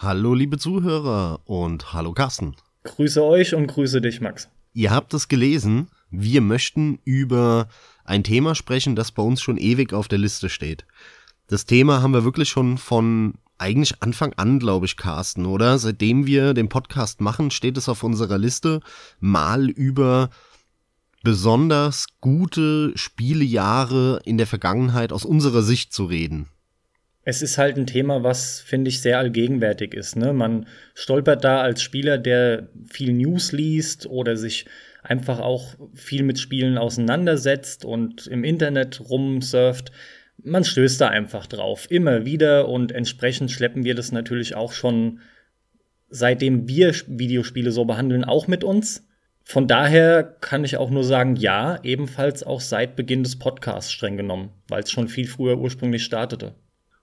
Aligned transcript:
Hallo 0.00 0.32
liebe 0.32 0.58
Zuhörer 0.58 1.40
und 1.44 1.92
hallo 1.92 2.12
Carsten. 2.12 2.54
Grüße 2.84 3.20
euch 3.20 3.56
und 3.56 3.66
grüße 3.66 4.00
dich, 4.00 4.20
Max. 4.20 4.48
Ihr 4.72 4.92
habt 4.92 5.12
es 5.12 5.26
gelesen, 5.26 5.88
wir 6.08 6.40
möchten 6.40 7.00
über 7.02 7.66
ein 8.04 8.22
Thema 8.22 8.54
sprechen, 8.54 8.94
das 8.94 9.10
bei 9.10 9.24
uns 9.24 9.42
schon 9.42 9.56
ewig 9.56 9.92
auf 9.92 10.06
der 10.06 10.20
Liste 10.20 10.50
steht. 10.50 10.86
Das 11.48 11.66
Thema 11.66 12.00
haben 12.00 12.12
wir 12.12 12.22
wirklich 12.22 12.48
schon 12.48 12.78
von 12.78 13.34
eigentlich 13.58 14.00
Anfang 14.00 14.32
an, 14.34 14.60
glaube 14.60 14.86
ich, 14.86 14.96
Carsten, 14.96 15.46
oder? 15.46 15.80
Seitdem 15.80 16.26
wir 16.26 16.54
den 16.54 16.68
Podcast 16.68 17.20
machen, 17.20 17.50
steht 17.50 17.76
es 17.76 17.88
auf 17.88 18.04
unserer 18.04 18.38
Liste, 18.38 18.78
mal 19.18 19.68
über 19.68 20.30
besonders 21.24 22.06
gute 22.20 22.92
Spielejahre 22.94 24.20
in 24.24 24.38
der 24.38 24.46
Vergangenheit 24.46 25.12
aus 25.12 25.24
unserer 25.24 25.62
Sicht 25.62 25.92
zu 25.92 26.04
reden. 26.04 26.46
Es 27.30 27.42
ist 27.42 27.58
halt 27.58 27.76
ein 27.76 27.86
Thema, 27.86 28.22
was, 28.22 28.58
finde 28.62 28.88
ich, 28.88 29.02
sehr 29.02 29.18
allgegenwärtig 29.18 29.92
ist. 29.92 30.16
Ne? 30.16 30.32
Man 30.32 30.64
stolpert 30.94 31.44
da 31.44 31.60
als 31.60 31.82
Spieler, 31.82 32.16
der 32.16 32.70
viel 32.90 33.12
News 33.12 33.52
liest 33.52 34.06
oder 34.06 34.38
sich 34.38 34.64
einfach 35.02 35.38
auch 35.38 35.74
viel 35.92 36.22
mit 36.22 36.38
Spielen 36.38 36.78
auseinandersetzt 36.78 37.84
und 37.84 38.26
im 38.28 38.44
Internet 38.44 39.10
rumsurft. 39.10 39.92
Man 40.42 40.64
stößt 40.64 41.02
da 41.02 41.08
einfach 41.08 41.46
drauf, 41.46 41.90
immer 41.90 42.24
wieder 42.24 42.66
und 42.66 42.92
entsprechend 42.92 43.50
schleppen 43.50 43.84
wir 43.84 43.94
das 43.94 44.10
natürlich 44.10 44.54
auch 44.54 44.72
schon, 44.72 45.20
seitdem 46.08 46.66
wir 46.66 46.94
Videospiele 47.08 47.72
so 47.72 47.84
behandeln, 47.84 48.24
auch 48.24 48.46
mit 48.46 48.64
uns. 48.64 49.06
Von 49.44 49.68
daher 49.68 50.22
kann 50.40 50.64
ich 50.64 50.78
auch 50.78 50.88
nur 50.88 51.04
sagen, 51.04 51.36
ja, 51.36 51.78
ebenfalls 51.82 52.42
auch 52.42 52.62
seit 52.62 52.96
Beginn 52.96 53.22
des 53.22 53.38
Podcasts 53.38 53.92
streng 53.92 54.16
genommen, 54.16 54.48
weil 54.68 54.82
es 54.82 54.90
schon 54.90 55.08
viel 55.08 55.26
früher 55.26 55.58
ursprünglich 55.58 56.04
startete. 56.04 56.54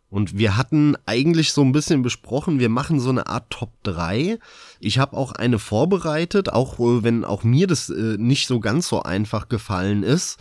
Und 0.10 0.38
wir 0.38 0.56
hatten 0.56 0.96
eigentlich 1.06 1.52
so 1.52 1.62
ein 1.62 1.72
bisschen 1.72 2.02
besprochen, 2.02 2.60
wir 2.60 2.70
machen 2.70 3.00
so 3.00 3.10
eine 3.10 3.28
Art 3.28 3.50
Top 3.50 3.72
3. 3.84 4.38
Ich 4.80 5.00
habe 5.00 5.18
auch 5.18 5.32
eine 5.34 5.60
vorbereitet, 5.60 6.50
auch 6.50 6.80
äh, 6.80 7.04
wenn 7.04 7.26
auch 7.26 7.44
mir 7.44 7.68
das 7.68 7.90
äh, 7.90 8.16
nicht 8.18 8.48
so 8.48 8.60
ganz 8.60 8.88
so 8.88 9.04
einfach 9.04 9.50
gefallen 9.50 10.04
ist. 10.04 10.38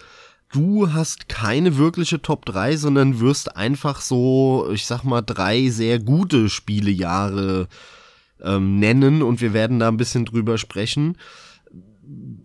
Du 0.52 0.92
hast 0.92 1.28
keine 1.28 1.78
wirkliche 1.78 2.22
Top 2.22 2.47
3, 2.47 2.77
sondern 2.77 3.19
wirst 3.19 3.56
einfach 3.56 4.00
so, 4.00 4.69
ich 4.72 4.86
sag 4.86 5.02
mal, 5.02 5.22
drei 5.22 5.69
sehr 5.69 5.98
gute 5.98 6.48
Spielejahre 6.48 7.67
ähm, 8.41 8.78
nennen 8.78 9.22
und 9.22 9.41
wir 9.41 9.52
werden 9.52 9.80
da 9.80 9.89
ein 9.89 9.96
bisschen 9.96 10.24
drüber 10.24 10.58
sprechen. 10.58 11.17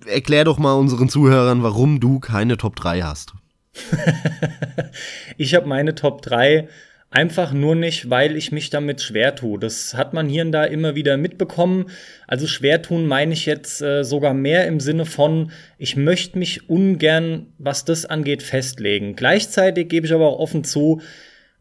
Erklär 0.05 0.45
doch 0.45 0.57
mal 0.57 0.73
unseren 0.73 1.09
Zuhörern, 1.09 1.61
warum 1.61 1.99
du 1.99 2.19
keine 2.19 2.57
Top 2.57 2.77
3 2.77 3.01
hast. 3.03 3.33
ich 5.38 5.53
habe 5.53 5.67
meine 5.67 5.94
Top 5.94 6.23
3 6.23 6.67
Einfach 7.11 7.53
nur 7.53 7.75
nicht, 7.75 8.11
weil 8.11 8.38
ich 8.38 8.52
mich 8.52 8.69
damit 8.69 9.02
schwer 9.02 9.33
tue. 9.33 9.57
Das 9.57 9.95
hat 9.95 10.13
man 10.13 10.29
hier 10.29 10.43
und 10.43 10.52
da 10.52 10.63
immer 10.65 10.93
wieder 10.93 11.17
mitbekommen. 11.17 11.89
Also 12.27 12.45
schwer 12.45 12.83
tun 12.83 13.07
meine 13.07 13.33
ich 13.33 13.47
jetzt 13.47 13.81
äh, 13.81 14.03
sogar 14.03 14.35
mehr 14.35 14.67
im 14.67 14.79
Sinne 14.79 15.05
von, 15.05 15.51
ich 15.79 15.95
möchte 15.95 16.38
mich 16.38 16.69
ungern, 16.69 17.47
was 17.57 17.83
das 17.83 18.05
angeht, 18.05 18.43
festlegen. 18.43 19.16
Gleichzeitig 19.16 19.89
gebe 19.89 20.05
ich 20.05 20.13
aber 20.13 20.27
auch 20.27 20.39
offen 20.39 20.63
zu, 20.63 21.01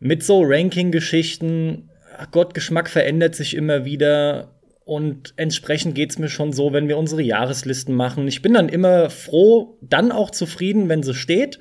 mit 0.01 0.23
so 0.23 0.43
Ranking-Geschichten, 0.45 1.89
Gott, 2.31 2.53
Geschmack 2.55 2.91
verändert 2.91 3.35
sich 3.35 3.55
immer 3.55 3.85
wieder. 3.85 4.55
Und 4.85 5.35
entsprechend 5.37 5.95
geht's 5.95 6.19
mir 6.19 6.29
schon 6.29 6.53
so, 6.53 6.73
wenn 6.73 6.89
wir 6.89 6.97
unsere 6.97 7.23
Jahreslisten 7.23 7.95
machen. 7.95 8.27
Ich 8.27 8.43
bin 8.43 8.55
dann 8.55 8.69
immer 8.69 9.11
froh, 9.11 9.79
dann 9.83 10.13
auch 10.13 10.31
zufrieden, 10.31 10.89
wenn 10.89 11.03
sie 11.03 11.15
steht. 11.15 11.59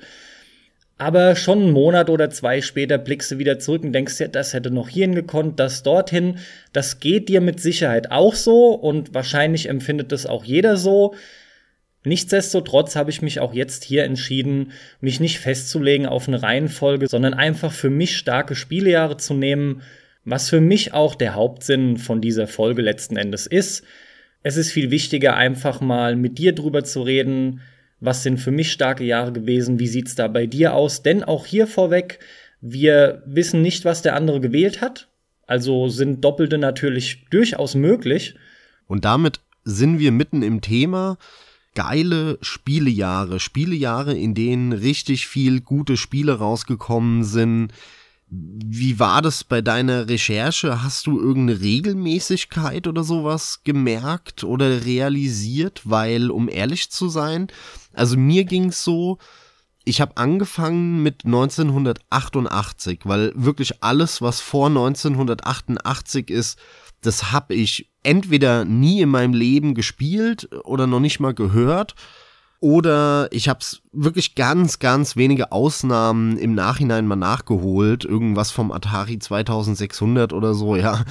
Aber 0.98 1.36
schon 1.36 1.62
einen 1.62 1.70
Monat 1.70 2.10
oder 2.10 2.28
zwei 2.28 2.60
später 2.60 2.98
blickst 2.98 3.30
du 3.30 3.38
wieder 3.38 3.60
zurück 3.60 3.84
und 3.84 3.92
denkst, 3.92 4.18
ja, 4.18 4.26
das 4.26 4.52
hätte 4.52 4.72
noch 4.72 4.88
hierhin 4.88 5.14
gekonnt, 5.14 5.60
das 5.60 5.84
dorthin. 5.84 6.38
Das 6.72 6.98
geht 6.98 7.28
dir 7.28 7.40
mit 7.40 7.60
Sicherheit 7.60 8.10
auch 8.10 8.34
so 8.34 8.72
und 8.72 9.14
wahrscheinlich 9.14 9.68
empfindet 9.68 10.10
das 10.10 10.26
auch 10.26 10.44
jeder 10.44 10.76
so. 10.76 11.14
Nichtsdestotrotz 12.04 12.96
habe 12.96 13.10
ich 13.10 13.22
mich 13.22 13.38
auch 13.38 13.54
jetzt 13.54 13.84
hier 13.84 14.04
entschieden, 14.04 14.72
mich 15.00 15.20
nicht 15.20 15.38
festzulegen 15.38 16.06
auf 16.06 16.26
eine 16.26 16.42
Reihenfolge, 16.42 17.06
sondern 17.06 17.34
einfach 17.34 17.72
für 17.72 17.90
mich 17.90 18.16
starke 18.16 18.56
Spielejahre 18.56 19.18
zu 19.18 19.34
nehmen, 19.34 19.82
was 20.24 20.50
für 20.50 20.60
mich 20.60 20.94
auch 20.94 21.14
der 21.14 21.34
Hauptsinn 21.34 21.96
von 21.96 22.20
dieser 22.20 22.48
Folge 22.48 22.82
letzten 22.82 23.16
Endes 23.16 23.46
ist. 23.46 23.84
Es 24.42 24.56
ist 24.56 24.72
viel 24.72 24.90
wichtiger, 24.90 25.36
einfach 25.36 25.80
mal 25.80 26.16
mit 26.16 26.38
dir 26.38 26.54
drüber 26.54 26.82
zu 26.82 27.02
reden, 27.02 27.60
was 28.00 28.22
sind 28.22 28.38
für 28.38 28.50
mich 28.50 28.72
starke 28.72 29.04
Jahre 29.04 29.32
gewesen? 29.32 29.78
Wie 29.78 29.88
sieht's 29.88 30.14
da 30.14 30.28
bei 30.28 30.46
dir 30.46 30.74
aus? 30.74 31.02
Denn 31.02 31.24
auch 31.24 31.46
hier 31.46 31.66
vorweg, 31.66 32.20
wir 32.60 33.22
wissen 33.26 33.62
nicht, 33.62 33.84
was 33.84 34.02
der 34.02 34.14
andere 34.14 34.40
gewählt 34.40 34.80
hat. 34.80 35.08
Also 35.46 35.88
sind 35.88 36.22
Doppelte 36.24 36.58
natürlich 36.58 37.26
durchaus 37.30 37.74
möglich. 37.74 38.34
Und 38.86 39.04
damit 39.04 39.40
sind 39.64 39.98
wir 39.98 40.12
mitten 40.12 40.42
im 40.42 40.60
Thema. 40.60 41.18
Geile 41.74 42.38
Spielejahre, 42.40 43.40
Spielejahre, 43.40 44.14
in 44.16 44.34
denen 44.34 44.72
richtig 44.72 45.26
viel 45.26 45.60
gute 45.60 45.96
Spiele 45.96 46.38
rausgekommen 46.38 47.24
sind, 47.24 47.72
wie 48.30 48.98
war 48.98 49.22
das 49.22 49.42
bei 49.42 49.62
deiner 49.62 50.08
Recherche? 50.08 50.82
Hast 50.82 51.06
du 51.06 51.18
irgendeine 51.18 51.60
Regelmäßigkeit 51.60 52.86
oder 52.86 53.02
sowas 53.02 53.62
gemerkt 53.64 54.44
oder 54.44 54.84
realisiert? 54.84 55.82
Weil, 55.84 56.30
um 56.30 56.48
ehrlich 56.50 56.90
zu 56.90 57.08
sein, 57.08 57.48
also 57.98 58.16
mir 58.16 58.44
ging's 58.44 58.82
so, 58.82 59.18
ich 59.84 60.00
habe 60.00 60.16
angefangen 60.16 61.02
mit 61.02 61.24
1988, 61.24 63.00
weil 63.04 63.32
wirklich 63.34 63.82
alles, 63.82 64.20
was 64.20 64.40
vor 64.40 64.66
1988 64.66 66.30
ist, 66.30 66.58
das 67.00 67.32
habe 67.32 67.54
ich 67.54 67.90
entweder 68.02 68.64
nie 68.64 69.00
in 69.00 69.08
meinem 69.08 69.34
Leben 69.34 69.74
gespielt 69.74 70.48
oder 70.64 70.86
noch 70.86 71.00
nicht 71.00 71.20
mal 71.20 71.34
gehört 71.34 71.94
oder 72.60 73.28
ich 73.30 73.48
habe 73.48 73.60
es 73.60 73.82
wirklich 73.92 74.34
ganz, 74.34 74.80
ganz 74.80 75.14
wenige 75.14 75.52
Ausnahmen 75.52 76.36
im 76.38 76.54
Nachhinein 76.54 77.06
mal 77.06 77.14
nachgeholt. 77.14 78.04
Irgendwas 78.04 78.50
vom 78.50 78.72
Atari 78.72 79.18
2600 79.18 80.32
oder 80.32 80.54
so, 80.54 80.74
ja. 80.74 81.04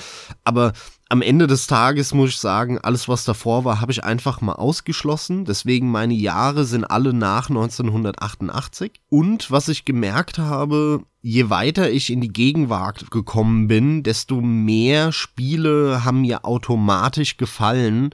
Aber 0.43 0.73
am 1.09 1.21
Ende 1.21 1.47
des 1.47 1.67
Tages 1.67 2.13
muss 2.13 2.31
ich 2.31 2.39
sagen, 2.39 2.79
alles 2.79 3.07
was 3.07 3.23
davor 3.23 3.63
war, 3.63 3.79
habe 3.79 3.91
ich 3.91 4.03
einfach 4.03 4.41
mal 4.41 4.53
ausgeschlossen. 4.53 5.45
Deswegen 5.45 5.89
meine 5.89 6.13
Jahre 6.13 6.65
sind 6.65 6.83
alle 6.83 7.13
nach 7.13 7.49
1988. 7.49 9.01
Und 9.09 9.49
was 9.49 9.69
ich 9.69 9.85
gemerkt 9.85 10.37
habe, 10.37 11.01
je 11.21 11.49
weiter 11.49 11.89
ich 11.89 12.11
in 12.11 12.21
die 12.21 12.33
Gegenwart 12.33 13.09
gekommen 13.09 13.67
bin, 13.67 14.03
desto 14.03 14.41
mehr 14.41 15.11
Spiele 15.11 16.03
haben 16.03 16.21
mir 16.21 16.45
automatisch 16.45 17.37
gefallen 17.37 18.11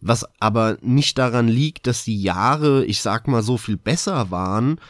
was 0.00 0.26
aber 0.40 0.78
nicht 0.80 1.18
daran 1.18 1.48
liegt, 1.48 1.86
dass 1.86 2.04
die 2.04 2.20
Jahre, 2.20 2.84
ich 2.86 3.02
sag 3.02 3.28
mal, 3.28 3.42
so 3.42 3.58
viel 3.58 3.76
besser 3.76 4.30
waren, 4.30 4.80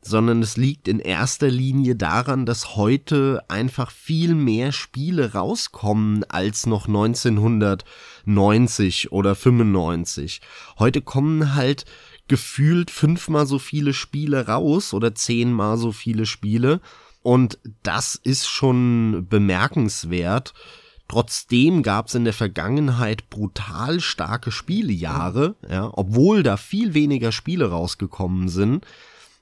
sondern 0.00 0.42
es 0.42 0.56
liegt 0.56 0.88
in 0.88 1.00
erster 1.00 1.48
Linie 1.48 1.96
daran, 1.96 2.46
dass 2.46 2.76
heute 2.76 3.42
einfach 3.48 3.90
viel 3.90 4.34
mehr 4.34 4.72
Spiele 4.72 5.32
rauskommen 5.32 6.24
als 6.24 6.64
noch 6.66 6.86
1990 6.86 9.12
oder 9.12 9.34
95. 9.34 10.40
Heute 10.78 11.02
kommen 11.02 11.54
halt 11.54 11.84
gefühlt 12.28 12.90
fünfmal 12.90 13.46
so 13.46 13.58
viele 13.58 13.92
Spiele 13.92 14.46
raus 14.46 14.94
oder 14.94 15.14
zehnmal 15.14 15.76
so 15.78 15.92
viele 15.92 16.26
Spiele 16.26 16.80
und 17.22 17.58
das 17.82 18.14
ist 18.14 18.46
schon 18.46 19.26
bemerkenswert. 19.28 20.54
Trotzdem 21.08 21.82
gab 21.82 22.08
es 22.08 22.14
in 22.14 22.24
der 22.24 22.34
Vergangenheit 22.34 23.30
brutal 23.30 24.00
starke 24.00 24.50
Spielejahre, 24.50 25.56
ja, 25.68 25.90
obwohl 25.94 26.42
da 26.42 26.58
viel 26.58 26.92
weniger 26.92 27.32
Spiele 27.32 27.70
rausgekommen 27.70 28.48
sind. 28.48 28.84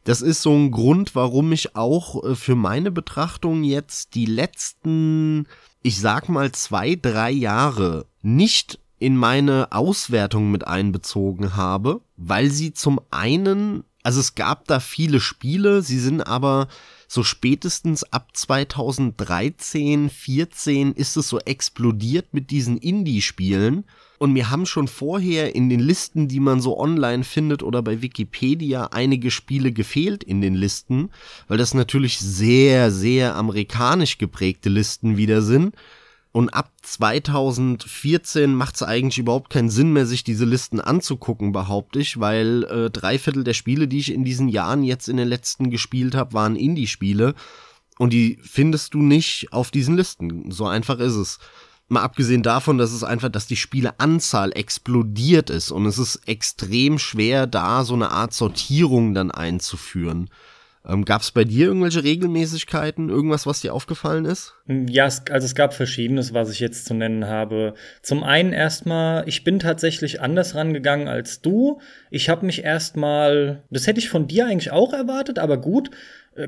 Das 0.07 0.23
ist 0.23 0.41
so 0.41 0.53
ein 0.53 0.71
Grund, 0.71 1.17
warum 1.17 1.51
ich 1.51 1.75
auch 1.75 2.23
äh, 2.23 2.37
für 2.37 2.55
meine 2.55 2.93
Betrachtung 2.93 3.65
jetzt 3.65 4.15
die 4.15 4.27
letzten, 4.27 5.49
ich 5.83 5.99
sag 5.99 6.29
mal, 6.29 6.53
zwei, 6.53 6.95
drei 6.95 7.33
Jahre 7.33 8.07
nicht 8.23 8.79
in 9.01 9.17
meine 9.17 9.73
Auswertung 9.73 10.53
mit 10.53 10.65
einbezogen 10.65 11.57
habe, 11.57 12.03
weil 12.17 12.53
sie 12.53 12.73
zum 12.73 13.01
einen, 13.11 13.83
also 14.05 14.21
es 14.21 14.37
gab 14.37 14.69
da 14.69 14.79
viele 14.79 15.19
Spiele, 15.19 15.83
sie 15.83 15.99
sind 15.99 16.21
aber 16.21 16.69
so 17.09 17.23
spätestens 17.23 18.05
ab 18.05 18.31
2013, 18.35 20.11
14 20.11 20.93
ist 20.93 21.17
es 21.17 21.29
so 21.29 21.39
explodiert 21.41 22.33
mit 22.33 22.51
diesen 22.51 22.79
Indie-Spielen. 22.79 23.85
Und 24.19 24.35
wir 24.35 24.51
haben 24.51 24.67
schon 24.67 24.89
vorher 24.89 25.55
in 25.55 25.69
den 25.69 25.81
Listen, 25.81 26.27
die 26.27 26.41
man 26.41 26.61
so 26.61 26.79
online 26.79 27.23
findet 27.23 27.63
oder 27.63 27.83
bei 27.83 28.01
Wikipedia, 28.01 28.89
einige 28.93 29.31
Spiele 29.31 29.73
gefehlt 29.73 30.25
in 30.25 30.41
den 30.41 30.55
Listen, 30.55 31.11
weil 31.49 31.59
das 31.59 31.75
natürlich 31.75 32.19
sehr, 32.19 32.91
sehr 32.91 33.37
amerikanisch 33.37 34.19
geprägte 34.19 34.71
Listen 34.71 35.17
wieder 35.17 35.43
sind. 35.43 35.75
Und 36.37 36.51
ab 36.51 36.71
2014 36.83 38.55
macht 38.55 38.75
es 38.75 38.83
eigentlich 38.83 39.17
überhaupt 39.17 39.49
keinen 39.49 39.71
Sinn 39.71 39.95
mehr, 39.95 40.05
sich 40.05 40.23
diese 40.23 40.45
Listen 40.45 40.83
anzugucken, 40.83 41.51
behaupte 41.53 41.99
ich, 41.99 42.21
weil 42.21 42.65
äh, 42.65 42.91
drei 42.91 43.19
Viertel 43.19 43.43
der 43.43 43.55
Spiele, 43.55 43.89
die 43.89 44.01
ich 44.01 44.13
in 44.13 44.23
diesen 44.23 44.49
Jahren 44.49 44.83
jetzt 44.83 45.09
in 45.09 45.17
den 45.17 45.29
letzten 45.29 45.71
gespielt 45.71 46.15
habe, 46.15 46.35
waren 46.35 46.55
Indie-Spiele. 46.55 47.35
Und 47.97 48.13
die 48.13 48.39
findest 48.43 48.93
du 48.93 48.99
nicht 49.01 49.51
auf 49.55 49.71
diesen 49.71 49.97
Listen. 49.97 50.51
So 50.51 50.67
einfach 50.67 50.99
ist 50.99 51.15
es. 51.15 51.39
Mal 51.89 52.03
abgesehen 52.03 52.43
davon, 52.43 52.77
dass 52.77 52.93
es 52.93 53.03
einfach, 53.03 53.31
dass 53.31 53.47
die 53.47 53.57
Spieleanzahl 53.57 54.53
explodiert 54.53 55.49
ist 55.49 55.71
und 55.71 55.87
es 55.87 55.97
ist 55.97 56.17
extrem 56.27 56.99
schwer, 56.99 57.47
da 57.47 57.83
so 57.83 57.95
eine 57.95 58.11
Art 58.11 58.35
Sortierung 58.35 59.15
dann 59.15 59.31
einzuführen. 59.31 60.29
Ähm, 60.89 61.05
gab 61.05 61.23
es 61.23 61.33
bei 61.33 61.45
dir 61.45 61.67
irgendwelche 61.67 62.05
Regelmäßigkeiten, 62.05 63.09
irgendwas, 63.09 63.47
was 63.47 63.61
dir 63.61 63.75
aufgefallen 63.75 64.25
ist? 64.25 64.55
Ja, 64.69 65.07
es, 65.07 65.23
also 65.31 65.45
es 65.45 65.55
gab 65.57 65.75
verschiedenes, 65.75 66.33
was 66.33 66.51
ich 66.51 66.61
jetzt 66.61 66.87
zu 66.87 66.95
nennen 66.95 67.27
habe. 67.27 67.75
Zum 68.03 68.23
einen 68.23 68.53
erstmal, 68.53 69.29
ich 69.29 69.43
bin 69.43 69.59
tatsächlich 69.59 70.21
anders 70.21 70.55
rangegangen 70.55 71.09
als 71.09 71.41
du. 71.41 71.81
Ich 72.11 72.29
habe 72.29 72.47
mich 72.47 72.63
erstmal, 72.63 73.65
das 73.71 73.87
hätte 73.87 73.99
ich 73.99 74.09
von 74.09 74.29
dir 74.29 74.47
eigentlich 74.47 74.71
auch 74.71 74.93
erwartet, 74.93 75.41
aber 75.41 75.57
gut, 75.61 75.91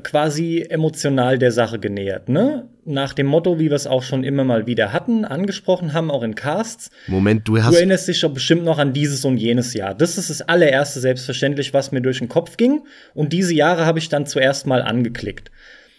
quasi 0.03 0.65
emotional 0.69 1.37
der 1.39 1.51
Sache 1.51 1.79
genähert, 1.79 2.29
ne? 2.29 2.67
Nach 2.85 3.13
dem 3.13 3.27
Motto, 3.27 3.59
wie 3.59 3.69
wir 3.69 3.75
es 3.75 3.87
auch 3.87 4.03
schon 4.03 4.23
immer 4.23 4.43
mal 4.43 4.67
wieder 4.67 4.93
hatten, 4.93 5.25
angesprochen 5.25 5.93
haben, 5.93 6.11
auch 6.11 6.23
in 6.23 6.35
Casts. 6.35 6.91
Moment, 7.07 7.47
du 7.47 7.61
hast. 7.61 7.71
Du 7.71 7.77
erinnerst 7.77 8.07
dich 8.07 8.21
doch 8.21 8.33
bestimmt 8.33 8.63
noch 8.63 8.77
an 8.77 8.93
dieses 8.93 9.25
und 9.25 9.37
jenes 9.37 9.73
Jahr. 9.73 9.95
Das 9.95 10.17
ist 10.17 10.29
das 10.29 10.41
allererste 10.41 10.99
selbstverständlich, 10.99 11.73
was 11.73 11.91
mir 11.91 12.01
durch 12.01 12.19
den 12.19 12.29
Kopf 12.29 12.57
ging. 12.57 12.81
Und 13.13 13.33
diese 13.33 13.53
Jahre 13.53 13.85
habe 13.85 13.99
ich 13.99 14.09
dann 14.09 14.25
zuerst 14.25 14.67
mal 14.67 14.81
angeklickt. 14.81 15.51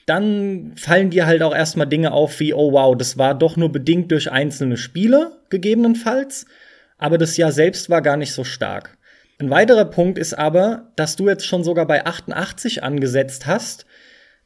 Dann 0.06 0.72
fallen 0.76 1.10
dir 1.10 1.26
halt 1.26 1.42
auch 1.42 1.54
erstmal 1.54 1.86
Dinge 1.86 2.12
auf 2.12 2.40
wie, 2.40 2.54
oh 2.54 2.72
wow, 2.72 2.96
das 2.96 3.18
war 3.18 3.36
doch 3.36 3.56
nur 3.56 3.70
bedingt 3.70 4.10
durch 4.10 4.30
einzelne 4.30 4.76
Spiele, 4.76 5.32
gegebenenfalls. 5.50 6.46
Aber 6.98 7.18
das 7.18 7.36
Jahr 7.36 7.52
selbst 7.52 7.90
war 7.90 8.02
gar 8.02 8.16
nicht 8.16 8.32
so 8.32 8.44
stark. 8.44 8.96
Ein 9.40 9.48
weiterer 9.48 9.86
Punkt 9.86 10.18
ist 10.18 10.34
aber, 10.34 10.92
dass 10.96 11.16
du 11.16 11.26
jetzt 11.26 11.46
schon 11.46 11.64
sogar 11.64 11.86
bei 11.86 12.04
88 12.04 12.84
angesetzt 12.84 13.46
hast. 13.46 13.86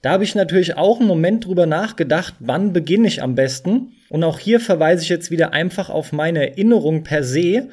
Da 0.03 0.13
habe 0.13 0.23
ich 0.23 0.37
natürlich 0.37 0.77
auch 0.77 1.01
einen 1.01 1.09
Moment 1.09 1.47
drüber 1.47 1.67
nachgedacht, 1.67 2.35
wann 2.39 2.73
beginne 2.73 3.09
ich 3.09 3.21
am 3.21 3.35
besten. 3.35 3.95
Und 4.09 4.23
auch 4.23 4.39
hier 4.39 4.61
verweise 4.61 5.03
ich 5.03 5.09
jetzt 5.09 5.33
wieder 5.33 5.53
einfach 5.53 5.91
auf 5.91 6.13
meine 6.13 6.49
Erinnerung 6.51 7.03
per 7.03 7.25
se. 7.25 7.71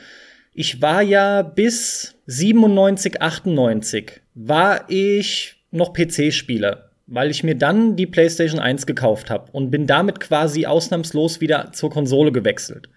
Ich 0.56 0.82
war 0.82 1.04
ja 1.04 1.44
bis 1.44 2.16
97, 2.26 3.22
98 3.22 4.22
war 4.34 4.86
ich 4.90 5.58
noch 5.70 5.94
PC-Spieler, 5.94 6.90
weil 7.06 7.30
ich 7.30 7.44
mir 7.44 7.56
dann 7.56 7.96
die 7.96 8.08
PlayStation 8.08 8.60
1 8.60 8.88
gekauft 8.88 9.30
habe 9.30 9.52
und 9.52 9.70
bin 9.70 9.86
damit 9.86 10.20
quasi 10.20 10.66
ausnahmslos 10.66 11.40
wieder 11.40 11.72
zur 11.72 11.92
Konsole 11.92 12.32
gewechselt. 12.32 12.90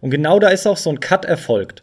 Und 0.00 0.10
genau 0.10 0.38
da 0.38 0.50
ist 0.50 0.68
auch 0.68 0.76
so 0.76 0.90
ein 0.90 1.00
Cut 1.00 1.24
erfolgt. 1.24 1.82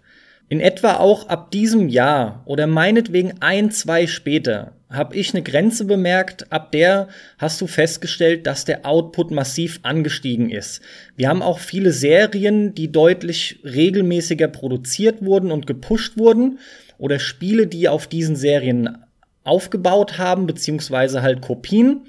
In 0.51 0.59
etwa 0.59 0.98
auch 0.98 1.30
ab 1.30 1.50
diesem 1.51 1.88
Jahr 1.88 2.44
oder 2.44 2.68
meinetwegen 2.68 3.36
ein, 3.39 3.71
zwei 3.71 4.06
später 4.06 4.74
habe 4.89 5.15
ich 5.15 5.33
eine 5.33 5.44
Grenze 5.44 5.86
bemerkt, 5.86 6.51
ab 6.51 6.74
der 6.74 7.07
hast 7.38 7.62
du 7.62 7.68
festgestellt, 7.68 8.45
dass 8.45 8.65
der 8.65 8.86
Output 8.86 9.31
massiv 9.31 9.80
angestiegen 9.83 10.50
ist. 10.50 10.81
Wir 11.15 11.30
haben 11.30 11.42
auch 11.42 11.59
viele 11.59 11.94
Serien, 11.94 12.75
die 12.75 12.92
deutlich 12.92 13.59
regelmäßiger 13.63 14.50
produziert 14.50 15.24
wurden 15.24 15.53
und 15.53 15.68
gepusht 15.68 16.18
wurden 16.18 16.59
oder 16.98 17.18
Spiele, 17.18 17.65
die 17.65 17.88
auf 17.88 18.07
diesen 18.07 18.36
Serien 18.36 18.98
aufgebaut 19.45 20.18
haben, 20.18 20.48
beziehungsweise 20.48 21.21
halt 21.21 21.39
Kopien. 21.39 22.01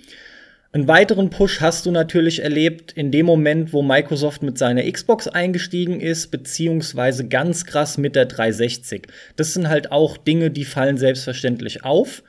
Einen 0.75 0.89
weiteren 0.89 1.29
Push 1.29 1.61
hast 1.61 1.85
du 1.85 1.91
natürlich 1.91 2.43
erlebt 2.43 2.93
in 2.93 3.11
dem 3.11 3.27
Moment, 3.27 3.75
wo 3.75 3.83
Microsoft 3.83 4.43
mit 4.43 4.57
seiner 4.57 4.91
Xbox 4.91 5.29
eingestiegen 5.29 6.01
ist, 6.01 6.31
beziehungsweise 6.31 7.29
ganz 7.29 7.67
krass 7.67 7.99
mit 7.99 8.17
der 8.17 8.25
360. 8.25 9.07
Das 9.37 9.53
sind 9.53 9.69
halt 9.69 9.93
auch 9.93 10.17
Dinge, 10.17 10.51
die 10.51 10.65
fallen 10.65 10.97
selbstverständlich 10.97 11.85
auf. 11.85 12.23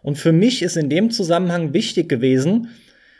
Und 0.00 0.16
für 0.16 0.32
mich 0.32 0.62
ist 0.62 0.78
in 0.78 0.88
dem 0.88 1.10
Zusammenhang 1.10 1.74
wichtig 1.74 2.08
gewesen, 2.08 2.68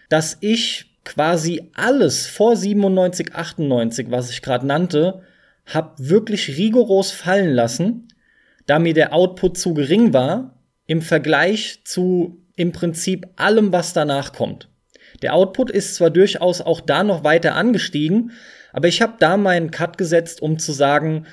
dass 0.08 0.38
ich 0.40 0.86
quasi 1.04 1.68
alles 1.74 2.26
vor 2.26 2.56
97, 2.56 3.34
98, 3.34 4.10
was 4.10 4.30
ich 4.30 4.40
gerade 4.40 4.66
nannte, 4.66 5.20
hab 5.66 5.96
wirklich 5.98 6.56
rigoros 6.56 7.10
fallen 7.10 7.52
lassen, 7.52 8.08
da 8.64 8.78
mir 8.78 8.94
der 8.94 9.12
Output 9.12 9.58
zu 9.58 9.74
gering 9.74 10.14
war 10.14 10.58
im 10.86 11.02
Vergleich 11.02 11.82
zu 11.84 12.38
im 12.56 12.72
Prinzip 12.72 13.26
allem, 13.36 13.72
was 13.72 13.92
danach 13.92 14.32
kommt. 14.32 14.69
Der 15.22 15.34
Output 15.34 15.70
ist 15.70 15.94
zwar 15.94 16.10
durchaus 16.10 16.60
auch 16.60 16.80
da 16.80 17.04
noch 17.04 17.24
weiter 17.24 17.54
angestiegen, 17.54 18.32
aber 18.72 18.88
ich 18.88 19.02
habe 19.02 19.14
da 19.18 19.36
meinen 19.36 19.70
Cut 19.70 19.98
gesetzt, 19.98 20.42
um 20.42 20.58
zu 20.58 20.72
sagen, 20.72 21.26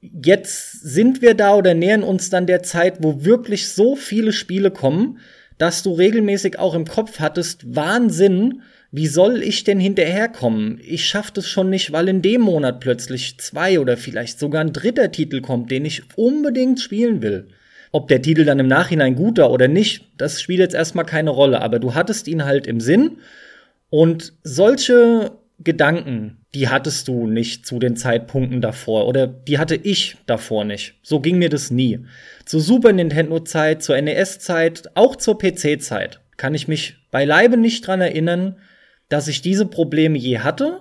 jetzt 0.00 0.72
sind 0.82 1.22
wir 1.22 1.34
da 1.34 1.54
oder 1.54 1.74
nähern 1.74 2.02
uns 2.02 2.30
dann 2.30 2.46
der 2.46 2.62
Zeit, 2.62 2.98
wo 3.00 3.24
wirklich 3.24 3.68
so 3.68 3.96
viele 3.96 4.32
Spiele 4.32 4.70
kommen, 4.70 5.18
dass 5.58 5.82
du 5.82 5.92
regelmäßig 5.92 6.58
auch 6.58 6.74
im 6.74 6.84
Kopf 6.84 7.20
hattest, 7.20 7.74
Wahnsinn, 7.74 8.62
wie 8.90 9.06
soll 9.06 9.42
ich 9.42 9.64
denn 9.64 9.80
hinterherkommen? 9.80 10.80
Ich 10.84 11.06
schaff 11.06 11.30
das 11.30 11.48
schon 11.48 11.68
nicht, 11.70 11.90
weil 11.90 12.08
in 12.08 12.22
dem 12.22 12.42
Monat 12.42 12.80
plötzlich 12.80 13.38
zwei 13.38 13.80
oder 13.80 13.96
vielleicht 13.96 14.38
sogar 14.38 14.60
ein 14.60 14.72
dritter 14.72 15.10
Titel 15.10 15.40
kommt, 15.40 15.70
den 15.70 15.84
ich 15.84 16.02
unbedingt 16.16 16.80
spielen 16.80 17.20
will. 17.20 17.48
Ob 17.94 18.08
der 18.08 18.20
Titel 18.20 18.44
dann 18.44 18.58
im 18.58 18.66
Nachhinein 18.66 19.14
guter 19.14 19.52
oder 19.52 19.68
nicht, 19.68 20.04
das 20.18 20.42
spielt 20.42 20.58
jetzt 20.58 20.74
erstmal 20.74 21.04
keine 21.04 21.30
Rolle, 21.30 21.62
aber 21.62 21.78
du 21.78 21.94
hattest 21.94 22.26
ihn 22.26 22.44
halt 22.44 22.66
im 22.66 22.80
Sinn. 22.80 23.18
Und 23.88 24.32
solche 24.42 25.30
Gedanken, 25.60 26.38
die 26.54 26.68
hattest 26.68 27.06
du 27.06 27.28
nicht 27.28 27.64
zu 27.64 27.78
den 27.78 27.94
Zeitpunkten 27.94 28.60
davor 28.60 29.06
oder 29.06 29.28
die 29.28 29.60
hatte 29.60 29.76
ich 29.76 30.16
davor 30.26 30.64
nicht. 30.64 30.94
So 31.04 31.20
ging 31.20 31.38
mir 31.38 31.50
das 31.50 31.70
nie. 31.70 32.00
Zur 32.44 32.60
Super 32.60 32.92
Nintendo-Zeit, 32.92 33.84
zur 33.84 34.00
NES-Zeit, 34.00 34.90
auch 34.96 35.14
zur 35.14 35.38
PC-Zeit 35.38 36.18
kann 36.36 36.52
ich 36.52 36.66
mich 36.66 36.96
beileibe 37.12 37.56
nicht 37.56 37.86
dran 37.86 38.00
erinnern, 38.00 38.56
dass 39.08 39.28
ich 39.28 39.40
diese 39.40 39.66
Probleme 39.66 40.18
je 40.18 40.40
hatte. 40.40 40.80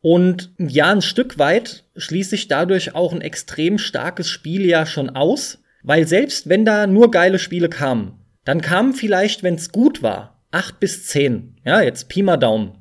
Und 0.00 0.50
ja, 0.56 0.90
ein 0.90 1.02
Stück 1.02 1.38
weit 1.38 1.84
schließe 1.94 2.36
ich 2.36 2.48
dadurch 2.48 2.94
auch 2.94 3.12
ein 3.12 3.20
extrem 3.20 3.76
starkes 3.76 4.30
Spiel 4.30 4.64
ja 4.64 4.86
schon 4.86 5.10
aus, 5.10 5.61
weil 5.82 6.06
selbst 6.06 6.48
wenn 6.48 6.64
da 6.64 6.86
nur 6.86 7.10
geile 7.10 7.38
Spiele 7.38 7.68
kamen, 7.68 8.18
dann 8.44 8.60
kamen 8.60 8.92
vielleicht, 8.92 9.42
wenn 9.42 9.54
es 9.54 9.72
gut 9.72 10.02
war, 10.02 10.42
acht 10.50 10.80
bis 10.80 11.06
zehn. 11.06 11.56
Ja, 11.64 11.80
jetzt 11.80 12.08
Pi 12.08 12.22
mal 12.22 12.36
Daumen. 12.36 12.78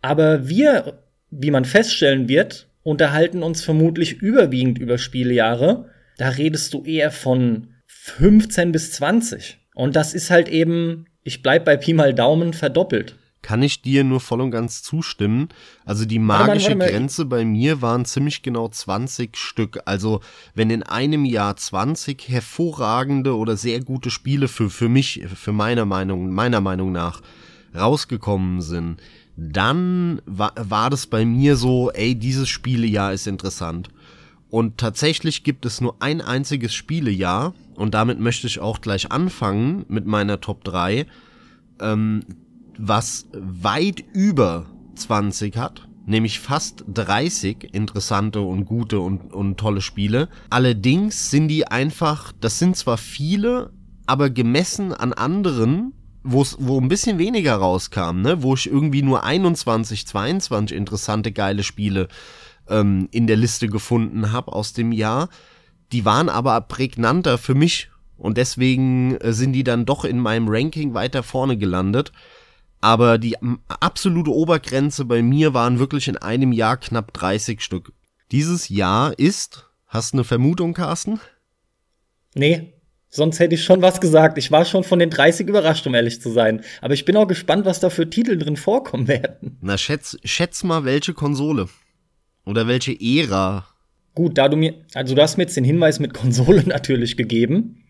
Aber 0.00 0.48
wir, 0.48 1.00
wie 1.30 1.50
man 1.50 1.64
feststellen 1.64 2.28
wird, 2.28 2.68
unterhalten 2.82 3.42
uns 3.42 3.62
vermutlich 3.62 4.14
überwiegend 4.20 4.78
über 4.78 4.98
Spielejahre. 4.98 5.90
Da 6.18 6.28
redest 6.30 6.74
du 6.74 6.84
eher 6.84 7.10
von 7.10 7.68
15 7.86 8.72
bis 8.72 8.92
20. 8.92 9.58
Und 9.74 9.96
das 9.96 10.12
ist 10.14 10.30
halt 10.30 10.48
eben, 10.48 11.06
ich 11.22 11.42
bleib 11.42 11.64
bei 11.64 11.76
Pi 11.76 11.94
mal 11.94 12.12
Daumen, 12.12 12.52
verdoppelt 12.52 13.16
kann 13.42 13.62
ich 13.62 13.82
dir 13.82 14.04
nur 14.04 14.20
voll 14.20 14.40
und 14.40 14.50
ganz 14.50 14.82
zustimmen. 14.82 15.48
Also 15.84 16.04
die 16.04 16.18
magische 16.18 16.68
warte 16.68 16.76
mal, 16.76 16.80
warte 16.80 16.92
mal. 16.92 16.98
Grenze 16.98 17.24
bei 17.24 17.44
mir 17.44 17.82
waren 17.82 18.04
ziemlich 18.04 18.42
genau 18.42 18.68
20 18.68 19.36
Stück. 19.36 19.80
Also 19.84 20.20
wenn 20.54 20.70
in 20.70 20.82
einem 20.82 21.24
Jahr 21.24 21.56
20 21.56 22.28
hervorragende 22.28 23.36
oder 23.36 23.56
sehr 23.56 23.80
gute 23.80 24.10
Spiele 24.10 24.48
für, 24.48 24.70
für 24.70 24.88
mich, 24.88 25.22
für 25.34 25.52
meine 25.52 25.84
Meinung, 25.84 26.30
meiner 26.30 26.60
Meinung 26.60 26.92
nach 26.92 27.20
rausgekommen 27.74 28.60
sind, 28.60 29.00
dann 29.36 30.22
war, 30.26 30.52
war 30.56 30.90
das 30.90 31.06
bei 31.06 31.24
mir 31.24 31.56
so, 31.56 31.90
ey, 31.90 32.14
dieses 32.14 32.48
Spielejahr 32.48 33.12
ist 33.12 33.26
interessant. 33.26 33.88
Und 34.50 34.76
tatsächlich 34.76 35.44
gibt 35.44 35.64
es 35.64 35.80
nur 35.80 35.96
ein 36.00 36.20
einziges 36.20 36.74
Spielejahr, 36.74 37.54
und 37.74 37.94
damit 37.94 38.20
möchte 38.20 38.46
ich 38.46 38.60
auch 38.60 38.80
gleich 38.80 39.10
anfangen 39.10 39.84
mit 39.88 40.06
meiner 40.06 40.40
Top 40.40 40.64
3. 40.64 41.06
Ähm, 41.80 42.24
was 42.84 43.28
weit 43.32 44.02
über 44.12 44.66
20 44.96 45.56
hat, 45.56 45.88
nämlich 46.04 46.40
fast 46.40 46.84
30 46.92 47.72
interessante 47.72 48.40
und 48.40 48.64
gute 48.64 48.98
und, 48.98 49.32
und 49.32 49.56
tolle 49.56 49.80
Spiele. 49.80 50.28
Allerdings 50.50 51.30
sind 51.30 51.46
die 51.46 51.68
einfach, 51.68 52.32
das 52.40 52.58
sind 52.58 52.76
zwar 52.76 52.98
viele, 52.98 53.70
aber 54.06 54.30
gemessen 54.30 54.92
an 54.92 55.12
anderen, 55.12 55.92
wo 56.24 56.44
ein 56.80 56.88
bisschen 56.88 57.18
weniger 57.18 57.54
rauskam, 57.54 58.20
ne, 58.20 58.42
wo 58.42 58.54
ich 58.54 58.68
irgendwie 58.68 59.02
nur 59.02 59.22
21, 59.22 60.04
22 60.04 60.76
interessante 60.76 61.30
geile 61.30 61.62
Spiele 61.62 62.08
ähm, 62.68 63.08
in 63.12 63.28
der 63.28 63.36
Liste 63.36 63.68
gefunden 63.68 64.32
habe 64.32 64.52
aus 64.52 64.72
dem 64.72 64.90
Jahr, 64.90 65.28
die 65.92 66.04
waren 66.04 66.28
aber 66.28 66.60
prägnanter 66.62 67.38
für 67.38 67.54
mich 67.54 67.90
und 68.16 68.38
deswegen 68.38 69.16
äh, 69.18 69.32
sind 69.32 69.52
die 69.52 69.64
dann 69.64 69.84
doch 69.84 70.04
in 70.04 70.18
meinem 70.18 70.48
Ranking 70.48 70.94
weiter 70.94 71.22
vorne 71.22 71.56
gelandet. 71.56 72.12
Aber 72.82 73.16
die 73.16 73.36
absolute 73.68 74.32
Obergrenze 74.32 75.04
bei 75.04 75.22
mir 75.22 75.54
waren 75.54 75.78
wirklich 75.78 76.08
in 76.08 76.16
einem 76.16 76.50
Jahr 76.50 76.76
knapp 76.76 77.14
30 77.14 77.60
Stück. 77.60 77.92
Dieses 78.32 78.68
Jahr 78.68 79.16
ist, 79.18 79.70
hast 79.86 80.12
du 80.12 80.16
eine 80.16 80.24
Vermutung, 80.24 80.74
Carsten? 80.74 81.20
Nee, 82.34 82.72
sonst 83.08 83.38
hätte 83.38 83.54
ich 83.54 83.62
schon 83.62 83.82
was 83.82 84.00
gesagt. 84.00 84.36
Ich 84.36 84.50
war 84.50 84.64
schon 84.64 84.82
von 84.82 84.98
den 84.98 85.10
30 85.10 85.46
überrascht, 85.46 85.86
um 85.86 85.94
ehrlich 85.94 86.20
zu 86.20 86.30
sein. 86.30 86.64
Aber 86.80 86.94
ich 86.94 87.04
bin 87.04 87.16
auch 87.16 87.28
gespannt, 87.28 87.66
was 87.66 87.78
da 87.78 87.88
für 87.88 88.10
Titel 88.10 88.36
drin 88.36 88.56
vorkommen 88.56 89.06
werden. 89.06 89.58
Na, 89.60 89.78
schätz, 89.78 90.18
schätz 90.24 90.64
mal, 90.64 90.84
welche 90.84 91.14
Konsole. 91.14 91.68
Oder 92.44 92.66
welche 92.66 92.98
Ära. 93.00 93.64
Gut, 94.16 94.38
da 94.38 94.48
du 94.48 94.56
mir, 94.56 94.74
also 94.94 95.14
du 95.14 95.22
hast 95.22 95.36
mir 95.36 95.44
jetzt 95.44 95.56
den 95.56 95.62
Hinweis 95.62 96.00
mit 96.00 96.14
Konsole 96.14 96.62
natürlich 96.66 97.16
gegeben. 97.16 97.81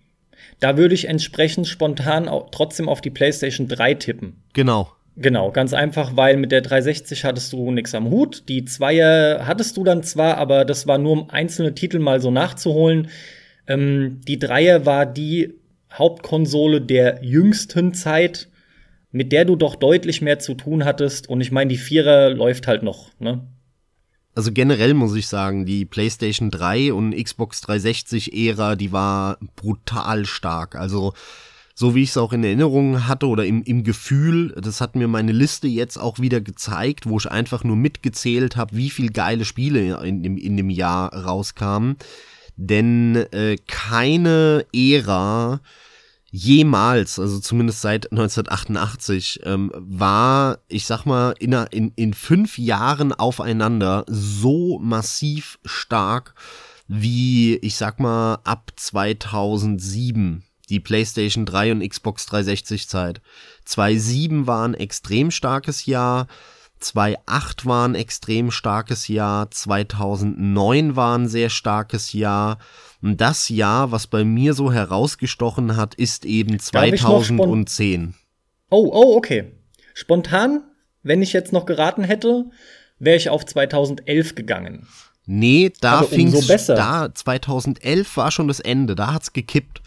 Da 0.62 0.76
würde 0.76 0.95
ich 0.95 1.09
entsprechend 1.09 1.66
spontan 1.66 2.28
auch 2.28 2.50
trotzdem 2.52 2.88
auf 2.88 3.00
die 3.00 3.11
PlayStation 3.11 3.66
3 3.66 3.95
tippen. 3.95 4.37
Genau. 4.52 4.92
Genau, 5.16 5.50
ganz 5.50 5.75
einfach, 5.75 6.16
weil 6.16 6.37
mit 6.37 6.52
der 6.52 6.61
360 6.61 7.25
hattest 7.25 7.52
du 7.52 7.73
nichts 7.73 7.97
am 7.97 8.11
Hut. 8.11 8.45
Die 8.49 8.64
Zweier 8.64 9.45
hattest 9.45 9.76
du 9.76 9.83
dann 9.83 10.04
zwar, 10.04 10.38
aber 10.38 10.64
das 10.64 10.87
war 10.87 10.99
nur 10.99 11.12
um 11.12 11.31
einzelne 11.31 11.75
Titel 11.75 11.99
mal 11.99 12.21
so 12.21 12.31
nachzuholen. 12.31 13.09
Ähm, 13.66 14.21
die 14.28 14.38
Dreier 14.38 14.87
war 14.87 15.04
die 15.04 15.54
Hauptkonsole 15.92 16.81
der 16.81 17.19
jüngsten 17.25 17.92
Zeit, 17.92 18.47
mit 19.11 19.33
der 19.33 19.45
du 19.45 19.57
doch 19.57 19.75
deutlich 19.75 20.23
mehr 20.23 20.38
zu 20.38 20.54
tun 20.54 20.85
hattest. 20.85 21.28
Und 21.28 21.40
ich 21.40 21.50
meine, 21.50 21.71
die 21.71 21.76
Vierer 21.76 22.31
läuft 22.31 22.69
halt 22.69 22.85
noch, 22.85 23.11
ne? 23.19 23.40
Also 24.35 24.51
generell 24.53 24.95
muss 24.95 25.15
ich 25.15 25.29
sagen, 25.29 25.67
die 25.67 25.85
PlayStation 25.85 26.51
3 26.51 26.93
und 26.93 27.15
Xbox 27.15 27.61
360 27.62 28.35
Ära, 28.35 28.77
die 28.77 28.93
war 28.93 29.39
brutal 29.57 30.25
stark. 30.25 30.75
Also 30.75 31.12
so 31.75 31.95
wie 31.95 32.03
ich 32.03 32.11
es 32.11 32.17
auch 32.17 32.33
in 32.33 32.45
Erinnerung 32.45 33.07
hatte 33.09 33.27
oder 33.27 33.45
im, 33.45 33.62
im 33.62 33.83
Gefühl, 33.83 34.55
das 34.61 34.81
hat 34.81 34.95
mir 34.95 35.09
meine 35.09 35.33
Liste 35.33 35.69
jetzt 35.69 35.99
auch 35.99 36.19
wieder 36.19 36.41
gezeigt, 36.41 37.09
wo 37.09 37.19
ich 37.19 37.31
einfach 37.31 37.65
nur 37.65 37.77
mitgezählt 37.77 38.57
habe, 38.57 38.77
wie 38.77 38.91
viel 38.91 39.11
geile 39.11 39.45
Spiele 39.45 40.03
in, 40.05 40.25
in, 40.25 40.39
in 40.39 40.57
dem 40.57 40.71
Jahr 40.71 41.12
rauskamen. 41.12 41.97
Denn 42.57 43.17
äh, 43.33 43.57
keine 43.67 44.67
Ära 44.75 45.61
jemals, 46.33 47.19
also 47.19 47.39
zumindest 47.39 47.83
seit 47.83 48.11
1988, 48.11 49.41
ähm, 49.45 49.71
war, 49.75 50.59
ich 50.67 50.87
sag 50.87 51.05
mal, 51.05 51.35
in, 51.39 51.53
in, 51.53 51.93
in 51.95 52.15
fünf 52.15 52.59
Jahren 52.59 53.12
aufeinander 53.12 54.05
so 54.09 54.79
massiv 54.81 55.59
stark 55.65 56.35
wie, 56.89 57.57
ich 57.57 57.77
sag 57.77 58.01
mal, 58.01 58.39
ab 58.45 58.73
2007 58.77 60.43
die 60.71 60.81
PlayStation 60.81 61.45
3 61.45 61.73
und 61.73 61.89
Xbox 61.89 62.25
360 62.27 62.89
Zeit. 62.89 63.21
2007 63.67 64.47
war 64.47 64.67
ein 64.67 64.75
extrem 64.75 65.31
starkes 65.31 65.85
Jahr, 65.85 66.29
2008 66.81 67.67
war 67.67 67.89
ein 67.89 67.95
extrem 67.95 68.51
starkes 68.51 69.07
Jahr, 69.09 69.51
2009 69.51 70.97
war 70.97 71.19
ein 71.19 71.29
sehr 71.29 71.51
starkes 71.51 72.15
Jahr. 72.15 72.59
Und 73.03 73.21
das 73.21 73.49
Jahr, 73.49 73.91
was 73.91 74.07
bei 74.07 74.25
mir 74.25 74.55
so 74.55 74.73
herausgestochen 74.73 75.77
hat, 75.77 75.95
ist 75.97 76.25
eben 76.25 76.61
2010. 76.61 78.15
Oh, 78.71 78.89
oh, 78.93 79.17
okay. 79.17 79.53
Spontan, 79.93 80.63
wenn 81.03 81.21
ich 81.21 81.33
jetzt 81.33 81.53
noch 81.53 81.67
geraten 81.67 82.05
hätte, 82.05 82.47
wäre 82.99 83.17
ich 83.17 83.29
auf 83.29 83.45
2011 83.45 84.37
gegangen. 84.37 84.87
Nee, 85.27 85.73
da 85.81 86.03
fing 86.03 86.33
es 86.33 86.67
da 86.67 87.13
2011 87.13 88.17
war 88.17 88.31
schon 88.31 88.49
das 88.49 88.61
Ende, 88.61 88.95
da 88.95 89.13
hat's 89.13 89.33
gekippt. 89.33 89.83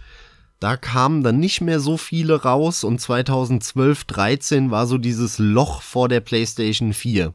Da 0.60 0.78
kamen 0.78 1.24
dann 1.24 1.40
nicht 1.40 1.62
mehr 1.62 1.80
so 1.80 1.98
viele 1.98 2.42
raus 2.44 2.84
und 2.84 3.00
2012, 3.00 4.06
13 4.06 4.72
war 4.72 4.88
so 4.88 4.98
dieses 4.98 5.38
Loch 5.38 5.82
vor 5.82 6.08
der 6.08 6.22
PlayStation 6.22 6.94
4. 6.94 7.34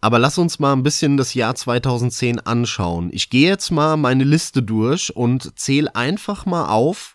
Aber 0.00 0.18
lass 0.18 0.38
uns 0.38 0.58
mal 0.58 0.72
ein 0.72 0.82
bisschen 0.82 1.16
das 1.16 1.34
Jahr 1.34 1.54
2010 1.54 2.40
anschauen. 2.40 3.10
Ich 3.12 3.30
gehe 3.30 3.48
jetzt 3.48 3.70
mal 3.70 3.96
meine 3.96 4.24
Liste 4.24 4.62
durch 4.62 5.14
und 5.14 5.58
zähle 5.58 5.94
einfach 5.94 6.46
mal 6.46 6.68
auf, 6.68 7.14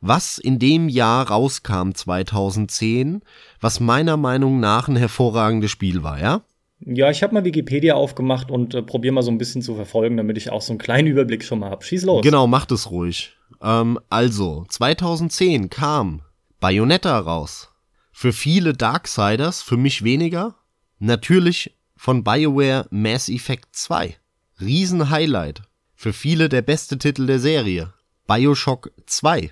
was 0.00 0.38
in 0.38 0.58
dem 0.58 0.88
Jahr 0.88 1.28
rauskam 1.28 1.92
2010, 1.92 3.22
was 3.60 3.80
meiner 3.80 4.16
Meinung 4.16 4.60
nach 4.60 4.88
ein 4.88 4.96
hervorragendes 4.96 5.70
Spiel 5.70 6.02
war, 6.02 6.20
ja? 6.20 6.42
Ja, 6.86 7.10
ich 7.10 7.22
habe 7.22 7.34
mal 7.34 7.44
Wikipedia 7.44 7.94
aufgemacht 7.94 8.50
und 8.50 8.74
äh, 8.74 8.82
probiere 8.82 9.12
mal 9.12 9.22
so 9.22 9.30
ein 9.30 9.36
bisschen 9.36 9.60
zu 9.60 9.74
verfolgen, 9.74 10.16
damit 10.16 10.38
ich 10.38 10.50
auch 10.50 10.62
so 10.62 10.72
einen 10.72 10.78
kleinen 10.78 11.08
Überblick 11.08 11.44
schon 11.44 11.58
mal 11.58 11.70
habe. 11.70 11.84
Schieß 11.84 12.04
los. 12.04 12.22
Genau, 12.22 12.46
macht 12.46 12.72
es 12.72 12.90
ruhig. 12.90 13.36
Ähm, 13.62 13.98
also, 14.08 14.64
2010 14.68 15.68
kam 15.68 16.22
Bayonetta 16.58 17.18
raus. 17.18 17.70
Für 18.12 18.32
viele 18.32 18.72
Darksiders, 18.72 19.60
für 19.60 19.76
mich 19.76 20.04
weniger. 20.04 20.54
Natürlich 20.98 21.74
von 22.02 22.24
BioWare 22.24 22.86
Mass 22.88 23.28
Effect 23.28 23.76
2. 23.76 24.16
Riesen-Highlight. 24.58 25.60
Für 25.94 26.14
viele 26.14 26.48
der 26.48 26.62
beste 26.62 26.96
Titel 26.96 27.26
der 27.26 27.38
Serie. 27.38 27.92
Bioshock 28.26 28.90
2. 29.04 29.50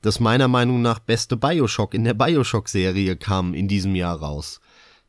Das 0.00 0.20
meiner 0.20 0.46
Meinung 0.46 0.80
nach 0.80 1.00
beste 1.00 1.36
Bioshock 1.36 1.94
in 1.94 2.04
der 2.04 2.14
Bioshock-Serie 2.14 3.16
kam 3.16 3.52
in 3.52 3.66
diesem 3.66 3.96
Jahr 3.96 4.16
raus. 4.16 4.60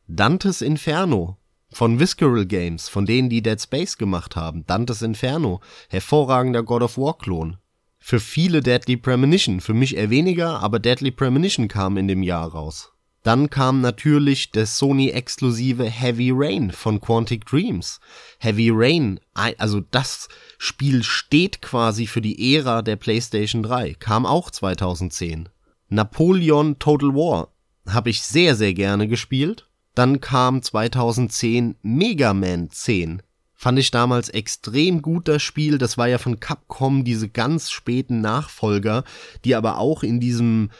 Dantes 0.08 0.62
Inferno 0.62 1.38
von 1.70 2.00
Visceral 2.00 2.44
Games, 2.44 2.88
von 2.88 3.06
denen 3.06 3.30
die 3.30 3.40
Dead 3.40 3.62
Space 3.62 3.96
gemacht 3.96 4.34
haben. 4.34 4.66
Dantes 4.66 5.00
Inferno, 5.00 5.60
hervorragender 5.90 6.64
God 6.64 6.82
of 6.82 6.98
War 6.98 7.16
Klon. 7.16 7.58
Für 8.00 8.18
viele 8.18 8.62
Deadly 8.62 8.96
Premonition, 8.96 9.60
für 9.60 9.74
mich 9.74 9.96
eher 9.96 10.10
weniger, 10.10 10.58
aber 10.60 10.80
Deadly 10.80 11.12
Premonition 11.12 11.68
kam 11.68 11.96
in 11.96 12.08
dem 12.08 12.24
Jahr 12.24 12.48
raus. 12.48 12.92
Dann 13.22 13.50
kam 13.50 13.82
natürlich 13.82 14.50
der 14.50 14.66
Sony-exklusive 14.66 15.84
Heavy 15.84 16.30
Rain 16.32 16.70
von 16.70 17.00
Quantic 17.00 17.44
Dreams. 17.44 18.00
Heavy 18.38 18.70
Rain, 18.72 19.20
also 19.34 19.80
das 19.80 20.28
Spiel 20.56 21.02
steht 21.02 21.60
quasi 21.60 22.06
für 22.06 22.22
die 22.22 22.54
Ära 22.56 22.80
der 22.80 22.96
PlayStation 22.96 23.62
3, 23.62 23.94
kam 23.94 24.24
auch 24.24 24.50
2010. 24.50 25.50
Napoleon 25.88 26.78
Total 26.78 27.14
War 27.14 27.48
habe 27.86 28.10
ich 28.10 28.22
sehr, 28.22 28.54
sehr 28.54 28.72
gerne 28.74 29.08
gespielt. 29.08 29.68
Dann 29.94 30.20
kam 30.20 30.62
2010 30.62 31.76
Mega 31.82 32.32
Man 32.32 32.70
10. 32.70 33.22
Fand 33.54 33.78
ich 33.78 33.90
damals 33.90 34.30
extrem 34.30 35.02
gut 35.02 35.28
das 35.28 35.42
Spiel. 35.42 35.76
Das 35.76 35.98
war 35.98 36.08
ja 36.08 36.18
von 36.18 36.40
Capcom 36.40 37.04
diese 37.04 37.28
ganz 37.28 37.70
späten 37.70 38.20
Nachfolger, 38.20 39.04
die 39.44 39.54
aber 39.54 39.78
auch 39.78 40.02
in 40.02 40.20
diesem 40.20 40.70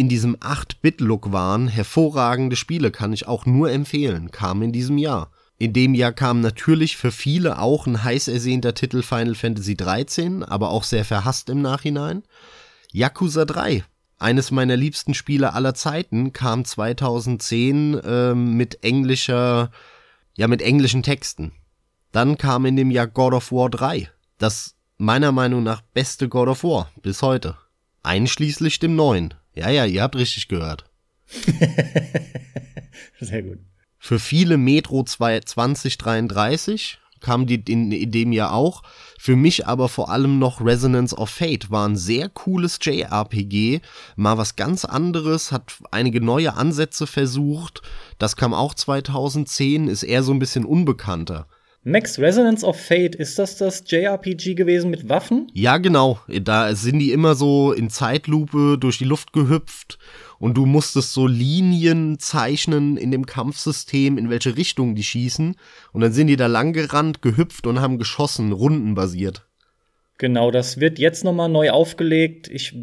in 0.00 0.08
diesem 0.08 0.34
8-Bit-Look 0.36 1.30
waren. 1.30 1.68
Hervorragende 1.68 2.56
Spiele 2.56 2.90
kann 2.90 3.12
ich 3.12 3.28
auch 3.28 3.44
nur 3.44 3.70
empfehlen. 3.70 4.30
Kamen 4.30 4.62
in 4.62 4.72
diesem 4.72 4.96
Jahr. 4.96 5.30
In 5.58 5.74
dem 5.74 5.92
Jahr 5.92 6.14
kam 6.14 6.40
natürlich 6.40 6.96
für 6.96 7.12
viele 7.12 7.58
auch 7.58 7.86
ein 7.86 8.02
heiß 8.02 8.28
ersehnter 8.28 8.72
Titel 8.72 9.02
Final 9.02 9.34
Fantasy 9.34 9.76
13, 9.76 10.42
aber 10.42 10.70
auch 10.70 10.84
sehr 10.84 11.04
verhasst 11.04 11.50
im 11.50 11.60
Nachhinein. 11.60 12.22
Yakuza 12.92 13.44
3 13.44 13.84
eines 14.18 14.50
meiner 14.50 14.74
liebsten 14.74 15.12
Spiele 15.12 15.52
aller 15.52 15.74
Zeiten 15.74 16.32
kam 16.32 16.64
2010 16.64 17.98
äh, 17.98 18.34
mit 18.34 18.82
englischer, 18.82 19.70
ja, 20.34 20.48
mit 20.48 20.62
englischen 20.62 21.02
Texten. 21.02 21.52
Dann 22.10 22.38
kam 22.38 22.64
in 22.64 22.76
dem 22.76 22.90
Jahr 22.90 23.06
God 23.06 23.34
of 23.34 23.52
War 23.52 23.68
3, 23.68 24.08
das 24.38 24.76
meiner 24.96 25.30
Meinung 25.30 25.62
nach 25.62 25.82
beste 25.82 26.30
God 26.30 26.48
of 26.48 26.64
War 26.64 26.90
bis 27.02 27.20
heute. 27.20 27.58
Einschließlich 28.02 28.78
dem 28.78 28.96
neuen. 28.96 29.34
Ja, 29.60 29.68
ja, 29.68 29.84
ihr 29.84 30.02
habt 30.02 30.16
richtig 30.16 30.48
gehört. 30.48 30.84
Sehr 33.20 33.42
gut. 33.42 33.58
Für 33.98 34.18
viele 34.18 34.56
Metro 34.56 35.04
2033 35.04 36.98
kam 37.20 37.46
die 37.46 37.56
in, 37.56 37.92
in 37.92 38.10
dem 38.10 38.32
Jahr 38.32 38.54
auch. 38.54 38.82
Für 39.18 39.36
mich 39.36 39.66
aber 39.66 39.90
vor 39.90 40.08
allem 40.08 40.38
noch 40.38 40.64
Resonance 40.64 41.14
of 41.14 41.28
Fate 41.28 41.70
war 41.70 41.86
ein 41.86 41.96
sehr 41.96 42.30
cooles 42.30 42.78
JRPG, 42.80 43.82
mal 44.16 44.38
was 44.38 44.56
ganz 44.56 44.86
anderes, 44.86 45.52
hat 45.52 45.74
einige 45.90 46.22
neue 46.22 46.54
Ansätze 46.54 47.06
versucht. 47.06 47.82
Das 48.16 48.36
kam 48.36 48.54
auch 48.54 48.72
2010, 48.72 49.88
ist 49.88 50.04
eher 50.04 50.22
so 50.22 50.32
ein 50.32 50.38
bisschen 50.38 50.64
unbekannter. 50.64 51.46
Max 51.82 52.18
Resonance 52.18 52.62
of 52.62 52.78
Fate, 52.78 53.14
ist 53.14 53.38
das 53.38 53.56
das 53.56 53.84
JRPG 53.86 54.54
gewesen 54.54 54.90
mit 54.90 55.08
Waffen? 55.08 55.50
Ja, 55.54 55.78
genau. 55.78 56.20
Da 56.28 56.74
sind 56.74 56.98
die 56.98 57.10
immer 57.10 57.34
so 57.34 57.72
in 57.72 57.88
Zeitlupe 57.88 58.76
durch 58.78 58.98
die 58.98 59.06
Luft 59.06 59.32
gehüpft 59.32 59.98
und 60.38 60.58
du 60.58 60.66
musstest 60.66 61.14
so 61.14 61.26
Linien 61.26 62.18
zeichnen 62.18 62.98
in 62.98 63.10
dem 63.10 63.24
Kampfsystem, 63.24 64.18
in 64.18 64.28
welche 64.28 64.58
Richtung 64.58 64.94
die 64.94 65.02
schießen. 65.02 65.56
Und 65.92 66.00
dann 66.02 66.12
sind 66.12 66.26
die 66.26 66.36
da 66.36 66.48
lang 66.48 66.74
gerannt, 66.74 67.22
gehüpft 67.22 67.66
und 67.66 67.80
haben 67.80 67.96
geschossen, 67.96 68.52
rundenbasiert. 68.52 69.46
Genau, 70.18 70.50
das 70.50 70.80
wird 70.80 70.98
jetzt 70.98 71.24
nochmal 71.24 71.48
neu 71.48 71.70
aufgelegt. 71.70 72.46
Ich 72.48 72.76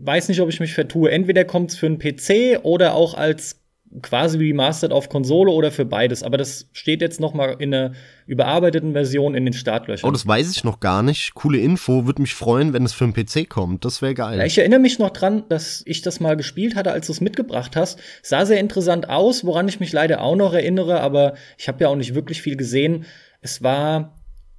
weiß 0.00 0.28
nicht, 0.30 0.40
ob 0.40 0.48
ich 0.48 0.60
mich 0.60 0.72
vertue. 0.72 1.10
Entweder 1.10 1.44
kommt 1.44 1.72
es 1.72 1.76
für 1.76 1.84
einen 1.84 1.98
PC 1.98 2.60
oder 2.62 2.94
auch 2.94 3.12
als 3.12 3.59
quasi 4.02 4.38
remastered 4.38 4.92
auf 4.92 5.08
Konsole 5.08 5.50
oder 5.50 5.70
für 5.70 5.84
beides. 5.84 6.22
Aber 6.22 6.38
das 6.38 6.68
steht 6.72 7.00
jetzt 7.00 7.20
noch 7.20 7.34
mal 7.34 7.56
in 7.58 7.74
einer 7.74 7.92
überarbeiteten 8.26 8.92
Version 8.92 9.34
in 9.34 9.44
den 9.44 9.52
Startlöchern. 9.52 10.08
Oh, 10.08 10.12
das 10.12 10.26
weiß 10.26 10.50
ich 10.52 10.62
noch 10.62 10.78
gar 10.78 11.02
nicht. 11.02 11.34
Coole 11.34 11.58
Info. 11.58 12.06
Würde 12.06 12.22
mich 12.22 12.34
freuen, 12.34 12.72
wenn 12.72 12.84
es 12.84 12.92
für 12.92 13.04
einen 13.04 13.14
PC 13.14 13.48
kommt. 13.48 13.84
Das 13.84 14.00
wäre 14.00 14.14
geil. 14.14 14.38
Ja, 14.38 14.44
ich 14.44 14.58
erinnere 14.58 14.80
mich 14.80 14.98
noch 14.98 15.10
dran, 15.10 15.44
dass 15.48 15.82
ich 15.86 16.02
das 16.02 16.20
mal 16.20 16.36
gespielt 16.36 16.76
hatte, 16.76 16.92
als 16.92 17.06
du 17.06 17.12
es 17.12 17.20
mitgebracht 17.20 17.74
hast. 17.74 17.98
Sah 18.22 18.46
sehr 18.46 18.60
interessant 18.60 19.08
aus, 19.08 19.44
woran 19.44 19.66
ich 19.66 19.80
mich 19.80 19.92
leider 19.92 20.22
auch 20.22 20.36
noch 20.36 20.52
erinnere. 20.52 21.00
Aber 21.00 21.34
ich 21.58 21.66
habe 21.66 21.82
ja 21.82 21.88
auch 21.88 21.96
nicht 21.96 22.14
wirklich 22.14 22.42
viel 22.42 22.56
gesehen. 22.56 23.06
Es 23.40 23.62
war 23.62 24.16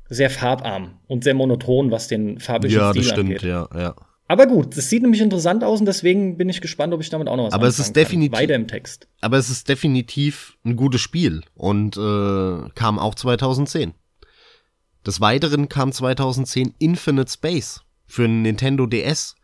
sehr 0.10 0.30
farbarm 0.30 1.00
und 1.08 1.24
sehr 1.24 1.34
monoton, 1.36 1.90
was 1.90 2.10
den 2.10 2.40
farblichen 2.40 2.80
ja, 2.80 2.92
Stil 2.92 3.12
angeht. 3.14 3.44
Ja, 3.44 3.62
das 3.62 3.68
stimmt, 3.70 3.74
ja, 3.74 3.82
ja. 3.82 3.96
Aber 4.32 4.48
gut, 4.48 4.78
es 4.78 4.90
sieht 4.90 5.02
nämlich 5.02 5.20
interessant 5.20 5.62
aus 5.62 5.82
und 5.82 5.86
deswegen 5.86 6.38
bin 6.38 6.48
ich 6.48 6.62
gespannt, 6.62 6.94
ob 6.94 7.02
ich 7.02 7.10
damit 7.10 7.28
auch 7.28 7.36
noch 7.36 7.48
was 7.48 7.54
aber 7.54 7.68
es 7.68 7.80
ist 7.80 7.98
definitiv, 7.98 8.40
Weiter 8.40 8.56
im 8.56 8.66
Text. 8.66 9.10
Aber 9.20 9.38
es 9.38 9.50
ist 9.50 9.68
definitiv 9.68 10.56
ein 10.64 10.78
gutes 10.78 11.02
Spiel 11.02 11.42
und 11.54 11.98
äh, 11.98 12.70
kam 12.74 12.98
auch 12.98 13.14
2010. 13.14 13.94
Des 15.06 15.20
Weiteren 15.20 15.68
kam 15.68 15.92
2010 15.92 16.76
Infinite 16.80 17.30
Space 17.30 17.82
für 18.08 18.26
Nintendo 18.30 18.86
DS. 18.86 19.36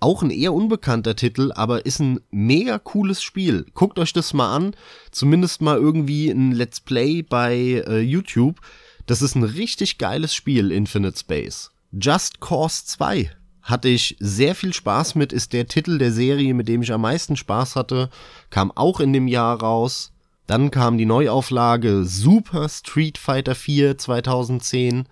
auch 0.00 0.24
ein 0.24 0.30
eher 0.30 0.52
unbekannter 0.52 1.14
Titel, 1.14 1.52
aber 1.54 1.86
ist 1.86 2.00
ein 2.00 2.18
mega 2.32 2.80
cooles 2.80 3.22
Spiel. 3.22 3.64
Guckt 3.74 4.00
euch 4.00 4.12
das 4.12 4.34
mal 4.34 4.56
an, 4.56 4.74
zumindest 5.12 5.62
mal 5.62 5.78
irgendwie 5.78 6.30
ein 6.30 6.50
Let's 6.50 6.80
Play 6.80 7.22
bei 7.22 7.54
äh, 7.86 8.00
YouTube. 8.00 8.58
Das 9.06 9.22
ist 9.22 9.36
ein 9.36 9.44
richtig 9.44 9.98
geiles 9.98 10.34
Spiel, 10.34 10.72
Infinite 10.72 11.16
Space. 11.16 11.70
Just 11.92 12.40
Cause 12.40 12.86
2 12.86 13.30
hatte 13.62 13.88
ich 13.88 14.16
sehr 14.18 14.54
viel 14.54 14.72
Spaß 14.72 15.14
mit, 15.14 15.32
ist 15.32 15.52
der 15.52 15.66
Titel 15.66 15.98
der 15.98 16.12
Serie, 16.12 16.52
mit 16.54 16.68
dem 16.68 16.82
ich 16.82 16.92
am 16.92 17.02
meisten 17.02 17.36
Spaß 17.36 17.76
hatte, 17.76 18.10
kam 18.50 18.72
auch 18.72 19.00
in 19.00 19.12
dem 19.12 19.28
Jahr 19.28 19.60
raus. 19.60 20.12
Dann 20.46 20.70
kam 20.70 20.98
die 20.98 21.06
Neuauflage 21.06 22.04
Super 22.04 22.68
Street 22.68 23.18
Fighter 23.18 23.54
4 23.54 23.96
2010. 23.98 25.06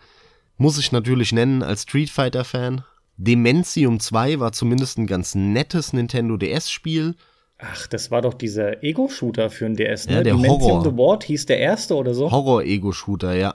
Muss 0.57 0.79
ich 0.79 0.93
natürlich 0.93 1.33
nennen 1.33 1.63
als 1.63 1.83
Street 1.83 2.11
Fighter 2.11 2.45
Fan. 2.45 2.85
Dementium 3.17 4.01
2 4.01 4.41
war 4.41 4.53
zumindest 4.53 4.99
ein 4.99 5.07
ganz 5.07 5.35
nettes 5.35 5.93
Nintendo 5.93 6.37
DS 6.37 6.71
Spiel. 6.71 7.15
Ach, 7.59 7.87
das 7.87 8.11
war 8.11 8.23
doch 8.23 8.35
dieser 8.35 8.83
Ego-Shooter 8.83 9.51
für 9.51 9.67
ein 9.67 9.77
DS, 9.77 10.07
ne? 10.07 10.15
Ja, 10.15 10.23
der 10.23 10.35
Dimension 10.35 10.61
Horror. 10.61 10.85
the 10.85 10.97
Ward 10.97 11.25
hieß 11.25 11.47
der 11.47 11.59
erste 11.59 11.95
oder 11.95 12.15
so. 12.15 12.31
Horror-Ego-Shooter, 12.31 13.35
ja. 13.35 13.55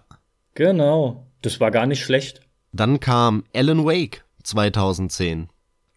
Genau. 0.53 1.27
Das 1.41 1.59
war 1.59 1.71
gar 1.71 1.87
nicht 1.87 2.03
schlecht. 2.03 2.41
Dann 2.71 2.99
kam 2.99 3.43
Alan 3.53 3.85
Wake 3.85 4.24
2010. 4.45 5.49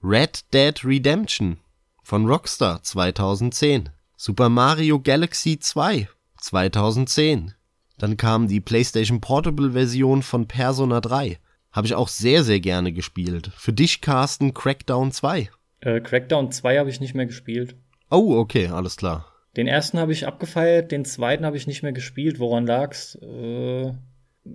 Red 0.03 0.53
Dead 0.55 0.85
Redemption 0.85 1.59
von 2.03 2.27
Rockstar 2.27 2.83
2010. 2.83 3.91
Super 4.17 4.49
Mario 4.49 5.01
Galaxy 5.01 5.59
2 5.59 6.09
2010. 6.41 7.55
Dann 7.99 8.17
kam 8.17 8.49
die 8.49 8.61
PlayStation 8.61 9.21
Portable 9.21 9.73
Version 9.73 10.23
von 10.23 10.47
Persona 10.47 11.01
3. 11.01 11.39
Habe 11.73 11.87
ich 11.87 11.95
auch 11.95 12.09
sehr, 12.09 12.45
sehr 12.45 12.61
gerne 12.61 12.93
gespielt. 12.93 13.51
Für 13.57 13.73
dich, 13.73 14.01
Carsten, 14.01 14.55
Crackdown 14.55 15.13
2. 15.13 15.51
Äh, 15.81 16.01
Crackdown 16.01 16.51
2 16.51 16.79
habe 16.79 16.91
ich 16.91 17.01
nicht 17.01 17.15
mehr 17.15 17.27
gespielt. 17.27 17.77
Oh, 18.11 18.37
okay, 18.37 18.69
alles 18.69 18.97
klar. 18.97 19.27
Den 19.57 19.67
ersten 19.67 19.99
habe 19.99 20.13
ich 20.13 20.27
abgefeiert, 20.27 20.93
den 20.93 21.05
zweiten 21.05 21.45
habe 21.45 21.57
ich 21.57 21.67
nicht 21.67 21.83
mehr 21.83 21.93
gespielt. 21.93 22.39
Woran 22.39 22.67
lag's? 22.67 23.17
Äh, 23.17 23.93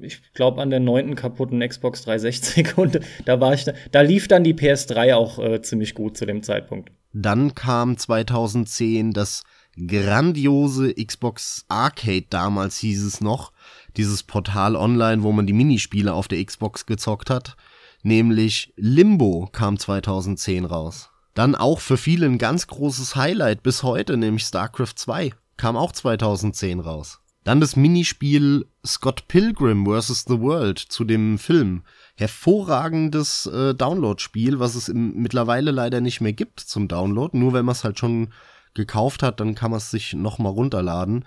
ich 0.01 0.33
glaube 0.33 0.61
an 0.61 0.69
der 0.69 0.79
neunten 0.79 1.15
kaputten 1.15 1.67
Xbox 1.67 2.03
360 2.03 2.77
und 2.77 2.99
da 3.25 3.39
war 3.39 3.53
ich 3.53 3.65
da, 3.65 3.73
da 3.91 4.01
lief 4.01 4.27
dann 4.27 4.43
die 4.43 4.53
PS3 4.53 5.15
auch 5.15 5.39
äh, 5.39 5.61
ziemlich 5.61 5.93
gut 5.93 6.17
zu 6.17 6.25
dem 6.25 6.43
Zeitpunkt. 6.43 6.91
Dann 7.13 7.53
kam 7.53 7.97
2010 7.97 9.11
das 9.13 9.43
grandiose 9.75 10.93
Xbox 10.93 11.65
Arcade, 11.67 12.25
damals 12.29 12.77
hieß 12.77 13.03
es 13.03 13.21
noch, 13.21 13.51
dieses 13.97 14.23
Portal 14.23 14.75
online, 14.75 15.23
wo 15.23 15.31
man 15.31 15.47
die 15.47 15.53
Minispiele 15.53 16.13
auf 16.13 16.27
der 16.27 16.43
Xbox 16.43 16.85
gezockt 16.85 17.29
hat, 17.29 17.55
nämlich 18.03 18.73
Limbo 18.75 19.49
kam 19.51 19.77
2010 19.77 20.65
raus. 20.65 21.09
Dann 21.33 21.55
auch 21.55 21.79
für 21.79 21.97
viele 21.97 22.27
ein 22.27 22.37
ganz 22.37 22.67
großes 22.67 23.15
Highlight 23.15 23.63
bis 23.63 23.81
heute, 23.81 24.17
nämlich 24.17 24.43
StarCraft 24.43 24.93
2, 24.95 25.31
kam 25.57 25.75
auch 25.75 25.91
2010 25.91 26.79
raus. 26.79 27.19
Dann 27.43 27.59
das 27.59 27.75
Minispiel 27.75 28.65
Scott 28.85 29.27
Pilgrim 29.27 29.85
vs. 29.85 30.25
The 30.27 30.39
World 30.39 30.79
zu 30.79 31.03
dem 31.03 31.37
Film. 31.37 31.83
Hervorragendes 32.15 33.47
äh, 33.47 33.73
Download-Spiel, 33.73 34.59
was 34.59 34.75
es 34.75 34.87
im, 34.87 35.15
mittlerweile 35.15 35.71
leider 35.71 35.99
nicht 35.99 36.21
mehr 36.21 36.33
gibt 36.33 36.61
zum 36.61 36.87
Download. 36.87 37.37
Nur 37.37 37.53
wenn 37.53 37.65
man 37.65 37.73
es 37.73 37.83
halt 37.83 37.99
schon 37.99 38.29
gekauft 38.73 39.23
hat, 39.23 39.39
dann 39.39 39.55
kann 39.55 39.71
man 39.71 39.79
es 39.79 39.91
sich 39.91 40.13
nochmal 40.13 40.53
runterladen. 40.53 41.25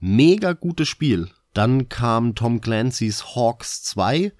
Mega 0.00 0.52
gutes 0.52 0.88
Spiel. 0.88 1.30
Dann 1.54 1.88
kam 1.88 2.34
Tom 2.34 2.60
Clancy's 2.60 3.34
Hawks 3.34 3.82
2, 3.84 4.32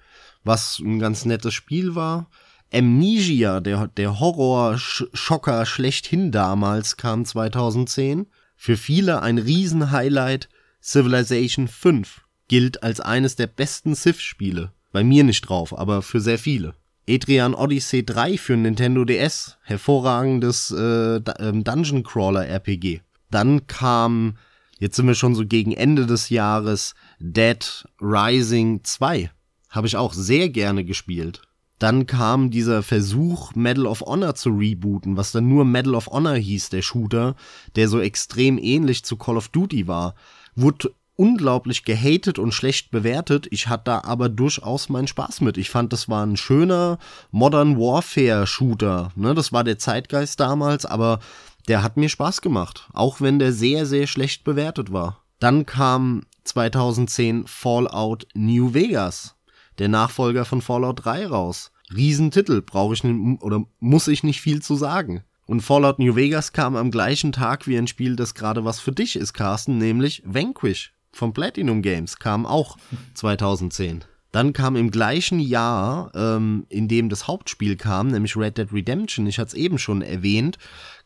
was 0.43 0.79
ein 0.79 0.99
ganz 0.99 1.25
nettes 1.25 1.53
Spiel 1.53 1.95
war. 1.95 2.29
Amnesia, 2.73 3.61
der, 3.61 3.87
der 3.87 4.19
Horror-Schocker 4.19 5.65
schlechthin 5.65 6.31
damals, 6.31 6.97
kam 6.97 7.25
2010. 7.25 8.27
Für 8.57 8.77
viele 8.77 9.21
ein 9.21 9.37
Riesenhighlight. 9.37 10.49
Civilization 10.85 11.67
5 11.67 12.21
gilt 12.47 12.83
als 12.83 12.99
eines 12.99 13.35
der 13.35 13.47
besten 13.47 13.95
Civ-Spiele. 13.95 14.71
Bei 14.91 15.03
mir 15.03 15.23
nicht 15.23 15.41
drauf, 15.41 15.75
aber 15.75 16.03
für 16.03 16.21
sehr 16.21 16.37
viele. 16.37 16.75
Etrian 17.07 17.55
Odyssey 17.55 18.05
3 18.05 18.37
für 18.37 18.55
Nintendo 18.55 19.03
DS. 19.03 19.57
Hervorragendes 19.63 20.69
äh, 20.69 21.21
Dungeon 21.21 22.03
Crawler 22.03 22.47
RPG. 22.47 23.01
Dann 23.31 23.65
kam, 23.65 24.37
jetzt 24.77 24.95
sind 24.97 25.07
wir 25.07 25.15
schon 25.15 25.33
so 25.33 25.47
gegen 25.47 25.71
Ende 25.71 26.05
des 26.05 26.29
Jahres, 26.29 26.93
Dead 27.19 27.85
Rising 27.99 28.83
2. 28.83 29.31
Habe 29.69 29.87
ich 29.87 29.97
auch 29.97 30.13
sehr 30.13 30.49
gerne 30.49 30.85
gespielt. 30.85 31.41
Dann 31.79 32.05
kam 32.05 32.51
dieser 32.51 32.83
Versuch, 32.83 33.55
Medal 33.55 33.87
of 33.87 34.01
Honor 34.01 34.35
zu 34.35 34.49
rebooten, 34.51 35.17
was 35.17 35.31
dann 35.31 35.49
nur 35.49 35.65
Medal 35.65 35.95
of 35.95 36.07
Honor 36.07 36.35
hieß, 36.35 36.69
der 36.69 36.83
Shooter, 36.83 37.35
der 37.75 37.89
so 37.89 37.99
extrem 37.99 38.59
ähnlich 38.59 39.03
zu 39.03 39.17
Call 39.17 39.35
of 39.35 39.49
Duty 39.49 39.87
war. 39.87 40.13
Wurde 40.55 40.91
unglaublich 41.15 41.83
gehatet 41.83 42.39
und 42.39 42.53
schlecht 42.53 42.91
bewertet. 42.91 43.47
Ich 43.51 43.67
hatte 43.67 43.85
da 43.85 44.01
aber 44.03 44.29
durchaus 44.29 44.89
meinen 44.89 45.07
Spaß 45.07 45.41
mit. 45.41 45.57
Ich 45.57 45.69
fand, 45.69 45.93
das 45.93 46.09
war 46.09 46.25
ein 46.25 46.37
schöner 46.37 46.97
Modern 47.31 47.77
Warfare 47.77 48.47
Shooter. 48.47 49.11
Ne, 49.15 49.33
das 49.33 49.53
war 49.53 49.63
der 49.63 49.79
Zeitgeist 49.79 50.39
damals, 50.39 50.85
aber 50.85 51.19
der 51.67 51.83
hat 51.83 51.97
mir 51.97 52.09
Spaß 52.09 52.41
gemacht. 52.41 52.87
Auch 52.93 53.21
wenn 53.21 53.39
der 53.39 53.53
sehr, 53.53 53.85
sehr 53.85 54.07
schlecht 54.07 54.43
bewertet 54.43 54.91
war. 54.91 55.21
Dann 55.39 55.65
kam 55.65 56.23
2010 56.43 57.47
Fallout 57.47 58.27
New 58.33 58.73
Vegas, 58.73 59.35
der 59.79 59.89
Nachfolger 59.89 60.45
von 60.45 60.61
Fallout 60.61 61.05
3 61.05 61.27
raus. 61.27 61.71
Riesentitel, 61.93 62.61
brauche 62.61 62.93
ich 62.93 63.03
nicht, 63.03 63.41
oder 63.41 63.63
muss 63.79 64.07
ich 64.07 64.23
nicht 64.23 64.41
viel 64.41 64.61
zu 64.61 64.75
sagen. 64.75 65.23
Und 65.45 65.61
Fallout 65.61 65.99
New 65.99 66.15
Vegas 66.15 66.53
kam 66.53 66.75
am 66.75 66.89
gleichen 66.91 67.31
Tag 67.31 67.67
wie 67.67 67.77
ein 67.77 67.87
Spiel, 67.87 68.15
das 68.15 68.33
gerade 68.33 68.65
was 68.65 68.79
für 68.79 68.91
dich 68.91 69.15
ist, 69.15 69.33
Carsten, 69.33 69.77
nämlich 69.77 70.23
Vanquish 70.25 70.93
von 71.11 71.33
Platinum 71.33 71.81
Games, 71.81 72.17
kam 72.17 72.45
auch 72.45 72.77
2010. 73.13 74.03
Dann 74.31 74.51
kam 74.51 74.75
im 74.75 74.91
gleichen 74.91 75.39
Jahr, 75.39 76.11
ähm, 76.13 76.65
in 76.67 76.89
dem 76.89 77.07
das 77.07 77.27
Hauptspiel 77.27 77.77
kam, 77.77 78.09
nämlich 78.09 78.35
Red 78.35 78.57
Dead 78.57 78.73
Redemption, 78.73 79.27
ich 79.27 79.39
hatte 79.39 79.49
es 79.49 79.53
eben 79.53 79.77
schon 79.77 80.01
erwähnt, 80.01 80.57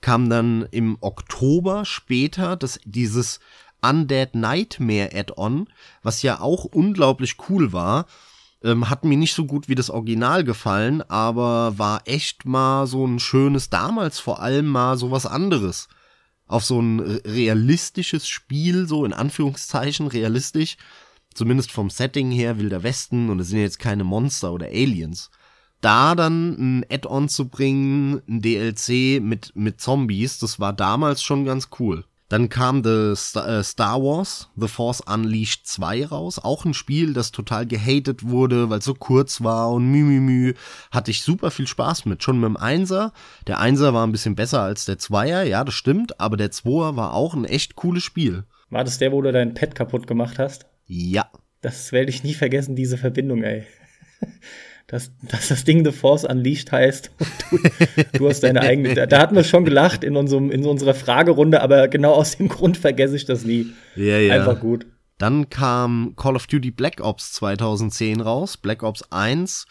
kam 0.02 0.32
dann 0.32 0.66
im 0.72 0.98
Oktober 1.02 1.86
später 1.86 2.56
das, 2.56 2.80
dieses 2.86 3.40
Undead 3.82 4.36
Nightmare 4.36 5.12
Add-on, 5.14 5.68
was 6.02 6.22
ja 6.24 6.40
auch 6.40 6.66
unglaublich 6.66 7.36
cool 7.50 7.72
war. 7.72 8.08
Ähm, 8.64 8.90
hat 8.90 9.06
mir 9.06 9.18
nicht 9.18 9.34
so 9.34 9.46
gut 9.46 9.70
wie 9.70 9.76
das 9.76 9.90
Original 9.90 10.44
gefallen, 10.44 11.02
aber 11.04 11.78
war 11.78 12.02
echt 12.06 12.46
mal 12.46 12.88
so 12.88 13.06
ein 13.06 13.20
schönes, 13.20 13.70
damals 13.70 14.20
vor 14.20 14.42
allem 14.42 14.68
mal 14.68 14.98
so 14.98 15.12
was 15.12 15.26
anderes. 15.26 15.88
Auf 16.48 16.66
so 16.66 16.82
ein 16.82 17.00
realistisches 17.00 18.28
Spiel, 18.28 18.88
so 18.88 19.06
in 19.06 19.14
Anführungszeichen 19.14 20.08
realistisch, 20.08 20.78
zumindest 21.34 21.72
vom 21.72 21.90
Setting 21.90 22.32
her, 22.32 22.60
Wilder 22.60 22.84
Westen, 22.84 23.30
und 23.30 23.40
es 23.40 23.50
sind 23.50 23.60
jetzt 23.60 23.80
keine 23.80 24.04
Monster 24.04 24.52
oder 24.52 24.68
Aliens. 24.68 25.30
Da 25.82 26.16
dann 26.16 26.80
ein 26.80 26.86
Add-on 26.92 27.30
zu 27.30 27.48
bringen, 27.48 28.22
ein 28.28 28.42
DLC 28.42 29.22
mit, 29.22 29.56
mit 29.56 29.80
Zombies, 29.80 30.40
das 30.40 30.60
war 30.60 30.74
damals 30.74 31.24
schon 31.24 31.46
ganz 31.46 31.70
cool. 31.80 32.04
Dann 32.30 32.48
kam 32.48 32.84
The 32.84 33.16
Star, 33.16 33.48
äh, 33.50 33.64
Star 33.64 34.02
Wars, 34.02 34.50
The 34.56 34.68
Force 34.68 35.02
Unleashed 35.02 35.66
2 35.66 36.06
raus. 36.06 36.38
Auch 36.38 36.64
ein 36.64 36.76
Spiel, 36.76 37.14
das 37.14 37.32
total 37.32 37.66
gehatet 37.66 38.24
wurde, 38.24 38.70
weil 38.70 38.80
es 38.80 38.86
so 38.86 38.94
kurz 38.94 39.42
war 39.42 39.72
und 39.72 39.92
mü, 39.92 40.54
Hatte 40.92 41.10
ich 41.10 41.24
super 41.24 41.50
viel 41.50 41.66
Spaß 41.66 42.06
mit. 42.06 42.24
Schon 42.24 42.40
mit 42.40 42.48
dem 42.48 42.58
Einser. 42.58 43.14
Der 43.48 43.60
Einser 43.60 43.96
war 43.96 44.06
ein 44.06 44.12
bisschen 44.12 44.36
besser 44.36 44.62
als 44.62 44.86
der 44.86 45.00
Zweier, 45.00 45.44
ja, 45.44 45.64
das 45.64 45.74
stimmt. 45.74 46.20
Aber 46.20 46.38
der 46.38 46.52
Zweier 46.52 46.96
war 46.96 47.14
auch 47.14 47.34
ein 47.34 47.46
echt 47.46 47.76
cooles 47.76 48.04
Spiel. 48.04 48.44
War 48.70 48.84
das 48.84 49.00
der, 49.00 49.12
wo 49.12 49.22
du 49.24 49.32
dein 49.32 49.56
Pad 49.56 49.74
kaputt 49.74 50.06
gemacht 50.06 50.38
hast? 50.38 50.68
Ja. 50.86 51.30
Das 51.62 51.92
werde 51.92 52.12
ich 52.12 52.24
nie 52.24 52.36
vergessen, 52.36 52.76
diese 52.76 52.98
Verbindung, 52.98 53.44
ey. 53.44 53.66
dass, 54.90 55.12
dass 55.22 55.50
das 55.50 55.64
Ding 55.64 55.86
The 55.86 55.92
Force 55.92 56.26
Unleashed 56.26 56.72
heißt. 56.72 57.12
Du, 57.50 58.20
du, 58.20 58.30
hast 58.30 58.42
deine 58.42 58.62
eigene. 58.62 58.94
Da, 58.94 59.08
da, 59.08 59.20
hatten 59.20 59.36
wir 59.36 59.44
schon 59.44 59.66
gelacht 59.66 60.04
in, 60.04 60.16
unserem, 60.16 60.52
in 60.52 60.66
unserer 60.66 60.94
Fragerunde, 60.94 61.62
aber 61.62 61.88
genau 61.88 62.14
aus 62.14 62.38
dem 62.38 62.48
Grund 62.50 62.78
vergesse 62.78 63.16
ich 63.16 63.26
das 63.26 63.44
nie. 63.44 63.68
Ja, 63.96 64.20
ja. 64.20 64.36
Einfach 64.36 64.60
gut. 64.60 64.86
Dann 65.18 65.50
kam 65.50 66.14
Call 66.16 66.36
of 66.36 66.46
Duty 66.46 66.70
Black 66.70 67.02
Ops 67.02 67.34
2010 67.34 68.22
raus, 68.22 68.58
Black 68.58 68.84
Ops 68.84 69.04
1, 69.12 69.66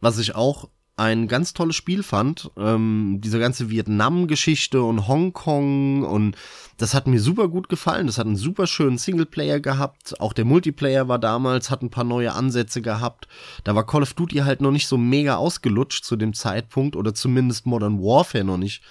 was 0.00 0.18
ich 0.18 0.34
auch 0.34 0.70
ein 0.98 1.28
ganz 1.28 1.54
tolles 1.54 1.76
Spiel 1.76 2.02
fand. 2.02 2.50
Ähm, 2.56 3.20
diese 3.22 3.38
ganze 3.38 3.70
Vietnam-Geschichte 3.70 4.82
und 4.82 5.06
Hongkong 5.06 6.02
und 6.02 6.36
das 6.76 6.94
hat 6.94 7.06
mir 7.06 7.20
super 7.20 7.48
gut 7.48 7.68
gefallen. 7.68 8.06
Das 8.06 8.18
hat 8.18 8.26
einen 8.26 8.36
super 8.36 8.66
schönen 8.66 8.98
Singleplayer 8.98 9.60
gehabt. 9.60 10.20
Auch 10.20 10.32
der 10.32 10.44
Multiplayer 10.44 11.08
war 11.08 11.18
damals, 11.18 11.70
hat 11.70 11.82
ein 11.82 11.90
paar 11.90 12.04
neue 12.04 12.32
Ansätze 12.32 12.82
gehabt. 12.82 13.26
Da 13.64 13.74
war 13.74 13.86
Call 13.86 14.02
of 14.02 14.14
Duty 14.14 14.38
halt 14.38 14.60
noch 14.60 14.70
nicht 14.70 14.86
so 14.86 14.96
mega 14.96 15.36
ausgelutscht 15.36 16.04
zu 16.04 16.16
dem 16.16 16.34
Zeitpunkt 16.34 16.94
oder 16.96 17.14
zumindest 17.14 17.66
Modern 17.66 18.00
Warfare 18.00 18.44
noch 18.44 18.58
nicht. 18.58 18.82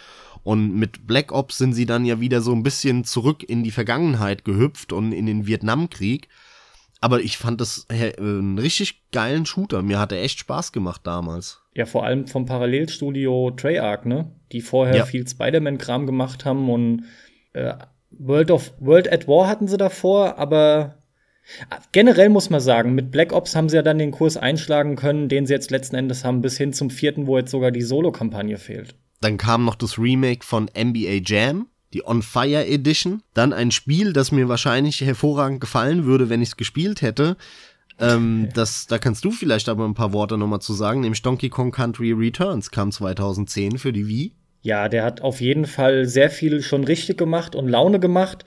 Und 0.43 0.75
mit 0.75 1.07
Black 1.07 1.31
Ops 1.33 1.57
sind 1.57 1.73
sie 1.73 1.85
dann 1.85 2.05
ja 2.05 2.21
wieder 2.21 2.41
so 2.41 2.53
ein 2.53 2.63
bisschen 2.63 3.03
zurück 3.03 3.43
in 3.43 3.63
die 3.63 3.71
Vergangenheit 3.71 4.45
gehüpft 4.45 4.93
und 4.93 5.11
in 5.11 5.25
den 5.25 5.45
Vietnamkrieg. 5.45 6.29
Aber 7.07 7.21
ich 7.21 7.37
fand 7.37 7.61
das 7.61 7.85
äh, 7.87 8.11
einen 8.17 8.59
richtig 8.59 9.09
geilen 9.13 9.45
Shooter. 9.45 9.81
Mir 9.81 9.97
hat 9.97 10.11
er 10.11 10.21
echt 10.21 10.39
Spaß 10.39 10.73
gemacht 10.73 11.01
damals. 11.05 11.61
Ja, 11.73 11.85
vor 11.85 12.03
allem 12.03 12.27
vom 12.27 12.45
Parallelstudio 12.45 13.51
Treyarch, 13.51 14.03
ne? 14.03 14.29
Die 14.51 14.59
vorher 14.59 14.97
ja. 14.97 15.05
viel 15.05 15.25
Spider-Man-Kram 15.25 16.05
gemacht 16.05 16.43
haben 16.43 16.69
und 16.69 17.05
äh, 17.53 17.75
World 18.11 18.51
of 18.51 18.73
World 18.81 19.09
at 19.09 19.25
War 19.25 19.47
hatten 19.47 19.69
sie 19.69 19.77
davor, 19.77 20.37
aber 20.37 20.97
generell 21.93 22.27
muss 22.27 22.49
man 22.49 22.59
sagen, 22.59 22.93
mit 22.93 23.09
Black 23.09 23.31
Ops 23.31 23.55
haben 23.55 23.69
sie 23.69 23.77
ja 23.77 23.83
dann 23.83 23.99
den 23.99 24.11
Kurs 24.11 24.35
einschlagen 24.35 24.97
können, 24.97 25.29
den 25.29 25.45
sie 25.45 25.53
jetzt 25.53 25.71
letzten 25.71 25.95
Endes 25.95 26.25
haben, 26.25 26.41
bis 26.41 26.57
hin 26.57 26.73
zum 26.73 26.89
vierten, 26.89 27.25
wo 27.25 27.37
jetzt 27.37 27.51
sogar 27.51 27.71
die 27.71 27.83
Solo-Kampagne 27.83 28.57
fehlt. 28.57 28.95
Dann 29.21 29.37
kam 29.37 29.63
noch 29.63 29.75
das 29.75 29.97
Remake 29.97 30.45
von 30.45 30.69
NBA 30.77 31.21
Jam, 31.25 31.67
die 31.93 32.05
On 32.05 32.21
Fire 32.21 32.65
Edition. 32.65 33.21
Dann 33.33 33.53
ein 33.53 33.71
Spiel, 33.71 34.13
das 34.13 34.31
mir 34.31 34.49
wahrscheinlich 34.49 35.01
hervorragend 35.01 35.61
gefallen 35.61 36.05
würde, 36.05 36.29
wenn 36.29 36.41
ich 36.41 36.49
es 36.49 36.57
gespielt 36.57 37.01
hätte. 37.01 37.37
Ähm, 37.99 38.49
das, 38.53 38.87
da 38.87 38.99
kannst 38.99 39.25
du 39.25 39.31
vielleicht 39.31 39.69
aber 39.69 39.85
ein 39.85 39.95
paar 39.95 40.13
Worte 40.13 40.37
nochmal 40.37 40.61
zu 40.61 40.73
sagen, 40.73 41.01
nämlich 41.01 41.21
Donkey 41.21 41.49
Kong 41.49 41.71
Country 41.71 42.11
Returns 42.11 42.69
kam 42.69 42.91
2010 42.91 43.77
für 43.79 43.91
die 43.91 44.07
Wii. 44.07 44.33
Ja, 44.61 44.89
der 44.89 45.03
hat 45.03 45.21
auf 45.21 45.41
jeden 45.41 45.65
Fall 45.65 46.05
sehr 46.05 46.29
viel 46.29 46.61
schon 46.61 46.83
richtig 46.83 47.17
gemacht 47.17 47.55
und 47.55 47.67
Laune 47.67 47.99
gemacht. 47.99 48.45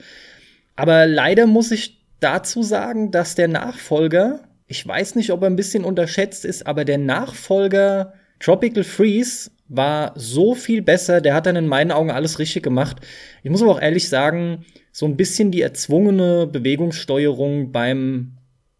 Aber 0.77 1.07
leider 1.07 1.47
muss 1.47 1.71
ich 1.71 2.01
dazu 2.21 2.63
sagen, 2.63 3.11
dass 3.11 3.35
der 3.35 3.49
Nachfolger, 3.49 4.41
ich 4.67 4.87
weiß 4.87 5.15
nicht, 5.15 5.33
ob 5.33 5.43
er 5.43 5.49
ein 5.49 5.57
bisschen 5.57 5.85
unterschätzt 5.85 6.45
ist, 6.45 6.67
aber 6.67 6.85
der 6.85 6.99
Nachfolger 6.99 8.13
Tropical 8.39 8.85
Freeze 8.85 9.51
war 9.71 10.13
so 10.17 10.55
viel 10.55 10.83
besser. 10.83 11.21
Der 11.21 11.35
hat 11.35 11.47
dann 11.47 11.57
in 11.57 11.69
meinen 11.69 11.93
Augen 11.93 12.11
alles 12.11 12.39
richtig 12.39 12.63
gemacht. 12.63 12.99
Ich 13.43 13.51
muss 13.51 13.63
aber 13.63 13.71
auch 13.71 13.81
ehrlich 13.81 14.09
sagen, 14.09 14.67
so 14.93 15.07
ein 15.07 15.17
bisschen 15.17 15.53
die 15.53 15.63
erzwungene 15.63 16.47
Bewegungssteuerung 16.47 17.73
beim 17.73 18.37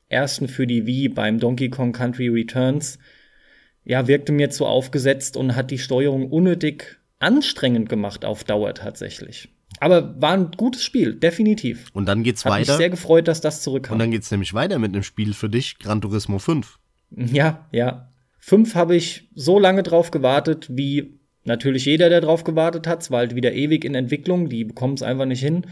ersten 0.09 0.49
für 0.49 0.67
die 0.67 0.87
Wii, 0.87 1.09
beim 1.09 1.39
Donkey 1.39 1.71
Kong 1.71 1.93
Country 1.93 2.29
Returns, 2.29 2.99
ja, 3.85 4.09
wirkte 4.09 4.33
mir 4.33 4.51
zu 4.51 4.67
aufgesetzt 4.67 5.37
und 5.37 5.55
hat 5.55 5.71
die 5.71 5.79
Steuerung 5.79 6.29
unnötig 6.31 6.99
anstrengend 7.21 7.89
gemacht 7.89 8.25
auf 8.25 8.45
Dauer 8.45 8.75
tatsächlich. 8.75 9.49
Aber 9.79 10.21
war 10.21 10.33
ein 10.33 10.51
gutes 10.57 10.83
Spiel, 10.83 11.15
definitiv. 11.15 11.87
Und 11.93 12.07
dann 12.07 12.25
geht's 12.25 12.45
Hat 12.45 12.53
weiter. 12.53 12.73
Mich 12.73 12.79
sehr 12.79 12.91
gefreut, 12.91 13.29
dass 13.29 13.41
das 13.41 13.63
zurückkam. 13.63 13.95
Und 13.95 13.99
dann 14.01 14.11
geht's 14.11 14.31
nämlich 14.31 14.53
weiter 14.53 14.79
mit 14.81 14.93
einem 14.93 15.05
Spiel 15.05 15.33
für 15.33 15.49
dich, 15.49 15.79
Gran 15.79 16.01
Turismo 16.01 16.41
5. 16.41 16.79
Ja, 17.11 17.69
ja. 17.71 18.10
Fünf 18.41 18.75
habe 18.75 18.97
ich 18.97 19.29
so 19.35 19.59
lange 19.59 19.83
drauf 19.83 20.11
gewartet, 20.11 20.67
wie 20.71 21.21
natürlich 21.45 21.85
jeder, 21.85 22.09
der 22.09 22.21
drauf 22.21 22.43
gewartet 22.43 22.87
hat. 22.87 23.03
Es 23.03 23.11
war 23.11 23.21
halt 23.21 23.35
wieder 23.35 23.53
ewig 23.53 23.85
in 23.85 23.95
Entwicklung, 23.95 24.49
die 24.49 24.65
bekommen 24.65 24.95
es 24.95 25.03
einfach 25.03 25.27
nicht 25.27 25.43
hin. 25.43 25.67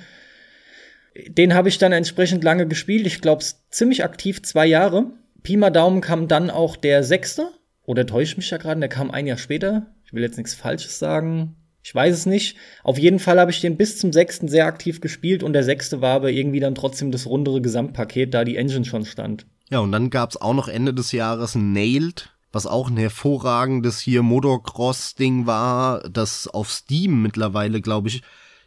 Den 1.27 1.55
habe 1.55 1.69
ich 1.69 1.79
dann 1.79 1.93
entsprechend 1.93 2.45
lange 2.45 2.69
gespielt. 2.69 3.07
Ich 3.07 3.21
glaube, 3.21 3.45
ziemlich 3.71 4.05
aktiv 4.05 4.43
zwei 4.43 4.67
Jahre. 4.67 5.11
Pi 5.43 5.57
mal 5.57 5.71
Daumen 5.71 6.01
kam 6.01 6.29
dann 6.29 6.51
auch 6.51 6.77
der 6.77 7.03
sechste. 7.03 7.51
Oder 7.85 8.07
täusche 8.07 8.33
ich 8.33 8.37
mich 8.37 8.51
ja 8.51 8.59
gerade? 8.59 8.81
Der 8.81 8.89
kam 8.89 9.11
ein 9.11 9.27
Jahr 9.27 9.39
später. 9.39 9.87
Ich 10.05 10.13
will 10.13 10.23
jetzt 10.23 10.37
nichts 10.37 10.55
Falsches 10.55 10.99
sagen. 10.99 11.57
Ich 11.83 11.95
weiß 11.95 12.15
es 12.15 12.27
nicht. 12.27 12.57
Auf 12.83 12.99
jeden 12.99 13.19
Fall 13.19 13.41
habe 13.41 13.51
ich 13.51 13.63
den 13.63 13.79
bis 13.79 13.99
zum 13.99 14.13
sechsten 14.13 14.49
sehr 14.49 14.67
aktiv 14.67 15.01
gespielt 15.01 15.43
und 15.43 15.55
der 15.55 15.65
sechste 15.65 16.03
war 16.03 16.17
aber 16.17 16.31
irgendwie 16.31 16.61
dann 16.61 16.75
trotzdem 16.75 17.11
das 17.11 17.27
rundere 17.27 17.63
Gesamtpaket, 17.63 18.35
da 18.35 18.45
die 18.45 18.57
Engine 18.57 18.85
schon 18.85 19.07
stand. 19.07 19.47
Ja, 19.71 19.79
und 19.79 19.93
dann 19.93 20.11
gab's 20.11 20.37
auch 20.37 20.55
noch 20.55 20.69
Ende 20.69 20.93
des 20.93 21.13
Jahres 21.13 21.55
Nailed, 21.55 22.31
was 22.53 22.67
auch 22.67 22.89
ein 22.89 22.97
hervorragendes 22.97 24.01
hier 24.01 24.23
Motocross-Ding 24.23 25.47
war, 25.47 26.01
das 26.09 26.49
auf 26.49 26.71
Steam 26.71 27.23
mittlerweile, 27.23 27.81
glaube 27.81 28.09
ich, 28.09 28.23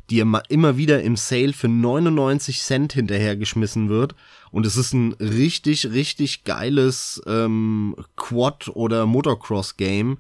dir 0.10 0.26
immer 0.50 0.78
wieder 0.78 1.02
im 1.04 1.15
Sale 1.15 1.54
für 1.54 1.70
99 1.70 2.62
Cent 2.62 2.94
hinterhergeschmissen 2.94 3.89
wird. 3.89 4.15
Und 4.52 4.65
es 4.65 4.76
ist 4.76 4.94
ein 4.94 5.13
richtig, 5.13 5.88
richtig 5.91 6.44
geiles 6.44 7.22
ähm, 7.28 7.96
Quad- 8.17 8.70
oder 8.76 9.06
Motocross-Game 9.06 10.17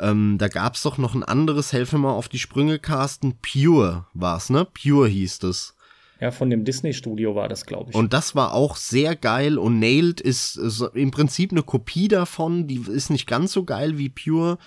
ähm, 0.00 0.38
da 0.38 0.48
gab's 0.48 0.82
doch 0.82 0.96
noch 0.96 1.14
ein 1.14 1.22
anderes, 1.22 1.72
helfe 1.72 1.98
mal 1.98 2.12
auf 2.12 2.28
die 2.28 2.38
Sprünge, 2.38 2.78
Carsten. 2.78 3.36
Pure 3.38 4.06
war's, 4.14 4.48
ne? 4.48 4.64
Pure 4.64 5.08
hieß 5.08 5.42
es. 5.44 5.74
Ja, 6.20 6.30
von 6.30 6.50
dem 6.50 6.64
Disney-Studio 6.64 7.34
war 7.34 7.48
das, 7.48 7.64
glaube 7.64 7.90
ich. 7.90 7.96
Und 7.96 8.12
das 8.12 8.34
war 8.34 8.52
auch 8.52 8.76
sehr 8.76 9.16
geil 9.16 9.58
und 9.58 9.78
Nailed 9.78 10.20
ist, 10.20 10.56
ist 10.56 10.82
im 10.94 11.10
Prinzip 11.10 11.50
eine 11.52 11.62
Kopie 11.62 12.08
davon, 12.08 12.66
die 12.66 12.84
ist 12.88 13.10
nicht 13.10 13.26
ganz 13.26 13.52
so 13.52 13.64
geil 13.64 13.96
wie 13.96 14.10
Pure, 14.10 14.58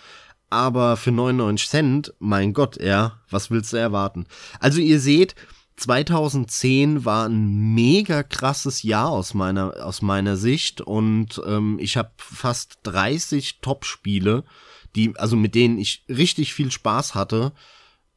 aber 0.49 0.97
für 0.97 1.11
99 1.11 1.69
Cent, 1.69 2.13
mein 2.19 2.53
Gott, 2.53 2.81
ja, 2.81 3.19
was 3.29 3.51
willst 3.51 3.73
du 3.73 3.77
erwarten? 3.77 4.25
Also 4.59 4.81
ihr 4.81 4.99
seht, 4.99 5.35
2010 5.77 7.05
war 7.05 7.27
ein 7.27 7.73
mega 7.73 8.23
krasses 8.23 8.83
Jahr 8.83 9.09
aus 9.09 9.33
meiner, 9.33 9.85
aus 9.85 10.01
meiner 10.01 10.37
Sicht 10.37 10.81
und 10.81 11.41
ähm, 11.45 11.77
ich 11.79 11.97
habe 11.97 12.11
fast 12.17 12.79
30 12.83 13.59
Top-Spiele 13.61 14.43
die, 14.95 15.13
also 15.17 15.35
mit 15.35 15.55
denen 15.55 15.77
ich 15.77 16.03
richtig 16.09 16.53
viel 16.53 16.71
Spaß 16.71 17.15
hatte, 17.15 17.53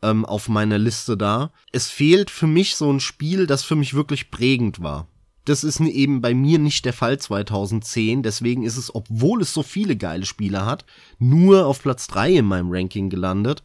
ähm, 0.07 0.25
auf 0.25 0.49
meiner 0.49 0.79
Liste 0.79 1.16
da. 1.16 1.51
Es 1.73 1.88
fehlt 1.88 2.31
für 2.31 2.47
mich 2.47 2.77
so 2.77 2.92
ein 2.92 3.01
Spiel, 3.01 3.47
das 3.47 3.62
für 3.62 3.77
mich 3.77 3.95
wirklich 3.95 4.31
prägend 4.31 4.83
war. 4.83 5.09
Das 5.47 5.62
ist 5.62 5.79
eben 5.79 6.21
bei 6.21 6.35
mir 6.35 6.59
nicht 6.59 6.85
der 6.85 6.92
Fall 6.92 7.19
2010, 7.19 8.25
deswegen 8.25 8.64
ist 8.64 8.77
es, 8.77 8.92
obwohl 8.92 9.42
es 9.42 9.55
so 9.55 9.62
viele 9.62 9.95
geile 9.95 10.27
Spiele 10.27 10.66
hat, 10.66 10.85
nur 11.21 11.66
auf 11.66 11.81
Platz 11.83 12.09
3 12.09 12.33
in 12.33 12.47
meinem 12.47 12.73
Ranking 12.73 13.11
gelandet. 13.11 13.62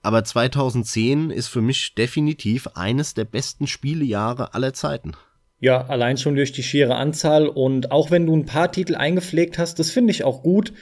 Aber 0.00 0.22
2010 0.22 1.30
ist 1.30 1.48
für 1.48 1.60
mich 1.60 1.96
definitiv 1.96 2.68
eines 2.74 3.14
der 3.14 3.24
besten 3.24 3.66
Spielejahre 3.66 4.54
aller 4.54 4.74
Zeiten. 4.74 5.12
Ja, 5.58 5.86
allein 5.86 6.18
schon 6.18 6.36
durch 6.36 6.52
die 6.52 6.62
schiere 6.62 6.94
Anzahl 6.94 7.48
und 7.48 7.90
auch 7.90 8.12
wenn 8.12 8.26
du 8.26 8.36
ein 8.36 8.46
paar 8.46 8.70
Titel 8.70 8.94
eingepflegt 8.94 9.58
hast, 9.58 9.80
das 9.80 9.90
finde 9.90 10.12
ich 10.12 10.22
auch 10.22 10.42
gut 10.42 10.72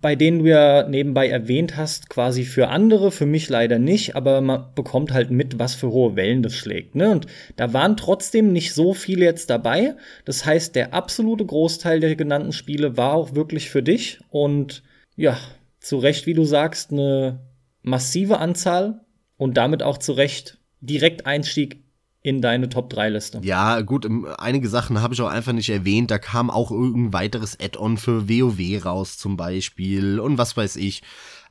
bei 0.00 0.14
denen 0.16 0.40
du 0.40 0.46
ja 0.46 0.86
nebenbei 0.88 1.28
erwähnt 1.28 1.76
hast, 1.76 2.10
quasi 2.10 2.44
für 2.44 2.68
andere, 2.68 3.10
für 3.10 3.26
mich 3.26 3.48
leider 3.48 3.78
nicht, 3.78 4.16
aber 4.16 4.40
man 4.40 4.66
bekommt 4.74 5.12
halt 5.12 5.30
mit, 5.30 5.58
was 5.58 5.74
für 5.74 5.90
hohe 5.90 6.16
Wellen 6.16 6.42
das 6.42 6.54
schlägt. 6.54 6.94
Ne? 6.94 7.10
Und 7.10 7.26
da 7.56 7.72
waren 7.72 7.96
trotzdem 7.96 8.52
nicht 8.52 8.74
so 8.74 8.94
viele 8.94 9.24
jetzt 9.24 9.50
dabei. 9.50 9.96
Das 10.24 10.44
heißt, 10.44 10.74
der 10.74 10.92
absolute 10.92 11.44
Großteil 11.44 12.00
der 12.00 12.16
genannten 12.16 12.52
Spiele 12.52 12.96
war 12.96 13.14
auch 13.14 13.34
wirklich 13.34 13.70
für 13.70 13.82
dich. 13.82 14.18
Und 14.30 14.82
ja, 15.16 15.38
zu 15.80 15.98
Recht, 15.98 16.26
wie 16.26 16.34
du 16.34 16.44
sagst, 16.44 16.92
eine 16.92 17.40
massive 17.82 18.38
Anzahl 18.38 19.00
und 19.36 19.56
damit 19.56 19.82
auch 19.82 19.98
zu 19.98 20.12
Recht 20.12 20.58
direkt 20.80 21.26
Einstieg 21.26 21.85
in 22.26 22.40
deine 22.40 22.68
Top 22.68 22.90
3 22.90 23.10
Liste. 23.10 23.40
Ja, 23.44 23.82
gut, 23.82 24.04
ähm, 24.04 24.26
einige 24.36 24.68
Sachen 24.68 25.00
habe 25.00 25.14
ich 25.14 25.22
auch 25.22 25.28
einfach 25.28 25.52
nicht 25.52 25.70
erwähnt. 25.70 26.10
Da 26.10 26.18
kam 26.18 26.50
auch 26.50 26.72
irgendein 26.72 27.12
weiteres 27.12 27.56
Add-on 27.60 27.98
für 27.98 28.28
WoW 28.28 28.84
raus 28.84 29.16
zum 29.16 29.36
Beispiel 29.36 30.18
und 30.18 30.36
was 30.36 30.56
weiß 30.56 30.74
ich. 30.74 31.02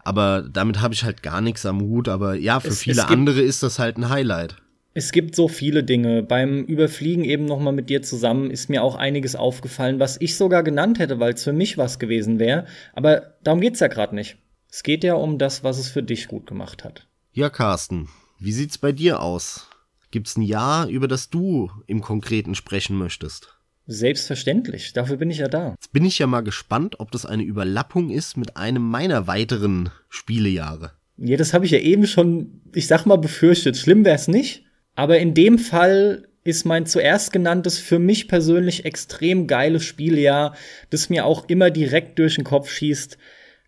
Aber 0.04 0.42
damit 0.42 0.82
habe 0.82 0.94
ich 0.94 1.06
halt 1.06 1.24
gar 1.24 1.40
nichts 1.40 1.66
am 1.66 1.80
Hut. 1.80 2.10
Aber 2.10 2.36
ja, 2.36 2.60
für 2.60 2.68
es, 2.68 2.82
viele 2.82 3.02
es 3.02 3.08
andere 3.08 3.40
ist 3.40 3.64
das 3.64 3.80
halt 3.80 3.98
ein 3.98 4.10
Highlight. 4.10 4.58
Es 4.94 5.14
gibt 5.14 5.34
so 5.38 5.48
viele 5.48 5.86
Dinge. 5.86 6.24
Beim 6.24 6.66
Überfliegen 6.66 7.24
eben 7.24 7.46
noch 7.46 7.60
mal 7.62 7.72
mit 7.72 7.90
dir 7.90 8.02
zusammen 8.02 8.52
ist 8.52 8.70
mir 8.70 8.84
auch 8.84 8.96
einiges 8.96 9.38
aufgefallen, 9.38 10.00
was 10.00 10.20
ich 10.20 10.36
sogar 10.36 10.62
genannt 10.62 11.00
hätte, 11.00 11.22
weil 11.22 11.36
es 11.36 11.44
für 11.46 11.54
mich 11.54 11.78
was 11.78 12.00
gewesen 12.00 12.38
wäre. 12.38 12.66
Aber 12.94 13.36
darum 13.46 13.62
geht's 13.62 13.80
ja 13.80 13.88
gerade 13.88 14.14
nicht. 14.14 14.36
Es 14.70 14.84
geht 14.84 15.06
ja 15.06 15.14
um 15.14 15.38
das, 15.38 15.64
was 15.64 15.80
es 15.80 15.88
für 15.88 16.04
dich 16.04 16.28
gut 16.28 16.48
gemacht 16.48 16.84
hat. 16.84 17.08
Ja, 17.32 17.50
Carsten, 17.50 18.10
wie 18.40 18.52
sieht's 18.52 18.78
bei 18.78 18.92
dir 18.92 19.22
aus? 19.22 19.70
Gibt 20.16 20.28
es 20.28 20.38
ein 20.38 20.44
Jahr, 20.44 20.88
über 20.88 21.10
das 21.10 21.30
du 21.30 21.70
im 21.88 22.00
Konkreten 22.00 22.56
sprechen 22.56 22.98
möchtest? 22.98 23.58
Selbstverständlich, 23.86 24.94
dafür 24.94 25.18
bin 25.18 25.30
ich 25.30 25.40
ja 25.40 25.50
da. 25.50 25.72
Jetzt 25.72 25.92
bin 25.92 26.06
ich 26.06 26.20
ja 26.20 26.26
mal 26.26 26.40
gespannt, 26.40 27.02
ob 27.02 27.12
das 27.12 27.26
eine 27.26 27.44
Überlappung 27.44 28.10
ist 28.10 28.38
mit 28.38 28.56
einem 28.56 28.82
meiner 28.82 29.28
weiteren 29.28 29.90
Spielejahre. 30.08 30.94
Ja, 31.18 31.36
das 31.36 31.54
habe 31.54 31.66
ich 31.66 31.72
ja 31.72 31.80
eben 31.80 32.08
schon, 32.08 32.62
ich 32.74 32.88
sag 32.88 33.06
mal, 33.06 33.18
befürchtet. 33.18 33.76
Schlimm 33.76 34.06
wäre 34.06 34.16
es 34.16 34.30
nicht. 34.30 34.64
Aber 34.96 35.20
in 35.20 35.34
dem 35.34 35.60
Fall 35.60 36.30
ist 36.46 36.66
mein 36.66 36.86
zuerst 36.86 37.34
genanntes 37.34 37.78
für 37.78 38.00
mich 38.00 38.30
persönlich 38.30 38.86
extrem 38.86 39.48
geiles 39.48 39.84
Spieljahr, 39.84 40.56
das 40.92 41.10
mir 41.10 41.26
auch 41.26 41.50
immer 41.50 41.72
direkt 41.72 42.20
durch 42.20 42.36
den 42.36 42.46
Kopf 42.46 42.70
schießt. 42.70 43.18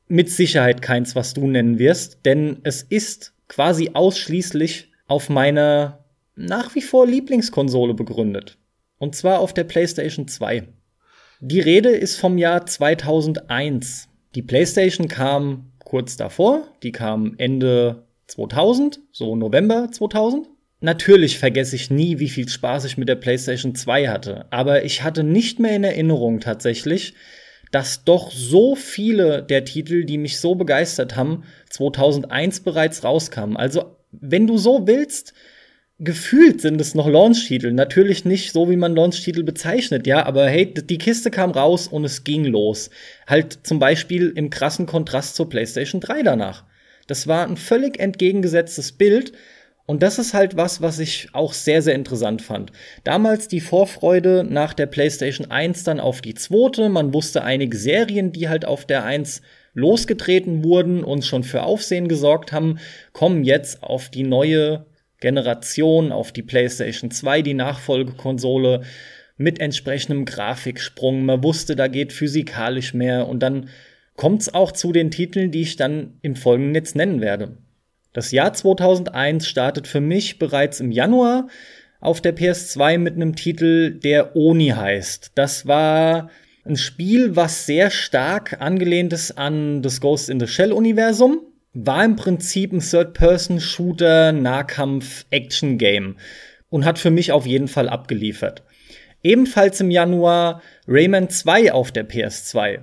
Mit 0.07 0.29
Sicherheit 0.29 0.81
keins, 0.81 1.13
was 1.13 1.33
du 1.33 1.45
nennen 1.45 1.77
wirst, 1.77 2.19
denn 2.23 2.60
es 2.63 2.83
ist 2.83 3.33
quasi 3.49 3.91
ausschließlich 3.93 4.93
auf 5.07 5.27
meiner 5.27 6.05
nach 6.38 6.76
wie 6.76 6.82
vor 6.82 7.06
Lieblingskonsole 7.06 7.93
begründet. 7.93 8.58
Und 9.00 9.15
zwar 9.15 9.39
auf 9.39 9.54
der 9.54 9.63
PlayStation 9.63 10.28
2. 10.28 10.67
Die 11.39 11.60
Rede 11.60 11.89
ist 11.89 12.17
vom 12.17 12.38
Jahr 12.38 12.65
2001. 12.65 14.08
Die 14.36 14.41
PlayStation 14.41 15.08
kam 15.08 15.71
kurz 15.84 16.17
davor, 16.17 16.67
die 16.84 16.91
kam 16.91 17.36
Ende 17.38 18.04
2000, 18.28 19.00
so 19.12 19.36
November 19.36 19.89
2000. 19.91 20.47
Natürlich 20.80 21.39
vergesse 21.39 21.76
ich 21.76 21.89
nie, 21.89 22.19
wie 22.19 22.30
viel 22.30 22.47
Spaß 22.47 22.86
ich 22.86 22.97
mit 22.97 23.10
der 23.10 23.15
PlayStation 23.15 23.73
2 23.73 24.10
hatte, 24.10 24.45
aber 24.52 24.84
ich 24.84 25.02
hatte 25.04 25.23
nicht 25.23 25.60
mehr 25.60 25.76
in 25.76 25.84
Erinnerung 25.84 26.39
tatsächlich, 26.39 27.15
dass 27.71 28.04
doch 28.04 28.32
so 28.32 28.76
viele 28.76 29.43
der 29.43 29.65
Titel, 29.65 30.06
die 30.06 30.17
mich 30.17 30.39
so 30.39 30.56
begeistert 30.56 31.15
haben, 31.15 31.43
2001 31.69 32.62
bereits 32.62 33.04
rauskamen. 33.04 33.58
Also, 33.58 33.97
wenn 34.12 34.47
du 34.47 34.58
so 34.58 34.88
willst, 34.88 35.34
gefühlt 35.99 36.62
sind 36.62 36.79
es 36.79 36.95
noch 36.95 37.07
Launch-Titel. 37.07 37.71
Natürlich 37.71 38.25
nicht 38.25 38.51
so, 38.51 38.69
wie 38.69 38.75
man 38.75 38.95
Launch-Titel 38.95 39.43
bezeichnet, 39.43 40.05
ja, 40.05 40.25
aber 40.25 40.47
hey, 40.47 40.73
die 40.73 40.97
Kiste 40.97 41.31
kam 41.31 41.51
raus 41.51 41.88
und 41.88 42.05
es 42.05 42.23
ging 42.23 42.45
los. 42.45 42.89
Halt 43.25 43.60
zum 43.63 43.79
Beispiel 43.79 44.31
im 44.36 44.49
krassen 44.49 44.86
Kontrast 44.86 45.36
zur 45.36 45.49
PlayStation 45.49 46.01
3 46.01 46.23
danach. 46.23 46.63
Das 47.07 47.27
war 47.27 47.47
ein 47.47 47.57
völlig 47.57 47.99
entgegengesetztes 47.99 48.91
Bild. 48.91 49.31
Und 49.89 50.03
das 50.03 50.19
ist 50.19 50.33
halt 50.33 50.57
was, 50.57 50.81
was 50.81 50.99
ich 50.99 51.29
auch 51.31 51.53
sehr, 51.53 51.81
sehr 51.81 51.95
interessant 51.95 52.41
fand. 52.41 52.73
Damals 53.05 53.47
die 53.47 53.62
Vorfreude 53.62 54.45
nach 54.47 54.73
der 54.73 54.86
PlayStation 54.86 55.49
1 55.49 55.86
dann 55.86 56.01
auf 56.01 56.19
die 56.19 56.33
zweite. 56.33 56.89
Man 56.89 57.13
wusste 57.13 57.43
einige 57.43 57.77
Serien, 57.77 58.33
die 58.33 58.49
halt 58.49 58.65
auf 58.65 58.86
der 58.86 59.05
1 59.05 59.41
losgetreten 59.73 60.65
wurden 60.65 61.05
und 61.05 61.23
schon 61.23 61.43
für 61.43 61.63
Aufsehen 61.63 62.10
gesorgt 62.10 62.51
haben, 62.51 62.79
kommen 63.13 63.45
jetzt 63.45 63.81
auf 63.81 64.10
die 64.10 64.23
neue 64.23 64.87
Generation, 65.19 66.12
auf 66.12 66.32
die 66.32 66.43
PlayStation 66.43 67.12
2, 67.12 67.41
die 67.41 67.53
Nachfolgekonsole 67.53 68.82
mit 69.38 69.60
entsprechendem 69.60 70.25
Grafiksprung. 70.25 71.25
Man 71.25 71.43
wusste, 71.43 71.75
da 71.75 71.88
geht 71.88 72.13
physikalisch 72.13 72.93
mehr 72.93 73.27
und 73.27 73.41
dann 73.41 73.69
kommt 74.15 74.41
es 74.41 74.53
auch 74.53 74.71
zu 74.71 74.91
den 74.91 75.12
Titeln, 75.12 75.51
die 75.51 75.62
ich 75.62 75.75
dann 75.75 76.17
im 76.21 76.36
Folgenden 76.36 76.75
jetzt 76.75 76.95
nennen 76.95 77.21
werde. 77.21 77.58
Das 78.13 78.32
Jahr 78.32 78.53
2001 78.53 79.47
startet 79.47 79.88
für 79.88 80.01
mich 80.01 80.39
bereits 80.39 80.80
im 80.80 80.91
Januar 80.91 81.47
auf 81.99 82.21
der 82.21 82.36
PS2 82.36 82.97
mit 82.97 83.15
einem 83.15 83.36
Titel, 83.36 83.91
der 83.91 84.36
Oni 84.36 84.69
heißt. 84.69 85.32
Das 85.36 85.67
war 85.67 86.30
ein 86.65 86.77
Spiel, 86.77 87.36
was 87.36 87.65
sehr 87.65 87.89
stark 87.89 88.60
angelehnt 88.60 89.13
ist 89.13 89.38
an 89.38 89.82
das 89.82 90.01
Ghost 90.01 90.30
in 90.30 90.39
the 90.39 90.47
Shell 90.47 90.73
Universum 90.73 91.41
war 91.85 92.03
im 92.03 92.15
Prinzip 92.15 92.73
ein 92.73 92.79
Third-Person-Shooter, 92.79 94.31
Nahkampf-Action-Game 94.31 96.15
und 96.69 96.85
hat 96.85 96.97
für 96.97 97.11
mich 97.11 97.31
auf 97.31 97.45
jeden 97.45 97.67
Fall 97.67 97.87
abgeliefert. 97.87 98.63
Ebenfalls 99.21 99.79
im 99.79 99.91
Januar 99.91 100.63
Rayman 100.87 101.29
2 101.29 101.71
auf 101.71 101.91
der 101.91 102.09
PS2. 102.09 102.79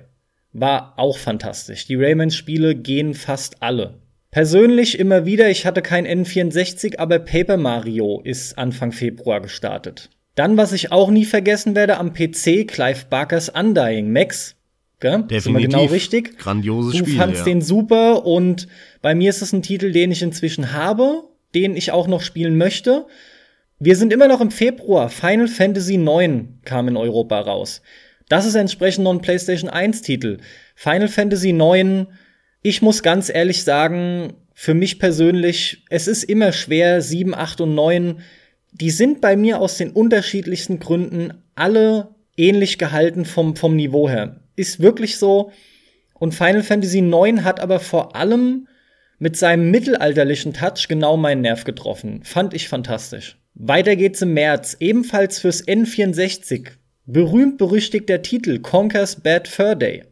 War 0.53 0.93
auch 0.97 1.17
fantastisch. 1.17 1.85
Die 1.87 1.95
Rayman-Spiele 1.95 2.75
gehen 2.75 3.13
fast 3.13 3.61
alle. 3.61 3.99
Persönlich 4.31 4.97
immer 4.97 5.25
wieder, 5.25 5.49
ich 5.49 5.65
hatte 5.65 5.81
kein 5.81 6.07
N64, 6.07 6.97
aber 6.97 7.19
Paper 7.19 7.57
Mario 7.57 8.21
ist 8.23 8.57
Anfang 8.57 8.93
Februar 8.93 9.41
gestartet. 9.41 10.09
Dann, 10.35 10.55
was 10.55 10.71
ich 10.71 10.93
auch 10.93 11.11
nie 11.11 11.25
vergessen 11.25 11.75
werde, 11.75 11.97
am 11.97 12.13
PC 12.13 12.65
Clive 12.65 13.05
Barkers 13.09 13.49
Undying 13.49 14.11
Max 14.11 14.55
Gell? 14.99 15.23
Definitiv. 15.23 15.69
Genau 15.69 15.85
richtig. 15.85 16.37
Grandioses 16.37 16.93
du 16.93 16.97
Spiel. 16.99 17.13
Du 17.13 17.19
fandst 17.19 17.39
ja. 17.39 17.45
den 17.45 17.61
super 17.61 18.25
und 18.25 18.67
bei 19.01 19.13
mir 19.13 19.29
ist 19.29 19.41
es 19.41 19.51
ein 19.53 19.61
Titel, 19.61 19.91
den 19.91 20.11
ich 20.11 20.21
inzwischen 20.21 20.71
habe, 20.71 21.23
den 21.53 21.75
ich 21.75 21.91
auch 21.91 22.07
noch 22.07 22.21
spielen 22.21 22.57
möchte. 22.57 23.05
Wir 23.79 23.97
sind 23.97 24.13
immer 24.13 24.27
noch 24.27 24.41
im 24.41 24.51
Februar. 24.51 25.09
Final 25.09 25.47
Fantasy 25.47 25.95
IX 25.95 26.45
kam 26.63 26.87
in 26.87 26.95
Europa 26.95 27.39
raus. 27.41 27.81
Das 28.29 28.45
ist 28.45 28.55
entsprechend 28.55 29.03
noch 29.03 29.13
ein 29.13 29.21
PlayStation 29.21 29.69
1 29.69 30.01
Titel. 30.01 30.37
Final 30.75 31.09
Fantasy 31.09 31.49
IX, 31.49 32.07
ich 32.61 32.81
muss 32.81 33.03
ganz 33.03 33.29
ehrlich 33.29 33.63
sagen, 33.63 34.33
für 34.53 34.73
mich 34.73 34.97
persönlich, 34.97 35.83
es 35.89 36.07
ist 36.07 36.23
immer 36.23 36.53
schwer, 36.53 37.01
7, 37.01 37.35
8 37.35 37.61
und 37.61 37.75
9, 37.75 38.19
die 38.71 38.89
sind 38.89 39.21
bei 39.21 39.35
mir 39.35 39.59
aus 39.59 39.77
den 39.77 39.91
unterschiedlichsten 39.91 40.79
Gründen 40.79 41.33
alle 41.53 42.15
ähnlich 42.37 42.77
gehalten 42.77 43.25
vom, 43.25 43.55
vom 43.55 43.75
Niveau 43.75 44.09
her 44.09 44.39
ist 44.55 44.79
wirklich 44.79 45.17
so. 45.17 45.51
Und 46.13 46.33
Final 46.33 46.63
Fantasy 46.63 46.99
IX 46.99 47.43
hat 47.43 47.59
aber 47.59 47.79
vor 47.79 48.15
allem 48.15 48.67
mit 49.19 49.37
seinem 49.37 49.71
mittelalterlichen 49.71 50.53
Touch 50.53 50.87
genau 50.87 51.17
meinen 51.17 51.41
Nerv 51.41 51.63
getroffen. 51.63 52.21
Fand 52.23 52.53
ich 52.53 52.67
fantastisch. 52.67 53.37
Weiter 53.53 53.95
geht's 53.95 54.21
im 54.21 54.33
März, 54.33 54.77
ebenfalls 54.79 55.39
fürs 55.39 55.65
N64. 55.65 56.67
Berühmt 57.05 57.57
berüchtigter 57.57 58.21
Titel 58.21 58.59
Conker's 58.59 59.21
Bad 59.21 59.47
Fur 59.47 59.75
Day. 59.75 60.03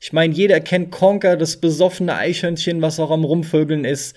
Ich 0.00 0.12
meine, 0.12 0.34
jeder 0.34 0.60
kennt 0.60 0.90
Conker, 0.90 1.36
das 1.36 1.58
besoffene 1.58 2.14
Eichhörnchen, 2.14 2.82
was 2.82 2.98
auch 2.98 3.10
am 3.10 3.24
Rumvögeln 3.24 3.84
ist. 3.84 4.16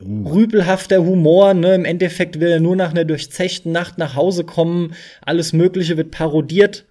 Uh. 0.00 0.28
Rüpelhafter 0.32 1.04
Humor, 1.04 1.54
ne? 1.54 1.74
Im 1.74 1.84
Endeffekt 1.84 2.40
will 2.40 2.48
er 2.48 2.60
nur 2.60 2.76
nach 2.76 2.92
einer 2.92 3.04
durchzechten 3.04 3.72
Nacht 3.72 3.98
nach 3.98 4.14
Hause 4.14 4.44
kommen. 4.44 4.94
Alles 5.20 5.52
Mögliche 5.52 5.96
wird 5.96 6.12
parodiert 6.12 6.86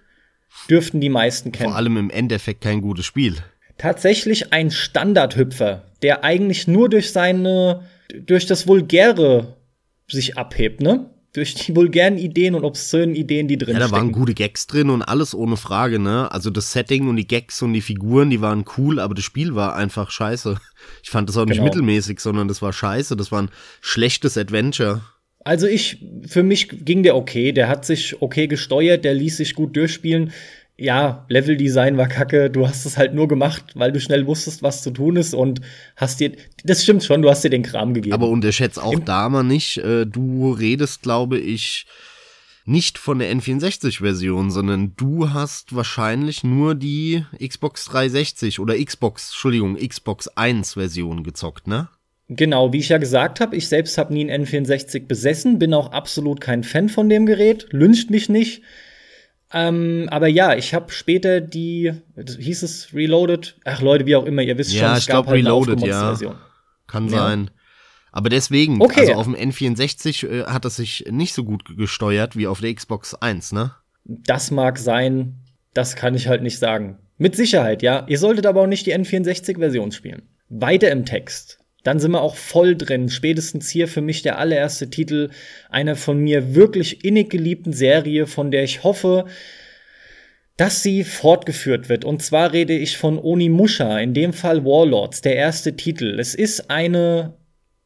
dürften 0.68 1.00
die 1.00 1.08
meisten 1.08 1.52
kennen. 1.52 1.70
Vor 1.70 1.76
allem 1.76 1.96
im 1.96 2.10
Endeffekt 2.10 2.62
kein 2.62 2.80
gutes 2.80 3.04
Spiel. 3.06 3.36
Tatsächlich 3.78 4.52
ein 4.52 4.70
Standardhüpfer, 4.70 5.82
der 6.02 6.24
eigentlich 6.24 6.68
nur 6.68 6.88
durch 6.88 7.10
seine, 7.12 7.82
durch 8.26 8.46
das 8.46 8.66
Vulgäre 8.66 9.56
sich 10.08 10.38
abhebt, 10.38 10.80
ne? 10.80 11.06
Durch 11.34 11.54
die 11.54 11.74
vulgären 11.74 12.18
Ideen 12.18 12.54
und 12.54 12.62
obszönen 12.62 13.14
Ideen, 13.14 13.48
die 13.48 13.56
drin 13.56 13.72
Ja, 13.72 13.80
da 13.80 13.86
stecken. 13.88 14.02
waren 14.02 14.12
gute 14.12 14.34
Gags 14.34 14.66
drin 14.66 14.90
und 14.90 15.00
alles 15.00 15.34
ohne 15.34 15.56
Frage, 15.56 15.98
ne? 15.98 16.30
Also 16.30 16.50
das 16.50 16.72
Setting 16.72 17.08
und 17.08 17.16
die 17.16 17.26
Gags 17.26 17.62
und 17.62 17.72
die 17.72 17.80
Figuren, 17.80 18.28
die 18.28 18.42
waren 18.42 18.66
cool, 18.76 19.00
aber 19.00 19.14
das 19.14 19.24
Spiel 19.24 19.54
war 19.54 19.74
einfach 19.74 20.10
scheiße. 20.10 20.58
Ich 21.02 21.08
fand 21.08 21.30
das 21.30 21.38
auch 21.38 21.46
nicht 21.46 21.54
genau. 21.56 21.64
mittelmäßig, 21.64 22.20
sondern 22.20 22.48
das 22.48 22.60
war 22.60 22.74
scheiße. 22.74 23.16
Das 23.16 23.32
war 23.32 23.40
ein 23.40 23.50
schlechtes 23.80 24.36
Adventure. 24.36 25.00
Also 25.44 25.66
ich, 25.66 26.04
für 26.26 26.42
mich 26.42 26.68
ging 26.68 27.02
der 27.02 27.16
okay. 27.16 27.52
Der 27.52 27.68
hat 27.68 27.84
sich 27.84 28.20
okay 28.22 28.46
gesteuert, 28.46 29.04
der 29.04 29.14
ließ 29.14 29.38
sich 29.38 29.54
gut 29.54 29.76
durchspielen. 29.76 30.32
Ja, 30.78 31.26
Leveldesign 31.28 31.96
war 31.96 32.08
kacke. 32.08 32.50
Du 32.50 32.66
hast 32.66 32.86
es 32.86 32.96
halt 32.96 33.14
nur 33.14 33.28
gemacht, 33.28 33.72
weil 33.74 33.92
du 33.92 34.00
schnell 34.00 34.26
wusstest, 34.26 34.62
was 34.62 34.82
zu 34.82 34.90
tun 34.90 35.16
ist 35.16 35.34
und 35.34 35.60
hast 35.96 36.20
dir, 36.20 36.32
das 36.64 36.82
stimmt 36.82 37.04
schon, 37.04 37.22
du 37.22 37.30
hast 37.30 37.44
dir 37.44 37.50
den 37.50 37.62
Kram 37.62 37.94
gegeben. 37.94 38.14
Aber 38.14 38.28
unterschätze 38.28 38.82
auch 38.82 38.92
Im 38.92 39.04
da 39.04 39.28
mal 39.28 39.42
nicht, 39.42 39.78
äh, 39.78 40.06
du 40.06 40.52
redest, 40.52 41.02
glaube 41.02 41.38
ich, 41.38 41.86
nicht 42.64 42.98
von 42.98 43.18
der 43.18 43.34
N64-Version, 43.34 44.50
sondern 44.50 44.94
du 44.96 45.30
hast 45.30 45.74
wahrscheinlich 45.74 46.44
nur 46.44 46.74
die 46.74 47.24
Xbox 47.44 47.86
360 47.86 48.60
oder 48.60 48.76
Xbox, 48.82 49.30
Entschuldigung, 49.30 49.76
Xbox 49.76 50.30
1-Version 50.36 51.24
gezockt, 51.24 51.66
ne? 51.66 51.88
Genau, 52.36 52.72
wie 52.72 52.78
ich 52.78 52.88
ja 52.88 52.98
gesagt 52.98 53.40
habe, 53.40 53.56
ich 53.56 53.68
selbst 53.68 53.98
habe 53.98 54.14
nie 54.14 54.30
ein 54.30 54.44
N64 54.44 55.06
besessen, 55.06 55.58
bin 55.58 55.74
auch 55.74 55.92
absolut 55.92 56.40
kein 56.40 56.64
Fan 56.64 56.88
von 56.88 57.08
dem 57.08 57.26
Gerät, 57.26 57.66
lünscht 57.70 58.10
mich 58.10 58.28
nicht. 58.28 58.62
Ähm, 59.52 60.08
aber 60.10 60.28
ja, 60.28 60.54
ich 60.54 60.72
habe 60.72 60.90
später 60.92 61.40
die, 61.40 61.92
hieß 62.16 62.62
es 62.62 62.94
Reloaded? 62.94 63.56
Ach 63.64 63.82
Leute, 63.82 64.06
wie 64.06 64.16
auch 64.16 64.24
immer, 64.24 64.42
ihr 64.42 64.56
wisst 64.56 64.72
ja, 64.72 64.88
schon, 64.88 64.98
es 64.98 65.06
gab 65.06 65.26
halt 65.26 65.36
Reloaded, 65.38 65.80
ja. 65.80 66.08
Version. 66.08 66.36
Kann 66.86 67.08
ja. 67.08 67.18
sein. 67.18 67.50
Aber 68.12 68.28
deswegen, 68.28 68.80
okay. 68.80 69.00
also 69.00 69.14
auf 69.14 69.24
dem 69.24 69.34
N64 69.34 70.28
äh, 70.28 70.44
hat 70.44 70.64
es 70.64 70.76
sich 70.76 71.06
nicht 71.10 71.34
so 71.34 71.44
gut 71.44 71.76
gesteuert 71.76 72.36
wie 72.36 72.46
auf 72.46 72.60
der 72.60 72.74
Xbox 72.74 73.14
1, 73.14 73.52
ne? 73.52 73.72
Das 74.04 74.50
mag 74.50 74.78
sein, 74.78 75.40
das 75.74 75.96
kann 75.96 76.14
ich 76.14 76.28
halt 76.28 76.42
nicht 76.42 76.58
sagen. 76.58 76.98
Mit 77.18 77.36
Sicherheit, 77.36 77.82
ja. 77.82 78.04
Ihr 78.08 78.18
solltet 78.18 78.46
aber 78.46 78.62
auch 78.62 78.66
nicht 78.66 78.86
die 78.86 78.94
N64-Version 78.94 79.92
spielen. 79.92 80.22
Weiter 80.48 80.90
im 80.90 81.04
Text. 81.04 81.61
Dann 81.82 81.98
sind 81.98 82.12
wir 82.12 82.20
auch 82.20 82.36
voll 82.36 82.76
drin. 82.76 83.08
Spätestens 83.08 83.68
hier 83.68 83.88
für 83.88 84.00
mich 84.00 84.22
der 84.22 84.38
allererste 84.38 84.88
Titel 84.88 85.30
einer 85.68 85.96
von 85.96 86.18
mir 86.18 86.54
wirklich 86.54 87.04
innig 87.04 87.30
geliebten 87.30 87.72
Serie, 87.72 88.26
von 88.26 88.50
der 88.50 88.62
ich 88.62 88.84
hoffe, 88.84 89.26
dass 90.56 90.82
sie 90.82 91.02
fortgeführt 91.02 91.88
wird. 91.88 92.04
Und 92.04 92.22
zwar 92.22 92.52
rede 92.52 92.76
ich 92.76 92.96
von 92.96 93.18
Onimusha, 93.18 93.98
in 93.98 94.14
dem 94.14 94.32
Fall 94.32 94.64
Warlords, 94.64 95.22
der 95.22 95.34
erste 95.34 95.74
Titel. 95.74 96.18
Es 96.20 96.34
ist 96.34 96.70
eine 96.70 97.34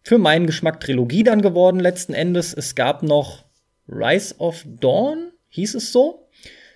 für 0.02 0.18
meinen 0.18 0.46
Geschmack 0.46 0.80
Trilogie 0.80 1.24
dann 1.24 1.42
geworden 1.42 1.80
letzten 1.80 2.12
Endes. 2.12 2.54
Es 2.54 2.74
gab 2.74 3.02
noch 3.02 3.44
Rise 3.88 4.34
of 4.38 4.64
Dawn, 4.66 5.32
hieß 5.48 5.74
es 5.74 5.90
so. 5.90 6.28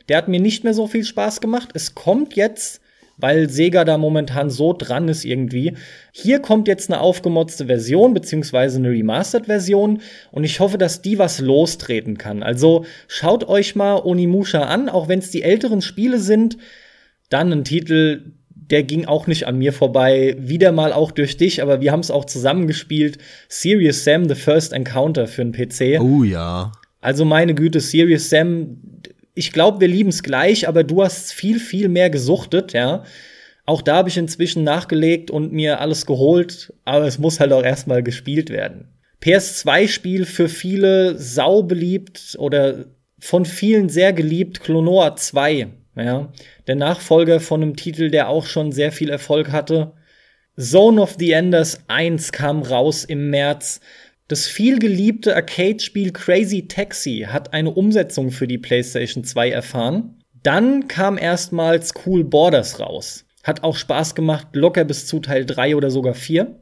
Der 0.08 0.16
hat 0.16 0.28
mir 0.28 0.40
nicht 0.40 0.64
mehr 0.64 0.74
so 0.74 0.86
viel 0.86 1.04
Spaß 1.04 1.40
gemacht. 1.40 1.70
Es 1.74 1.94
kommt 1.94 2.34
jetzt 2.34 2.80
weil 3.20 3.48
Sega 3.50 3.84
da 3.84 3.98
momentan 3.98 4.50
so 4.50 4.72
dran 4.72 5.08
ist 5.08 5.24
irgendwie. 5.24 5.74
Hier 6.12 6.40
kommt 6.40 6.68
jetzt 6.68 6.90
eine 6.90 7.00
aufgemotzte 7.00 7.66
Version, 7.66 8.14
beziehungsweise 8.14 8.78
eine 8.78 8.90
Remastered-Version 8.90 10.00
und 10.30 10.44
ich 10.44 10.60
hoffe, 10.60 10.78
dass 10.78 11.02
die 11.02 11.18
was 11.18 11.40
lostreten 11.40 12.18
kann. 12.18 12.42
Also 12.42 12.84
schaut 13.08 13.48
euch 13.48 13.76
mal 13.76 13.96
Onimusha 14.04 14.62
an, 14.62 14.88
auch 14.88 15.08
wenn 15.08 15.20
es 15.20 15.30
die 15.30 15.42
älteren 15.42 15.82
Spiele 15.82 16.18
sind, 16.18 16.56
dann 17.28 17.52
ein 17.52 17.64
Titel, 17.64 18.32
der 18.70 18.82
ging 18.82 19.04
auch 19.04 19.26
nicht 19.26 19.46
an 19.46 19.58
mir 19.58 19.72
vorbei. 19.72 20.36
Wieder 20.38 20.72
mal 20.72 20.92
auch 20.92 21.10
durch 21.10 21.36
dich, 21.36 21.62
aber 21.62 21.80
wir 21.80 21.92
haben 21.92 22.00
es 22.00 22.10
auch 22.10 22.24
zusammengespielt. 22.24 23.18
Serious 23.48 24.04
Sam, 24.04 24.28
The 24.28 24.34
First 24.34 24.72
Encounter 24.72 25.26
für 25.26 25.42
einen 25.42 25.52
PC. 25.52 26.00
Oh 26.00 26.22
ja. 26.22 26.72
Also 27.00 27.24
meine 27.24 27.54
Güte, 27.54 27.80
Serious 27.80 28.30
Sam, 28.30 28.76
ich 29.34 29.52
glaube, 29.52 29.80
wir 29.80 29.88
lieben 29.88 30.10
es 30.10 30.22
gleich, 30.22 30.68
aber 30.68 30.84
du 30.84 31.02
hast 31.02 31.32
viel, 31.32 31.58
viel 31.60 31.88
mehr 31.88 32.10
gesuchtet, 32.10 32.72
ja. 32.72 33.04
Auch 33.66 33.82
da 33.82 33.96
habe 33.96 34.08
ich 34.08 34.16
inzwischen 34.16 34.64
nachgelegt 34.64 35.30
und 35.30 35.52
mir 35.52 35.80
alles 35.80 36.06
geholt, 36.06 36.72
aber 36.84 37.06
es 37.06 37.18
muss 37.18 37.38
halt 37.40 37.52
auch 37.52 37.62
erstmal 37.62 38.02
gespielt 38.02 38.50
werden. 38.50 38.88
PS2-Spiel 39.22 40.24
für 40.26 40.48
viele 40.48 41.16
sau 41.18 41.62
beliebt 41.62 42.36
oder 42.38 42.86
von 43.20 43.44
vielen 43.44 43.88
sehr 43.88 44.12
geliebt, 44.12 44.60
Clonoa 44.60 45.14
2, 45.14 45.68
ja. 45.96 46.32
Der 46.66 46.76
Nachfolger 46.76 47.40
von 47.40 47.62
einem 47.62 47.76
Titel, 47.76 48.10
der 48.10 48.28
auch 48.28 48.46
schon 48.46 48.72
sehr 48.72 48.92
viel 48.92 49.10
Erfolg 49.10 49.52
hatte. 49.52 49.92
Zone 50.58 51.00
of 51.00 51.16
the 51.18 51.32
Enders 51.32 51.80
1 51.88 52.32
kam 52.32 52.62
raus 52.62 53.04
im 53.04 53.30
März. 53.30 53.80
Das 54.30 54.46
vielgeliebte 54.46 55.34
Arcade-Spiel 55.34 56.12
Crazy 56.12 56.68
Taxi 56.68 57.26
hat 57.28 57.52
eine 57.52 57.72
Umsetzung 57.72 58.30
für 58.30 58.46
die 58.46 58.58
PlayStation 58.58 59.24
2 59.24 59.50
erfahren. 59.50 60.22
Dann 60.44 60.86
kam 60.86 61.18
erstmals 61.18 61.92
Cool 62.06 62.22
Borders 62.22 62.78
raus. 62.78 63.26
Hat 63.42 63.64
auch 63.64 63.76
Spaß 63.76 64.14
gemacht, 64.14 64.46
locker 64.52 64.84
bis 64.84 65.06
zu 65.06 65.18
Teil 65.18 65.44
3 65.46 65.74
oder 65.74 65.90
sogar 65.90 66.14
4. 66.14 66.60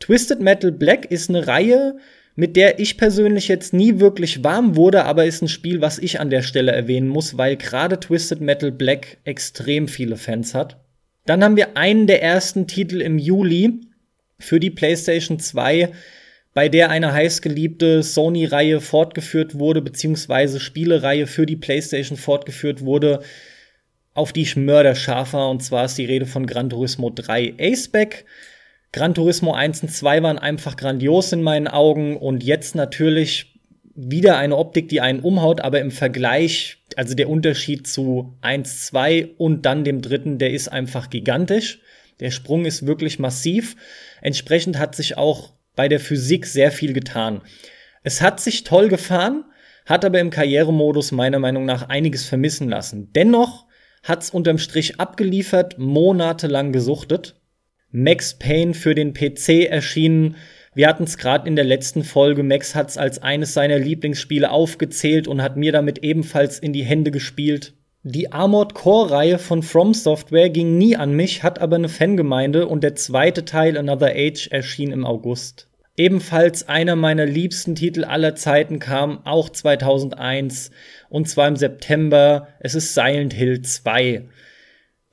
Twisted 0.00 0.40
Metal 0.40 0.72
Black 0.72 1.08
ist 1.12 1.28
eine 1.28 1.46
Reihe, 1.46 1.96
mit 2.34 2.56
der 2.56 2.80
ich 2.80 2.98
persönlich 2.98 3.46
jetzt 3.46 3.72
nie 3.72 4.00
wirklich 4.00 4.42
warm 4.42 4.74
wurde, 4.74 5.04
aber 5.04 5.26
ist 5.26 5.42
ein 5.42 5.48
Spiel, 5.48 5.80
was 5.80 6.00
ich 6.00 6.18
an 6.18 6.28
der 6.28 6.42
Stelle 6.42 6.72
erwähnen 6.72 7.06
muss, 7.06 7.38
weil 7.38 7.56
gerade 7.56 8.00
Twisted 8.00 8.40
Metal 8.40 8.72
Black 8.72 9.18
extrem 9.22 9.86
viele 9.86 10.16
Fans 10.16 10.54
hat. 10.54 10.80
Dann 11.24 11.44
haben 11.44 11.54
wir 11.54 11.76
einen 11.76 12.08
der 12.08 12.20
ersten 12.20 12.66
Titel 12.66 13.00
im 13.00 13.16
Juli 13.16 13.80
für 14.40 14.58
die 14.58 14.70
PlayStation 14.70 15.38
2, 15.38 15.92
bei 16.54 16.68
der 16.68 16.90
eine 16.90 17.12
heißgeliebte 17.12 18.04
Sony-Reihe 18.04 18.80
fortgeführt 18.80 19.58
wurde, 19.58 19.82
beziehungsweise 19.82 20.60
Spielereihe 20.60 21.26
für 21.26 21.46
die 21.46 21.56
PlayStation 21.56 22.16
fortgeführt 22.16 22.84
wurde, 22.84 23.20
auf 24.14 24.32
die 24.32 24.42
ich 24.42 24.56
mörderscharf 24.56 25.32
war. 25.32 25.50
Und 25.50 25.64
zwar 25.64 25.86
ist 25.86 25.98
die 25.98 26.04
Rede 26.04 26.26
von 26.26 26.46
Gran 26.46 26.70
Turismo 26.70 27.10
3 27.10 27.54
Aceback. 27.58 28.24
Gran 28.92 29.14
Turismo 29.14 29.52
1 29.52 29.82
und 29.82 29.88
2 29.88 30.22
waren 30.22 30.38
einfach 30.38 30.76
grandios 30.76 31.32
in 31.32 31.42
meinen 31.42 31.66
Augen. 31.66 32.16
Und 32.16 32.44
jetzt 32.44 32.76
natürlich 32.76 33.58
wieder 33.96 34.38
eine 34.38 34.56
Optik, 34.56 34.88
die 34.88 35.00
einen 35.00 35.20
umhaut, 35.20 35.60
aber 35.60 35.80
im 35.80 35.90
Vergleich, 35.90 36.78
also 36.94 37.16
der 37.16 37.28
Unterschied 37.28 37.88
zu 37.88 38.38
1, 38.42 38.86
2 38.86 39.30
und 39.38 39.66
dann 39.66 39.82
dem 39.82 40.02
dritten, 40.02 40.38
der 40.38 40.52
ist 40.52 40.68
einfach 40.68 41.10
gigantisch. 41.10 41.80
Der 42.20 42.30
Sprung 42.30 42.64
ist 42.64 42.86
wirklich 42.86 43.18
massiv. 43.18 43.74
Entsprechend 44.22 44.78
hat 44.78 44.94
sich 44.94 45.18
auch 45.18 45.53
bei 45.76 45.88
der 45.88 46.00
Physik 46.00 46.46
sehr 46.46 46.70
viel 46.70 46.92
getan. 46.92 47.42
Es 48.02 48.20
hat 48.20 48.40
sich 48.40 48.64
toll 48.64 48.88
gefahren, 48.88 49.44
hat 49.86 50.04
aber 50.04 50.20
im 50.20 50.30
Karrieremodus 50.30 51.12
meiner 51.12 51.38
Meinung 51.38 51.64
nach 51.64 51.88
einiges 51.88 52.24
vermissen 52.24 52.68
lassen. 52.68 53.12
Dennoch 53.12 53.66
hat's 54.02 54.30
unterm 54.30 54.58
Strich 54.58 55.00
abgeliefert, 55.00 55.78
monatelang 55.78 56.72
gesuchtet. 56.72 57.40
Max 57.90 58.38
Payne 58.38 58.74
für 58.74 58.94
den 58.94 59.14
PC 59.14 59.66
erschienen. 59.70 60.36
Wir 60.74 60.88
hatten 60.88 61.04
es 61.04 61.16
gerade 61.16 61.46
in 61.46 61.54
der 61.54 61.64
letzten 61.64 62.02
Folge. 62.02 62.42
Max 62.42 62.74
hat's 62.74 62.98
als 62.98 63.22
eines 63.22 63.54
seiner 63.54 63.78
Lieblingsspiele 63.78 64.50
aufgezählt 64.50 65.28
und 65.28 65.40
hat 65.40 65.56
mir 65.56 65.72
damit 65.72 65.98
ebenfalls 66.02 66.58
in 66.58 66.72
die 66.72 66.84
Hände 66.84 67.10
gespielt. 67.10 67.74
Die 68.06 68.32
Armored 68.32 68.74
Core-Reihe 68.74 69.38
von 69.38 69.62
From 69.62 69.94
Software 69.94 70.50
ging 70.50 70.76
nie 70.76 70.94
an 70.94 71.12
mich, 71.12 71.42
hat 71.42 71.58
aber 71.58 71.76
eine 71.76 71.88
Fangemeinde 71.88 72.66
und 72.66 72.84
der 72.84 72.96
zweite 72.96 73.46
Teil 73.46 73.78
Another 73.78 74.12
Age 74.14 74.48
erschien 74.48 74.92
im 74.92 75.06
August. 75.06 75.68
Ebenfalls 75.96 76.68
einer 76.68 76.96
meiner 76.96 77.24
liebsten 77.24 77.74
Titel 77.74 78.04
aller 78.04 78.34
Zeiten 78.36 78.78
kam 78.78 79.24
auch 79.24 79.48
2001 79.48 80.70
und 81.08 81.30
zwar 81.30 81.48
im 81.48 81.56
September. 81.56 82.48
Es 82.60 82.74
ist 82.74 82.92
Silent 82.92 83.32
Hill 83.32 83.62
2. 83.62 84.24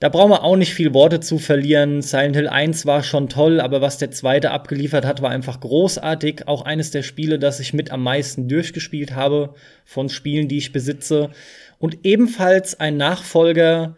Da 0.01 0.09
brauchen 0.09 0.31
wir 0.31 0.43
auch 0.43 0.55
nicht 0.55 0.73
viel 0.73 0.95
Worte 0.95 1.19
zu 1.19 1.37
verlieren. 1.37 2.01
Silent 2.01 2.35
Hill 2.35 2.47
1 2.47 2.87
war 2.87 3.03
schon 3.03 3.29
toll, 3.29 3.61
aber 3.61 3.81
was 3.81 3.99
der 3.99 4.09
zweite 4.09 4.49
abgeliefert 4.49 5.05
hat, 5.05 5.21
war 5.21 5.29
einfach 5.29 5.59
großartig. 5.59 6.47
Auch 6.47 6.63
eines 6.63 6.89
der 6.89 7.03
Spiele, 7.03 7.37
das 7.37 7.59
ich 7.59 7.71
mit 7.71 7.91
am 7.91 8.01
meisten 8.01 8.47
durchgespielt 8.47 9.13
habe 9.13 9.53
von 9.85 10.09
Spielen, 10.09 10.47
die 10.47 10.57
ich 10.57 10.71
besitze 10.71 11.29
und 11.77 11.99
ebenfalls 12.01 12.79
ein 12.79 12.97
Nachfolger 12.97 13.95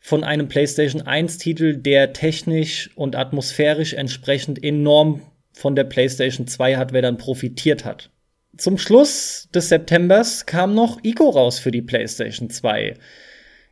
von 0.00 0.24
einem 0.24 0.48
PlayStation 0.48 1.02
1-Titel, 1.02 1.76
der 1.76 2.14
technisch 2.14 2.88
und 2.94 3.14
atmosphärisch 3.14 3.92
entsprechend 3.92 4.64
enorm 4.64 5.20
von 5.52 5.76
der 5.76 5.84
PlayStation 5.84 6.46
2 6.46 6.76
Hardware 6.76 7.02
dann 7.02 7.18
profitiert 7.18 7.84
hat. 7.84 8.08
Zum 8.56 8.78
Schluss 8.78 9.50
des 9.54 9.68
Septembers 9.68 10.46
kam 10.46 10.74
noch 10.74 11.04
Ico 11.04 11.28
raus 11.28 11.58
für 11.58 11.70
die 11.70 11.82
PlayStation 11.82 12.48
2. 12.48 12.94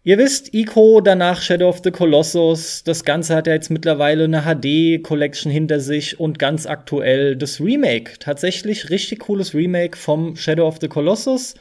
Ihr 0.06 0.18
wisst, 0.18 0.54
Ico, 0.54 1.00
danach 1.00 1.42
Shadow 1.42 1.68
of 1.68 1.80
the 1.82 1.90
Colossus, 1.90 2.84
das 2.84 3.02
Ganze 3.02 3.34
hat 3.34 3.48
ja 3.48 3.54
jetzt 3.54 3.72
mittlerweile 3.72 4.22
eine 4.22 4.42
HD-Collection 4.42 5.50
hinter 5.50 5.80
sich 5.80 6.20
und 6.20 6.38
ganz 6.38 6.64
aktuell 6.64 7.34
das 7.34 7.60
Remake. 7.60 8.12
Tatsächlich 8.20 8.88
richtig 8.88 9.18
cooles 9.18 9.52
Remake 9.52 9.98
vom 9.98 10.36
Shadow 10.36 10.68
of 10.68 10.78
the 10.80 10.86
Colossus 10.86 11.56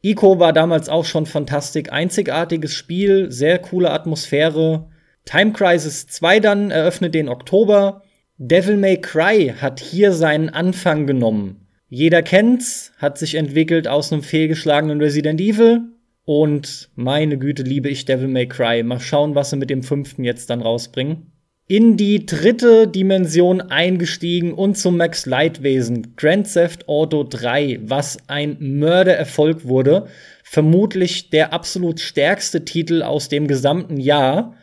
Ico 0.00 0.38
war 0.38 0.54
damals 0.54 0.88
auch 0.88 1.04
schon 1.04 1.26
fantastisch, 1.26 1.90
einzigartiges 1.90 2.72
Spiel, 2.72 3.30
sehr 3.30 3.58
coole 3.58 3.90
Atmosphäre. 3.90 4.88
Time 5.26 5.52
Crisis 5.52 6.06
2 6.06 6.40
dann 6.40 6.70
eröffnet 6.70 7.14
den 7.14 7.28
Oktober. 7.28 8.04
Devil 8.38 8.78
May 8.78 8.98
Cry 8.98 9.52
hat 9.60 9.80
hier 9.80 10.12
seinen 10.12 10.48
Anfang 10.48 11.06
genommen. 11.06 11.66
Jeder 11.90 12.22
kennt's, 12.22 12.92
hat 12.96 13.18
sich 13.18 13.34
entwickelt 13.34 13.86
aus 13.86 14.10
einem 14.10 14.22
fehlgeschlagenen 14.22 15.02
Resident 15.02 15.42
Evil. 15.42 15.82
Und 16.24 16.90
meine 16.94 17.38
Güte, 17.38 17.62
liebe 17.62 17.88
ich 17.88 18.04
Devil 18.04 18.28
May 18.28 18.46
Cry. 18.46 18.82
Mal 18.82 19.00
schauen, 19.00 19.34
was 19.34 19.50
sie 19.50 19.56
mit 19.56 19.70
dem 19.70 19.82
fünften 19.82 20.24
jetzt 20.24 20.50
dann 20.50 20.62
rausbringen 20.62 21.30
in 21.70 21.96
die 21.96 22.26
dritte 22.26 22.88
Dimension 22.88 23.60
eingestiegen 23.60 24.52
und 24.52 24.76
zum 24.76 24.96
Max 24.96 25.24
Leidwesen 25.24 26.16
Grand 26.16 26.52
Theft 26.52 26.88
Auto 26.88 27.22
3, 27.22 27.78
was 27.84 28.18
ein 28.26 28.56
Mördererfolg 28.58 29.68
wurde. 29.68 30.08
Vermutlich 30.42 31.30
der 31.30 31.52
absolut 31.52 32.00
stärkste 32.00 32.64
Titel 32.64 33.04
aus 33.04 33.28
dem 33.28 33.46
gesamten 33.46 33.98
Jahr. 33.98 34.56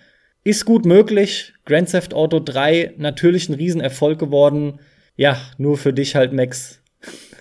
Ist 0.43 0.65
gut 0.65 0.85
möglich. 0.85 1.53
Grand 1.63 1.89
Theft 1.91 2.13
Auto 2.13 2.41
3 2.41 2.95
natürlich 2.97 3.47
ein 3.47 3.55
Riesenerfolg 3.55 4.19
geworden. 4.19 4.81
Ja, 5.15 5.39
nur 5.57 5.77
für 5.77 5.93
dich 5.93 6.13
halt, 6.13 6.33
Max. 6.33 6.81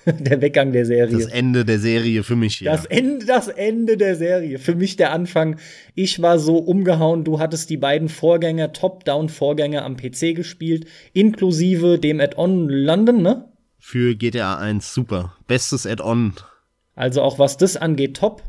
der 0.20 0.40
Weggang 0.40 0.72
der 0.72 0.86
Serie. 0.86 1.18
Das 1.18 1.26
Ende 1.26 1.64
der 1.64 1.80
Serie 1.80 2.22
für 2.22 2.36
mich, 2.36 2.60
ja. 2.60 2.70
Das 2.70 2.86
Ende, 2.86 3.26
das 3.26 3.48
Ende 3.48 3.96
der 3.96 4.14
Serie. 4.14 4.60
Für 4.60 4.76
mich 4.76 4.94
der 4.94 5.12
Anfang. 5.12 5.58
Ich 5.96 6.22
war 6.22 6.38
so 6.38 6.58
umgehauen. 6.58 7.24
Du 7.24 7.40
hattest 7.40 7.70
die 7.70 7.76
beiden 7.76 8.08
Vorgänger, 8.08 8.72
Top-Down-Vorgänger 8.72 9.84
am 9.84 9.96
PC 9.96 10.36
gespielt, 10.36 10.86
inklusive 11.12 11.98
dem 11.98 12.20
Add-on 12.20 12.68
London, 12.68 13.20
ne? 13.20 13.48
Für 13.80 14.14
GTA 14.14 14.58
1 14.58 14.94
super. 14.94 15.34
Bestes 15.48 15.86
Add-on. 15.86 16.34
Also 16.94 17.22
auch 17.22 17.40
was 17.40 17.56
das 17.56 17.76
angeht, 17.76 18.16
top. 18.16 18.44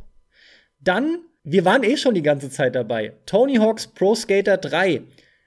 Dann, 0.80 1.18
wir 1.44 1.66
waren 1.66 1.84
eh 1.84 1.98
schon 1.98 2.14
die 2.14 2.22
ganze 2.22 2.52
Zeit 2.52 2.76
dabei. 2.76 3.14
Tony 3.26 3.56
Hawk's 3.56 3.88
Pro 3.88 4.14
Skater 4.14 4.58
3. 4.58 5.02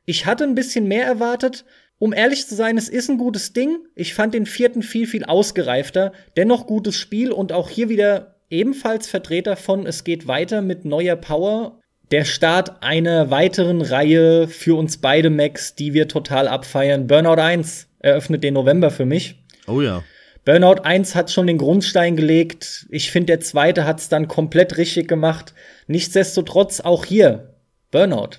Ich 0.07 0.27
hatte 0.27 0.43
ein 0.43 0.57
bisschen 0.57 0.89
mehr 0.89 1.07
erwartet, 1.07 1.65
um 2.01 2.15
ehrlich 2.15 2.49
zu 2.49 2.55
sein, 2.55 2.79
es 2.79 2.89
ist 2.89 3.11
ein 3.11 3.19
gutes 3.19 3.53
Ding. 3.53 3.77
Ich 3.95 4.15
fand 4.15 4.33
den 4.33 4.47
vierten 4.47 4.83
viel, 4.83 5.07
viel 5.07 5.25
ausgereifter. 5.25 6.13
Dennoch 6.35 6.67
gutes 6.67 6.97
Spiel 6.97 7.31
und 7.31 7.53
auch 7.53 7.69
hier 7.69 7.91
wieder 7.91 8.37
ebenfalls 8.49 9.07
Vertreter 9.07 9.55
von 9.55 9.87
Es 9.87 10.03
geht 10.03 10.27
weiter 10.27 10.63
mit 10.63 10.87
neuer 10.87 11.17
Power. 11.17 11.79
Der 12.11 12.25
Start 12.25 12.83
einer 12.83 13.31
weiteren 13.31 13.83
Reihe 13.83 14.49
für 14.49 14.79
uns 14.79 14.97
beide 14.97 15.29
Macs, 15.29 15.75
die 15.75 15.93
wir 15.93 16.09
total 16.09 16.49
abfeiern. 16.49 17.07
Burnout 17.07 17.41
1 17.41 17.87
eröffnet 17.99 18.43
den 18.45 18.55
November 18.55 18.91
für 18.91 19.05
mich. 19.05 19.45
Oh 19.69 19.83
ja. 19.83 20.03
Burnout 20.47 20.83
1 20.83 21.15
hat 21.15 21.31
schon 21.31 21.47
den 21.47 21.59
Grundstein 21.59 22.17
gelegt. 22.17 22.87
Ich 22.89 23.11
finde, 23.11 23.27
der 23.27 23.41
zweite 23.41 23.85
hat 23.85 24.01
es 24.01 24.09
dann 24.09 24.27
komplett 24.27 24.79
richtig 24.79 25.07
gemacht. 25.07 25.53
Nichtsdestotrotz 25.87 26.81
auch 26.81 27.05
hier 27.05 27.57
Burnout. 27.91 28.39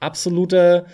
Absoluter 0.00 0.86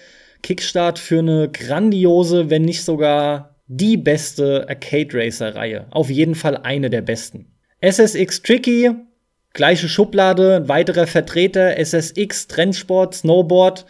Kickstart 0.42 0.98
für 0.98 1.20
eine 1.20 1.48
grandiose, 1.48 2.50
wenn 2.50 2.62
nicht 2.62 2.84
sogar 2.84 3.56
die 3.68 3.96
beste 3.96 4.66
Arcade 4.68 5.08
Racer 5.12 5.54
Reihe. 5.54 5.86
Auf 5.90 6.10
jeden 6.10 6.34
Fall 6.34 6.56
eine 6.58 6.90
der 6.90 7.02
besten. 7.02 7.46
SSX 7.80 8.42
Tricky, 8.42 8.90
gleiche 9.54 9.88
Schublade, 9.88 10.68
weiterer 10.68 11.06
Vertreter, 11.06 11.76
SSX 11.78 12.48
Trendsport, 12.48 13.14
Snowboard, 13.14 13.86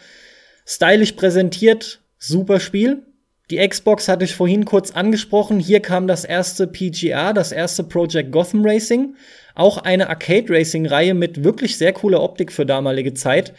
stylisch 0.65 1.13
präsentiert, 1.13 2.01
super 2.17 2.59
Spiel. 2.59 3.03
Die 3.51 3.57
Xbox 3.67 4.07
hatte 4.07 4.23
ich 4.23 4.35
vorhin 4.35 4.63
kurz 4.63 4.91
angesprochen. 4.91 5.59
Hier 5.59 5.81
kam 5.81 6.07
das 6.07 6.23
erste 6.23 6.65
PGR, 6.65 7.33
das 7.33 7.51
erste 7.51 7.83
Project 7.83 8.31
Gotham 8.31 8.65
Racing. 8.65 9.15
Auch 9.53 9.77
eine 9.79 10.09
Arcade 10.09 10.45
Racing 10.49 10.85
Reihe 10.85 11.13
mit 11.13 11.43
wirklich 11.43 11.77
sehr 11.77 11.93
cooler 11.93 12.23
Optik 12.23 12.51
für 12.51 12.65
damalige 12.65 13.13
Zeit 13.13 13.53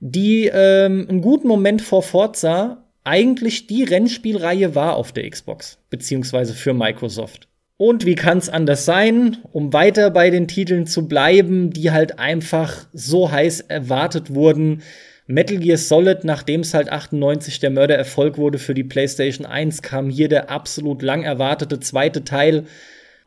die 0.00 0.50
ähm, 0.52 1.06
einen 1.08 1.20
guten 1.20 1.46
Moment 1.46 1.82
vor 1.82 2.02
Forza 2.02 2.84
eigentlich 3.04 3.66
die 3.66 3.84
Rennspielreihe 3.84 4.74
war 4.74 4.96
auf 4.96 5.12
der 5.12 5.28
Xbox, 5.28 5.78
beziehungsweise 5.88 6.54
für 6.54 6.74
Microsoft. 6.74 7.48
Und 7.76 8.04
wie 8.04 8.14
kann 8.14 8.38
es 8.38 8.50
anders 8.50 8.84
sein, 8.84 9.38
um 9.52 9.72
weiter 9.72 10.10
bei 10.10 10.28
den 10.28 10.48
Titeln 10.48 10.86
zu 10.86 11.08
bleiben, 11.08 11.70
die 11.70 11.92
halt 11.92 12.18
einfach 12.18 12.86
so 12.92 13.30
heiß 13.30 13.60
erwartet 13.62 14.34
wurden. 14.34 14.82
Metal 15.26 15.56
Gear 15.56 15.78
Solid, 15.78 16.24
nachdem 16.24 16.60
es 16.60 16.74
halt 16.74 16.90
98 16.90 17.58
der 17.58 17.70
Mördererfolg 17.70 18.36
wurde 18.36 18.58
für 18.58 18.74
die 18.74 18.84
PlayStation 18.84 19.46
1, 19.46 19.80
kam 19.80 20.10
hier 20.10 20.28
der 20.28 20.50
absolut 20.50 21.00
lang 21.00 21.22
erwartete 21.22 21.80
zweite 21.80 22.22
Teil 22.22 22.66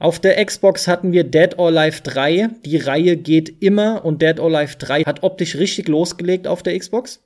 auf 0.03 0.19
der 0.19 0.43
Xbox 0.43 0.89
hatten 0.89 1.13
wir 1.13 1.23
Dead 1.23 1.57
or 1.57 1.67
Alive 1.67 2.01
3. 2.03 2.49
Die 2.65 2.75
Reihe 2.75 3.15
geht 3.15 3.61
immer 3.61 4.03
und 4.03 4.21
Dead 4.21 4.37
or 4.37 4.53
Alive 4.53 4.75
3 4.77 5.03
hat 5.03 5.23
optisch 5.23 5.55
richtig 5.55 5.87
losgelegt 5.87 6.45
auf 6.45 6.61
der 6.61 6.77
Xbox. 6.77 7.23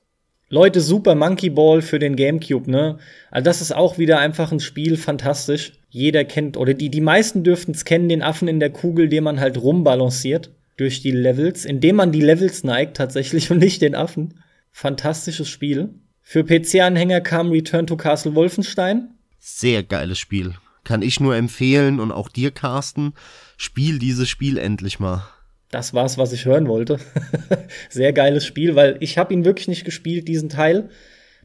Leute, 0.48 0.80
Super 0.80 1.16
Monkey 1.16 1.50
Ball 1.50 1.82
für 1.82 1.98
den 1.98 2.14
GameCube, 2.14 2.70
ne? 2.70 2.98
Also 3.32 3.44
das 3.46 3.60
ist 3.62 3.74
auch 3.74 3.98
wieder 3.98 4.20
einfach 4.20 4.52
ein 4.52 4.60
Spiel, 4.60 4.96
fantastisch. 4.96 5.72
Jeder 5.90 6.24
kennt, 6.24 6.56
oder 6.56 6.72
die, 6.72 6.88
die 6.88 7.00
meisten 7.00 7.42
dürften 7.42 7.72
es 7.72 7.84
kennen, 7.84 8.08
den 8.08 8.22
Affen 8.22 8.46
in 8.46 8.60
der 8.60 8.70
Kugel, 8.70 9.08
den 9.08 9.24
man 9.24 9.40
halt 9.40 9.60
rumbalanciert 9.60 10.52
durch 10.76 11.02
die 11.02 11.10
Levels, 11.10 11.64
indem 11.64 11.96
man 11.96 12.12
die 12.12 12.20
Levels 12.20 12.62
neigt 12.62 12.96
tatsächlich 12.96 13.50
und 13.50 13.58
nicht 13.58 13.82
den 13.82 13.96
Affen. 13.96 14.34
Fantastisches 14.70 15.48
Spiel. 15.48 15.88
Für 16.22 16.44
PC-Anhänger 16.44 17.22
kam 17.22 17.50
Return 17.50 17.88
to 17.88 17.96
Castle 17.96 18.36
Wolfenstein. 18.36 19.14
Sehr 19.40 19.82
geiles 19.82 20.20
Spiel. 20.20 20.54
Kann 20.88 21.02
ich 21.02 21.20
nur 21.20 21.36
empfehlen 21.36 22.00
und 22.00 22.10
auch 22.10 22.28
dir, 22.28 22.50
Carsten, 22.50 23.12
spiel 23.58 23.98
dieses 23.98 24.28
Spiel 24.28 24.56
endlich 24.56 24.98
mal 24.98 25.28
das 25.70 25.92
war's, 25.92 26.16
was 26.16 26.32
ich 26.32 26.46
hören 26.46 26.68
wollte. 26.68 26.98
Sehr 27.90 28.12
geiles 28.12 28.46
Spiel, 28.46 28.74
weil 28.74 28.96
ich 29.00 29.18
habe 29.18 29.34
ihn 29.34 29.44
wirklich 29.44 29.68
nicht 29.68 29.84
gespielt, 29.84 30.28
diesen 30.28 30.48
Teil. 30.48 30.88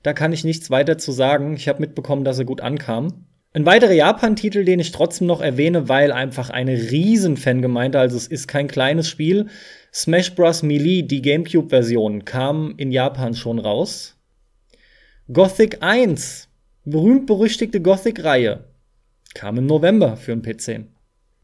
Da 0.01 0.13
kann 0.13 0.33
ich 0.33 0.43
nichts 0.43 0.69
weiter 0.69 0.97
zu 0.97 1.11
sagen. 1.11 1.55
Ich 1.55 1.67
habe 1.67 1.81
mitbekommen, 1.81 2.23
dass 2.23 2.39
er 2.39 2.45
gut 2.45 2.61
ankam. 2.61 3.25
Ein 3.53 3.65
weiterer 3.65 3.91
Japan-Titel, 3.91 4.65
den 4.65 4.79
ich 4.79 4.91
trotzdem 4.91 5.27
noch 5.27 5.41
erwähne, 5.41 5.87
weil 5.87 6.11
einfach 6.11 6.49
eine 6.49 6.73
riesen 6.73 7.37
Fangemeinde, 7.37 7.99
also 7.99 8.17
es 8.17 8.27
ist 8.27 8.47
kein 8.47 8.67
kleines 8.67 9.07
Spiel. 9.07 9.47
Smash 9.93 10.33
Bros. 10.33 10.63
Melee, 10.63 11.03
die 11.03 11.21
GameCube-Version, 11.21 12.25
kam 12.25 12.73
in 12.77 12.91
Japan 12.91 13.35
schon 13.35 13.59
raus. 13.59 14.17
Gothic 15.31 15.77
1, 15.81 16.49
berühmt-berüchtigte 16.85 17.79
Gothic-Reihe, 17.79 18.63
kam 19.33 19.57
im 19.57 19.65
November 19.65 20.17
für 20.17 20.35
den 20.35 20.41
PC. 20.41 20.85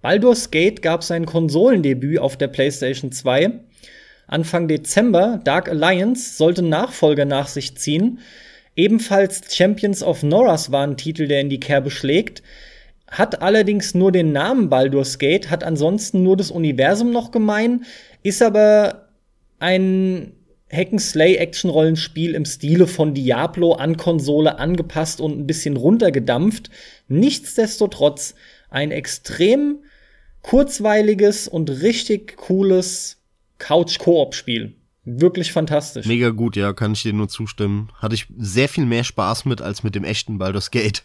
Baldur's 0.02 0.52
Gate 0.52 0.82
gab 0.82 1.04
sein 1.04 1.26
Konsolendebüt 1.26 2.20
auf 2.20 2.38
der 2.38 2.48
PlayStation 2.48 3.12
2. 3.12 3.52
Anfang 4.28 4.68
Dezember, 4.68 5.42
Dark 5.44 5.68
Alliance 5.68 6.38
sollte 6.38 6.62
Nachfolger 6.62 7.26
nach 7.26 7.48
sich 7.48 7.76
ziehen. 7.76 8.20
Ebenfalls 8.76 9.54
Champions 9.54 10.04
of 10.04 10.24
Norras 10.24 10.72
war 10.72 10.86
ein 10.86 10.98
Titel, 10.98 11.28
der 11.28 11.42
in 11.42 11.50
die 11.50 11.60
Kerbe 11.60 11.90
schlägt. 11.92 12.44
Hat 13.10 13.42
allerdings 13.42 13.96
nur 13.96 14.12
den 14.12 14.32
Namen 14.32 14.70
Baldur's 14.70 15.18
Gate, 15.18 15.50
hat 15.50 15.64
ansonsten 15.64 16.24
nur 16.24 16.38
das 16.38 16.52
Universum 16.52 17.12
noch 17.12 17.32
gemein, 17.32 17.86
ist 18.22 18.42
aber 18.42 19.10
ein 19.58 20.34
Hack'n'Slay-Action-Rollenspiel 20.72 22.36
im 22.36 22.46
Stile 22.46 22.88
von 22.88 23.14
Diablo 23.14 23.74
an 23.74 23.98
Konsole 23.98 24.60
angepasst 24.60 25.20
und 25.20 25.40
ein 25.40 25.48
bisschen 25.48 25.78
runtergedampft. 25.78 26.70
Nichtsdestotrotz 27.08 28.36
ein 28.70 28.92
extrem 28.92 29.80
kurzweiliges 30.42 31.48
und 31.48 31.70
richtig 31.70 32.38
cooles 32.38 33.18
Couch-Koop-Spiel. 33.58 34.76
Wirklich 35.06 35.52
fantastisch. 35.52 36.06
Mega 36.06 36.30
gut, 36.30 36.56
ja, 36.56 36.74
kann 36.74 36.94
ich 36.94 37.02
dir 37.02 37.14
nur 37.14 37.30
zustimmen. 37.30 37.90
Hatte 37.96 38.16
ich 38.16 38.28
sehr 38.38 38.70
viel 38.70 38.86
mehr 38.86 39.04
Spaß 39.04 39.46
mit 39.46 39.62
als 39.62 39.84
mit 39.84 39.96
dem 39.96 40.04
echten 40.04 40.38
Baldur's 40.38 40.72
Gate. 40.72 41.04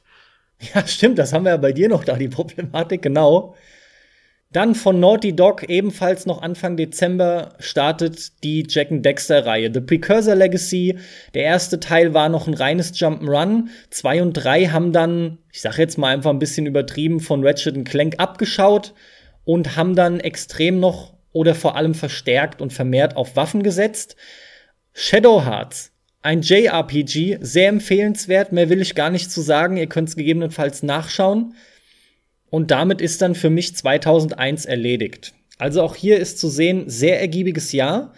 Ja, 0.75 0.87
stimmt, 0.87 1.19
das 1.19 1.33
haben 1.33 1.45
wir 1.45 1.51
ja 1.51 1.57
bei 1.57 1.73
dir 1.73 1.89
noch 1.89 2.05
da, 2.05 2.17
die 2.17 2.29
Problematik, 2.29 3.03
genau. 3.03 3.57
Dann 4.55 4.77
von 4.77 5.01
Naughty 5.01 5.35
Dog 5.35 5.69
ebenfalls 5.69 6.27
noch 6.27 6.41
Anfang 6.41 6.77
Dezember 6.77 7.55
startet 7.59 8.45
die 8.45 8.65
Jack 8.69 8.93
and 8.93 9.05
Dexter 9.05 9.45
Reihe. 9.45 9.69
The 9.75 9.81
Precursor 9.81 10.37
Legacy. 10.37 10.97
Der 11.35 11.43
erste 11.43 11.81
Teil 11.81 12.15
war 12.15 12.29
noch 12.29 12.47
ein 12.47 12.55
reines 12.55 12.95
Jump'n'Run. 12.95 13.65
Zwei 13.91 14.23
und 14.23 14.33
drei 14.35 14.67
haben 14.67 14.93
dann, 14.93 15.39
ich 15.53 15.61
sag 15.61 15.77
jetzt 15.79 15.99
mal 15.99 16.15
einfach 16.15 16.31
ein 16.31 16.39
bisschen 16.39 16.67
übertrieben, 16.67 17.19
von 17.19 17.45
Ratchet 17.45 17.85
Clank 17.85 18.15
abgeschaut 18.19 18.95
und 19.43 19.75
haben 19.75 19.97
dann 19.97 20.21
extrem 20.21 20.79
noch 20.79 21.15
oder 21.33 21.57
vor 21.57 21.75
allem 21.75 21.97
verstärkt 21.97 22.63
und 22.63 22.73
vermehrt 22.73 23.17
auf 23.17 23.35
Waffen 23.35 23.65
gesetzt. 23.65 24.15
Shadow 24.93 25.45
Hearts. 25.45 25.91
Ein 26.23 26.43
JRPG, 26.43 27.39
sehr 27.41 27.71
empfehlenswert, 27.71 28.53
mehr 28.53 28.69
will 28.69 28.81
ich 28.81 28.95
gar 28.95 29.11
nicht 29.11 29.33
zu 29.33 29.41
sagen, 29.41 29.77
ihr 29.77 29.89
könnt 29.89 30.11
es 30.11 30.17
gegebenenfalls 30.17 30.85
nachschauen. 30.85 31.57
Und 32.55 32.71
damit 32.71 33.01
ist 33.01 33.21
dann 33.21 33.35
für 33.35 33.51
mich 33.51 33.75
2001 33.75 34.65
erledigt. 34.65 35.35
Also 35.59 35.83
auch 35.83 35.97
hier 35.97 36.21
ist 36.21 36.39
zu 36.39 36.49
sehen, 36.49 36.85
sehr 36.87 37.21
ergiebiges 37.21 37.73
Jahr. 37.73 38.15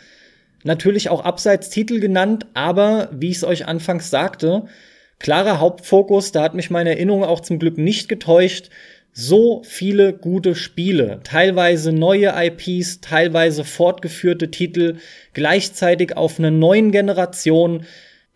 Natürlich 0.63 1.09
auch 1.09 1.25
abseits 1.25 1.71
Titel 1.71 2.01
genannt, 2.01 2.45
aber 2.53 3.09
wie 3.15 3.31
ich 3.31 3.39
es 3.39 3.45
euch 3.45 3.67
anfangs 3.67 4.11
sagte, 4.11 4.67
klarer 5.19 5.59
Hauptfokus, 5.59 6.33
da 6.33 6.43
hat 6.43 6.53
mich 6.53 6.69
meine 6.69 6.91
Erinnerung 6.91 7.25
auch 7.25 7.41
zum 7.41 7.59
Glück 7.59 7.79
nicht 7.79 8.11
getäuscht. 8.11 8.69
So 9.15 9.63
viele 9.65 10.13
gute 10.13 10.55
Spiele, 10.55 11.21
teilweise 11.25 11.93
neue 11.93 12.35
IPs, 12.37 13.01
teilweise 13.01 13.65
fortgeführte 13.65 14.51
Titel, 14.51 14.97
gleichzeitig 15.33 16.15
auf 16.15 16.39
einer 16.39 16.51
neuen 16.51 16.93
Generation, 16.93 17.87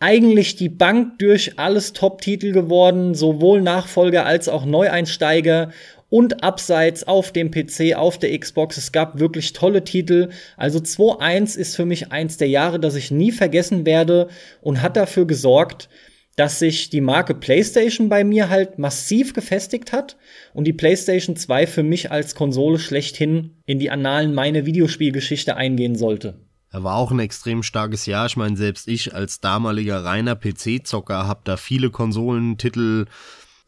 eigentlich 0.00 0.56
die 0.56 0.70
Bank 0.70 1.18
durch 1.18 1.58
alles 1.58 1.92
Top-Titel 1.92 2.52
geworden, 2.52 3.14
sowohl 3.14 3.60
Nachfolger 3.60 4.26
als 4.26 4.48
auch 4.48 4.64
Neueinsteiger 4.64 5.70
und 6.08 6.42
abseits 6.42 7.06
auf 7.06 7.32
dem 7.32 7.50
PC, 7.50 7.94
auf 7.94 8.18
der 8.18 8.36
Xbox. 8.36 8.76
Es 8.76 8.92
gab 8.92 9.20
wirklich 9.20 9.52
tolle 9.52 9.84
Titel. 9.84 10.30
Also 10.56 10.80
2.1 10.80 11.56
ist 11.56 11.76
für 11.76 11.84
mich 11.84 12.10
eins 12.10 12.36
der 12.36 12.48
Jahre, 12.48 12.80
das 12.80 12.96
ich 12.96 13.10
nie 13.10 13.30
vergessen 13.30 13.86
werde 13.86 14.28
und 14.60 14.82
hat 14.82 14.96
dafür 14.96 15.26
gesorgt, 15.26 15.88
dass 16.34 16.58
sich 16.58 16.88
die 16.88 17.02
Marke 17.02 17.34
PlayStation 17.34 18.08
bei 18.08 18.24
mir 18.24 18.48
halt 18.48 18.78
massiv 18.78 19.34
gefestigt 19.34 19.92
hat 19.92 20.16
und 20.54 20.64
die 20.64 20.72
PlayStation 20.72 21.36
2 21.36 21.66
für 21.66 21.82
mich 21.82 22.10
als 22.10 22.34
Konsole 22.34 22.78
schlechthin 22.78 23.58
in 23.66 23.78
die 23.78 23.90
Annalen 23.90 24.32
meiner 24.32 24.64
Videospielgeschichte 24.64 25.56
eingehen 25.56 25.96
sollte. 25.96 26.40
Er 26.72 26.84
war 26.84 26.94
auch 26.96 27.10
ein 27.10 27.18
extrem 27.18 27.62
starkes 27.62 28.06
Jahr. 28.06 28.26
Ich 28.26 28.36
meine, 28.36 28.56
selbst 28.56 28.86
ich 28.86 29.14
als 29.14 29.40
damaliger 29.40 30.04
reiner 30.04 30.36
PC-Zocker 30.36 31.26
habe 31.26 31.40
da 31.44 31.56
viele 31.56 31.90
Konsolentitel 31.90 33.06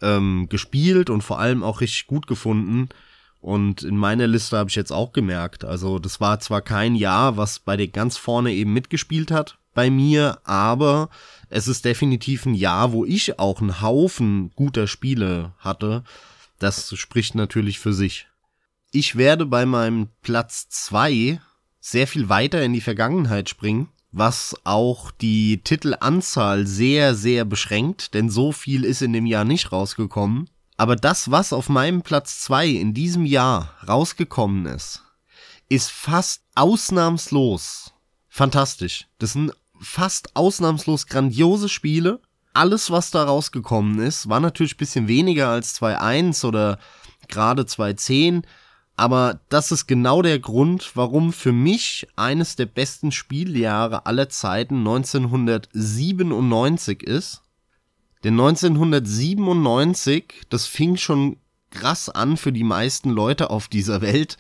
ähm, 0.01 0.49
gespielt 0.49 1.11
und 1.11 1.23
vor 1.23 1.41
allem 1.41 1.63
auch 1.63 1.81
richtig 1.81 2.07
gut 2.07 2.27
gefunden. 2.27 2.89
Und 3.41 3.83
in 3.83 3.97
meiner 3.97 4.29
Liste 4.29 4.57
habe 4.57 4.71
ich 4.71 4.77
jetzt 4.77 4.93
auch 4.93 5.13
gemerkt, 5.13 5.65
also 5.65 5.99
das 5.99 6.21
war 6.21 6.39
zwar 6.39 6.63
kein 6.63 6.95
Jahr, 6.95 7.37
was 7.37 7.59
bei 7.59 7.77
den 7.77 7.91
ganz 7.91 8.17
vorne 8.17 8.53
eben 8.53 8.73
mitgespielt 8.73 9.33
hat 9.33 9.59
bei 9.75 9.91
mir, 9.91 10.39
aber 10.45 11.09
es 11.49 11.67
ist 11.67 11.85
definitiv 11.85 12.47
ein 12.47 12.55
Jahr, 12.55 12.93
wo 12.93 13.05
ich 13.05 13.39
auch 13.41 13.61
einen 13.61 13.81
Haufen 13.81 14.53
guter 14.55 14.87
Spiele 14.87 15.55
hatte. 15.59 16.05
Das 16.59 16.97
spricht 16.97 17.35
natürlich 17.35 17.81
für 17.81 17.93
sich. 17.93 18.29
Ich 18.93 19.17
werde 19.17 19.47
bei 19.47 19.67
meinem 19.67 20.09
Platz 20.23 20.69
zwei 20.69 21.41
sehr 21.83 22.07
viel 22.07 22.29
weiter 22.29 22.63
in 22.63 22.73
die 22.73 22.81
Vergangenheit 22.81 23.49
springen, 23.51 23.89
was 24.13 24.55
auch 24.65 25.11
die 25.11 25.59
Titelanzahl 25.59 26.67
sehr, 26.67 27.15
sehr 27.15 27.45
beschränkt, 27.45 28.15
denn 28.15 28.31
so 28.31 28.53
viel 28.53 28.85
ist 28.85 29.03
in 29.03 29.13
dem 29.13 29.27
Jahr 29.27 29.45
nicht 29.45 29.73
rausgekommen. 29.73 30.49
Aber 30.77 30.97
das, 30.97 31.31
was 31.31 31.53
auf 31.53 31.69
meinem 31.69 32.03
Platz 32.03 32.41
zwei 32.41 32.69
in 32.69 32.95
diesem 32.95 33.27
Jahr 33.27 33.75
rausgekommen 33.87 34.67
ist, 34.67 35.03
ist 35.69 35.91
fast 35.91 36.43
ausnahmslos 36.55 37.93
fantastisch. 38.33 39.07
Das 39.19 39.33
sind 39.33 39.53
fast 39.79 40.35
ausnahmslos 40.37 41.07
grandiose 41.07 41.69
Spiele. 41.69 42.21
Alles, 42.55 42.91
was 42.91 43.11
da 43.11 43.25
rausgekommen 43.25 43.99
ist, 43.99 44.29
war 44.29 44.41
natürlich 44.41 44.75
ein 44.75 44.79
bisschen 44.79 45.09
weniger 45.09 45.49
als 45.49 45.81
2.1 45.81 46.47
oder 46.47 46.79
gerade 47.29 47.63
2.10, 47.63 48.43
aber 48.97 49.41
das 49.49 49.73
ist 49.73 49.87
genau 49.87 50.21
der 50.23 50.39
Grund, 50.39 50.93
warum 50.95 51.33
für 51.33 51.53
mich 51.53 52.07
eines 52.17 52.55
der 52.57 52.67
besten 52.67 53.11
Spieljahre 53.11 54.05
aller 54.07 54.29
Zeiten 54.29 54.77
1997 54.79 57.03
ist. 57.03 57.41
Denn 58.23 58.35
1997, 58.35 60.43
das 60.49 60.67
fing 60.67 60.97
schon 60.97 61.39
krass 61.71 62.09
an 62.09 62.37
für 62.37 62.53
die 62.53 62.63
meisten 62.65 63.11
Leute 63.11 63.51
auf 63.51 63.67
dieser 63.69 64.01
Welt, 64.01 64.37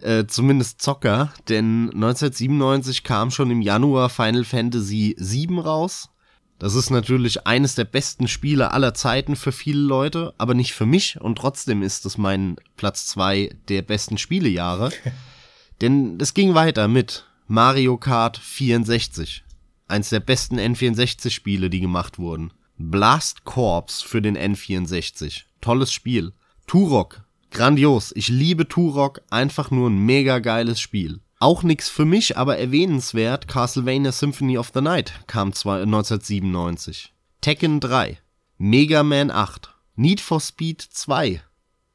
äh, 0.00 0.26
zumindest 0.26 0.82
Zocker, 0.82 1.32
denn 1.48 1.90
1997 1.94 3.02
kam 3.02 3.30
schon 3.30 3.50
im 3.50 3.62
Januar 3.62 4.10
Final 4.10 4.44
Fantasy 4.44 5.16
VII 5.18 5.60
raus, 5.60 6.10
das 6.58 6.74
ist 6.74 6.90
natürlich 6.90 7.46
eines 7.46 7.74
der 7.74 7.84
besten 7.84 8.28
Spiele 8.28 8.72
aller 8.72 8.94
Zeiten 8.94 9.36
für 9.36 9.52
viele 9.52 9.80
Leute, 9.80 10.34
aber 10.38 10.54
nicht 10.54 10.72
für 10.72 10.86
mich 10.86 11.20
und 11.20 11.36
trotzdem 11.36 11.82
ist 11.82 12.06
es 12.06 12.16
mein 12.16 12.56
Platz 12.76 13.06
zwei 13.06 13.54
der 13.68 13.82
besten 13.82 14.16
Spielejahre. 14.16 14.90
Denn 15.82 16.18
es 16.20 16.32
ging 16.32 16.54
weiter 16.54 16.88
mit 16.88 17.26
Mario 17.46 17.98
Kart 17.98 18.38
64. 18.38 19.44
Eins 19.88 20.08
der 20.08 20.20
besten 20.20 20.58
N64 20.58 21.30
Spiele, 21.30 21.68
die 21.68 21.80
gemacht 21.80 22.18
wurden. 22.18 22.52
Blast 22.78 23.44
Corps 23.44 24.02
für 24.02 24.22
den 24.22 24.36
N64. 24.36 25.42
Tolles 25.60 25.92
Spiel. 25.92 26.32
Turok. 26.66 27.22
Grandios. 27.50 28.12
Ich 28.16 28.28
liebe 28.28 28.66
Turok. 28.66 29.20
Einfach 29.30 29.70
nur 29.70 29.90
ein 29.90 29.98
mega 29.98 30.40
geiles 30.40 30.80
Spiel. 30.80 31.20
Auch 31.38 31.62
nix 31.62 31.88
für 31.88 32.04
mich, 32.04 32.36
aber 32.36 32.58
erwähnenswert, 32.58 33.48
Castlevania 33.48 34.12
Symphony 34.12 34.58
of 34.58 34.70
the 34.74 34.80
Night 34.80 35.12
kam 35.26 35.52
zwar 35.52 35.82
1997. 35.82 37.12
Tekken 37.40 37.80
3, 37.80 38.18
Mega 38.58 39.02
Man 39.02 39.30
8, 39.30 39.74
Need 39.96 40.20
for 40.20 40.40
Speed 40.40 40.80
2 40.80 41.42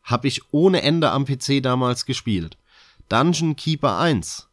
hab 0.04 0.26
ich 0.26 0.54
ohne 0.54 0.82
Ende 0.82 1.12
am 1.12 1.26
PC 1.26 1.62
damals 1.62 2.06
gespielt. 2.06 2.58
Dungeon 3.10 3.56
Keeper 3.56 3.98
1, 3.98 4.48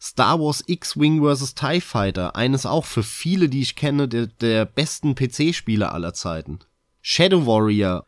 Star 0.00 0.38
Wars 0.38 0.62
X-Wing 0.66 1.22
vs. 1.22 1.54
TIE 1.54 1.80
Fighter, 1.80 2.36
eines 2.36 2.66
auch 2.66 2.84
für 2.84 3.02
viele, 3.02 3.48
die 3.48 3.62
ich 3.62 3.76
kenne, 3.76 4.08
der, 4.08 4.26
der 4.26 4.64
besten 4.64 5.14
PC-Spiele 5.14 5.90
aller 5.90 6.14
Zeiten. 6.14 6.60
Shadow 7.00 7.46
Warrior, 7.46 8.06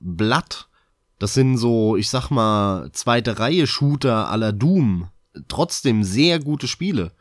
Blood, 0.00 0.68
das 1.18 1.34
sind 1.34 1.56
so, 1.56 1.96
ich 1.96 2.10
sag 2.10 2.30
mal, 2.30 2.90
zweite 2.92 3.38
Reihe 3.38 3.66
Shooter 3.66 4.28
aller 4.28 4.52
Doom. 4.52 5.08
Trotzdem 5.48 6.04
sehr 6.04 6.38
gute 6.38 6.68
Spiele. 6.68 7.12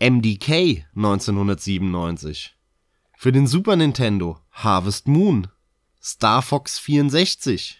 MDK 0.00 0.86
1997. 0.96 2.56
Für 3.16 3.32
den 3.32 3.46
Super 3.46 3.76
Nintendo 3.76 4.38
Harvest 4.50 5.08
Moon. 5.08 5.48
Star 6.02 6.40
Fox 6.40 6.78
64. 6.78 7.78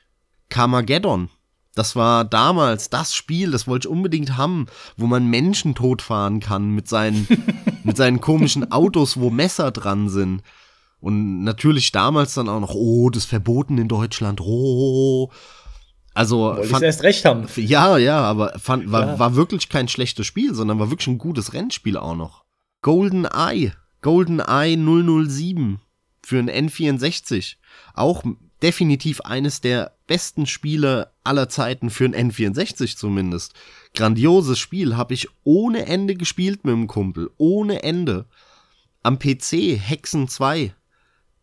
Carmageddon. 0.51 1.31
Das 1.75 1.97
war 1.97 2.25
damals 2.25 2.91
das 2.91 3.15
Spiel, 3.15 3.53
das 3.53 3.67
wollte 3.67 3.89
ich 3.89 3.93
unbedingt 3.93 4.37
haben, 4.37 4.67
wo 4.97 5.07
man 5.07 5.31
Menschen 5.31 5.75
totfahren 5.75 6.41
kann 6.41 6.71
mit 6.75 6.89
seinen, 6.89 7.27
mit 7.85 7.97
seinen 7.97 8.21
komischen 8.21 8.71
Autos, 8.73 9.19
wo 9.19 9.31
Messer 9.31 9.71
dran 9.71 10.09
sind. 10.09 10.43
Und 11.01 11.45
natürlich 11.45 11.93
damals 11.93 12.35
dann 12.35 12.49
auch 12.49 12.61
noch, 12.61 12.75
oh, 12.75 13.09
das 13.09 13.25
verboten 13.25 13.79
in 13.79 13.89
Deutschland, 13.89 14.41
oh. 14.43 15.31
Also 16.15 16.39
Wollte 16.39 16.69
fand, 16.69 16.83
erst 16.83 17.03
recht 17.03 17.25
haben. 17.25 17.47
Ja, 17.57 17.97
ja, 17.97 18.21
aber 18.21 18.59
fand, 18.59 18.91
war, 18.91 19.19
war 19.19 19.37
wirklich 19.37 19.69
kein 19.69 19.89
schlechtes 19.89 20.27
Spiel, 20.27 20.55
sondern 20.55 20.79
war 20.79 20.91
wirklich 20.91 21.07
ein 21.07 21.19
gutes 21.19 21.53
Rennspiel 21.53 21.97
auch 21.97 22.17
noch. 22.17 22.45
Golden 22.83 23.27
Eye, 23.27 23.73
Golden 24.03 24.41
Eye 24.41 24.77
007 24.77 25.81
für 26.23 26.39
ein 26.39 26.51
N64. 26.51 27.57
Auch 27.95 28.25
definitiv 28.63 29.21
eines 29.23 29.61
der 29.61 29.93
besten 30.07 30.47
Spiele 30.47 31.13
aller 31.25 31.49
Zeiten 31.49 31.91
für 31.91 32.05
ein 32.05 32.15
N64 32.15 32.97
zumindest. 32.97 33.55
Grandioses 33.95 34.59
Spiel, 34.59 34.97
habe 34.97 35.15
ich 35.15 35.29
ohne 35.45 35.87
Ende 35.87 36.15
gespielt 36.15 36.65
mit 36.65 36.73
dem 36.73 36.87
Kumpel, 36.87 37.31
ohne 37.37 37.83
Ende. 37.83 38.27
Am 39.03 39.19
PC 39.19 39.79
Hexen 39.79 40.29
2. 40.29 40.75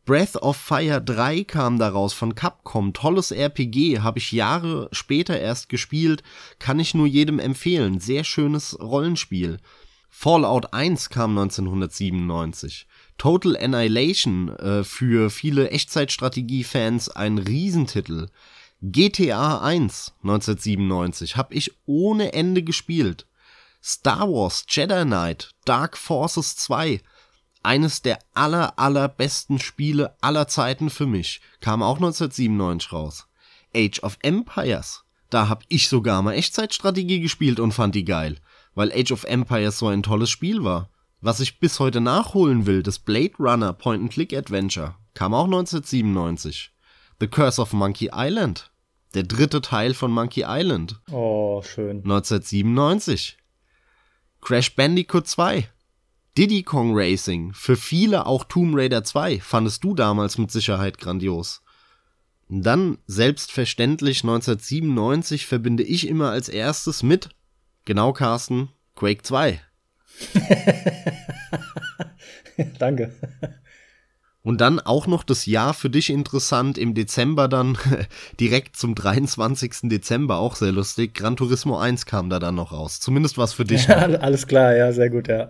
Breath 0.07 0.37
of 0.37 0.55
Fire 0.55 1.01
3 1.01 1.43
kam 1.43 1.77
daraus 1.77 2.13
von 2.13 2.33
Capcom, 2.33 2.93
tolles 2.93 3.31
RPG, 3.31 3.99
habe 3.99 4.19
ich 4.19 4.31
Jahre 4.31 4.87
später 4.93 5.37
erst 5.37 5.67
gespielt, 5.67 6.23
kann 6.59 6.79
ich 6.79 6.93
nur 6.93 7.07
jedem 7.07 7.39
empfehlen, 7.39 7.99
sehr 7.99 8.23
schönes 8.23 8.79
Rollenspiel. 8.79 9.57
Fallout 10.09 10.73
1 10.73 11.09
kam 11.09 11.37
1997. 11.37 12.87
Total 13.17 13.57
Annihilation 13.57 14.47
äh, 14.55 14.85
für 14.85 15.29
viele 15.29 15.71
Echtzeitstrategie-Fans 15.71 17.09
ein 17.09 17.37
Riesentitel. 17.37 18.27
GTA 18.81 19.59
1 19.59 20.13
1997 20.23 21.35
habe 21.35 21.53
ich 21.53 21.73
ohne 21.85 22.31
Ende 22.31 22.63
gespielt. 22.63 23.27
Star 23.83 24.29
Wars 24.29 24.63
Jedi 24.69 25.03
Knight 25.03 25.51
Dark 25.65 25.97
Forces 25.97 26.55
2 26.55 27.01
eines 27.63 28.01
der 28.01 28.19
aller 28.33 28.77
allerbesten 28.79 29.59
Spiele 29.59 30.15
aller 30.21 30.47
Zeiten 30.47 30.89
für 30.89 31.07
mich 31.07 31.41
kam 31.59 31.83
auch 31.83 31.97
1997 31.97 32.93
raus. 32.93 33.27
Age 33.75 34.01
of 34.03 34.17
Empires 34.21 35.03
da 35.29 35.49
hab 35.49 35.65
ich 35.67 35.89
sogar 35.89 36.21
mal 36.21 36.35
Echtzeitstrategie 36.35 37.19
gespielt 37.19 37.59
und 37.59 37.73
fand 37.73 37.95
die 37.95 38.05
geil 38.05 38.37
weil 38.77 38.93
Age 38.93 39.11
of 39.11 39.23
Empires 39.23 39.79
so 39.79 39.87
ein 39.87 40.03
tolles 40.03 40.29
Spiel 40.29 40.63
war. 40.63 40.89
Was 41.19 41.39
ich 41.39 41.59
bis 41.59 41.79
heute 41.79 41.99
nachholen 41.99 42.67
will, 42.67 42.83
das 42.83 42.99
Blade 42.99 43.33
Runner 43.39 43.73
Point-and-Click-Adventure, 43.73 44.93
kam 45.15 45.33
auch 45.33 45.45
1997. 45.45 46.71
The 47.19 47.27
Curse 47.27 47.59
of 47.59 47.73
Monkey 47.73 48.11
Island, 48.13 48.71
der 49.15 49.23
dritte 49.23 49.61
Teil 49.61 49.95
von 49.95 50.11
Monkey 50.11 50.43
Island. 50.45 51.01
Oh, 51.09 51.63
schön. 51.63 52.03
1997. 52.03 53.37
Crash 54.41 54.75
Bandicoot 54.75 55.27
2. 55.27 55.67
Diddy 56.37 56.61
Kong 56.61 56.91
Racing, 56.93 57.51
für 57.53 57.75
viele 57.75 58.27
auch 58.27 58.43
Tomb 58.43 58.75
Raider 58.75 59.03
2, 59.03 59.39
fandest 59.39 59.83
du 59.83 59.95
damals 59.95 60.37
mit 60.37 60.51
Sicherheit 60.51 60.99
grandios. 60.99 61.63
Dann, 62.47 62.99
selbstverständlich, 63.07 64.23
1997 64.23 65.47
verbinde 65.47 65.81
ich 65.81 66.07
immer 66.07 66.29
als 66.29 66.47
erstes 66.47 67.01
mit 67.01 67.29
Genau, 67.87 68.11
Carsten. 68.11 68.67
Quake 68.95 69.23
2. 69.23 69.61
Danke. 72.79 73.13
Und 74.43 74.59
dann 74.59 74.81
auch 74.81 75.07
noch 75.07 75.23
das 75.23 75.45
Jahr 75.45 75.73
für 75.73 75.89
dich 75.89 76.09
interessant, 76.09 76.77
im 76.77 76.93
Dezember 76.93 77.47
dann, 77.47 77.77
direkt 78.41 78.75
zum 78.75 78.93
23. 78.93 79.89
Dezember, 79.89 80.37
auch 80.37 80.55
sehr 80.55 80.73
lustig. 80.73 81.13
Gran 81.13 81.37
Turismo 81.37 81.77
1 81.79 82.05
kam 82.05 82.29
da 82.29 82.39
dann 82.39 82.55
noch 82.55 82.73
raus. 82.73 82.99
Zumindest 82.99 83.37
was 83.37 83.53
für 83.53 83.63
dich. 83.63 83.87
Ja, 83.87 83.95
alles 84.19 84.45
klar, 84.47 84.75
ja, 84.75 84.91
sehr 84.91 85.09
gut, 85.09 85.29
ja. 85.29 85.49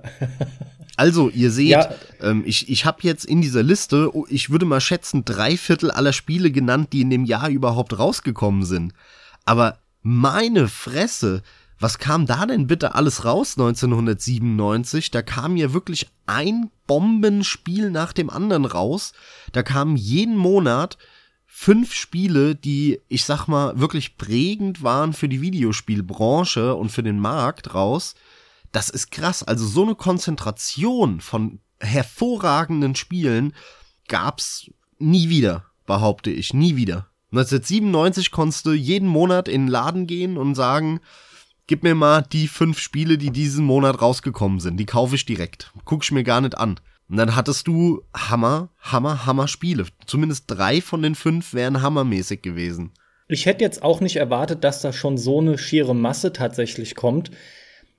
Also, 0.98 1.30
ihr 1.30 1.52
seht, 1.52 1.70
ja. 1.70 1.90
ähm, 2.22 2.44
ich, 2.46 2.70
ich 2.70 2.86
habe 2.86 2.98
jetzt 3.04 3.24
in 3.24 3.40
dieser 3.40 3.62
Liste, 3.62 4.16
oh, 4.16 4.26
ich 4.30 4.50
würde 4.50 4.66
mal 4.66 4.82
schätzen, 4.82 5.24
drei 5.24 5.56
Viertel 5.56 5.92
aller 5.92 6.12
Spiele 6.12 6.52
genannt, 6.52 6.92
die 6.92 7.02
in 7.02 7.12
dem 7.12 7.24
Jahr 7.24 7.50
überhaupt 7.50 7.98
rausgekommen 7.98 8.66
sind. 8.66 8.94
Aber 9.46 9.78
meine 10.02 10.68
Fresse, 10.68 11.44
was 11.80 12.00
kam 12.00 12.26
da 12.26 12.48
denn 12.48 12.66
bitte 12.66 12.96
alles 12.96 13.26
raus 13.26 13.54
1997? 13.58 15.12
Da 15.12 15.22
kam 15.22 15.56
ja 15.56 15.72
wirklich 15.72 16.08
ein 16.26 16.72
Bombenspiel 16.88 17.92
nach 17.92 18.12
dem 18.12 18.32
anderen 18.32 18.66
raus. 18.66 19.14
Da 19.52 19.62
kamen 19.62 19.96
jeden 19.96 20.36
Monat 20.36 20.98
fünf 21.46 21.94
Spiele, 21.94 22.56
die, 22.56 23.02
ich 23.08 23.24
sag 23.24 23.48
mal, 23.48 23.80
wirklich 23.80 24.18
prägend 24.18 24.84
waren 24.84 25.14
für 25.14 25.30
die 25.30 25.42
Videospielbranche 25.42 26.76
und 26.76 26.92
für 26.92 27.04
den 27.04 27.20
Markt 27.20 27.74
raus. 27.76 28.16
Das 28.72 28.90
ist 28.90 29.12
krass. 29.12 29.44
Also 29.44 29.66
so 29.66 29.84
eine 29.84 29.96
Konzentration 29.96 31.22
von 31.22 31.60
hervorragenden 31.80 32.96
Spielen 32.96 33.54
gab's 34.08 34.70
nie 35.00 35.30
wieder, 35.30 35.66
behaupte 35.86 36.32
ich. 36.32 36.54
Nie 36.54 36.76
wieder. 36.76 37.08
1997 37.32 38.32
konntest 38.32 38.66
du 38.66 38.72
jeden 38.72 39.08
Monat 39.08 39.48
in 39.48 39.64
den 39.64 39.68
Laden 39.68 40.08
gehen 40.08 40.38
und 40.38 40.56
sagen, 40.56 41.02
gib 41.68 41.84
mir 41.84 41.96
mal 41.96 42.22
die 42.22 42.48
fünf 42.48 42.80
Spiele, 42.80 43.18
die 43.18 43.32
diesen 43.32 43.66
Monat 43.66 44.02
rausgekommen 44.02 44.60
sind. 44.60 44.78
Die 44.78 44.86
kaufe 44.86 45.16
ich 45.16 45.26
direkt. 45.26 45.74
Guck 45.84 46.04
ich 46.04 46.12
mir 46.12 46.24
gar 46.24 46.42
nicht 46.42 46.58
an. 46.58 46.80
Und 47.10 47.18
dann 47.18 47.36
hattest 47.36 47.68
du 47.68 48.02
Hammer, 48.14 48.70
Hammer, 48.80 49.26
Hammer 49.26 49.48
Spiele. 49.48 49.86
Zumindest 50.06 50.46
drei 50.48 50.82
von 50.82 51.02
den 51.02 51.16
fünf 51.16 51.54
wären 51.54 51.82
hammermäßig 51.82 52.42
gewesen. 52.42 52.92
Ich 53.30 53.46
hätte 53.46 53.64
jetzt 53.64 53.84
auch 53.84 54.00
nicht 54.00 54.16
erwartet, 54.16 54.64
dass 54.64 54.82
da 54.82 54.94
schon 54.94 55.18
so 55.18 55.40
eine 55.42 55.58
schiere 55.58 55.96
Masse 55.96 56.32
tatsächlich 56.32 56.96
kommt. 56.96 57.32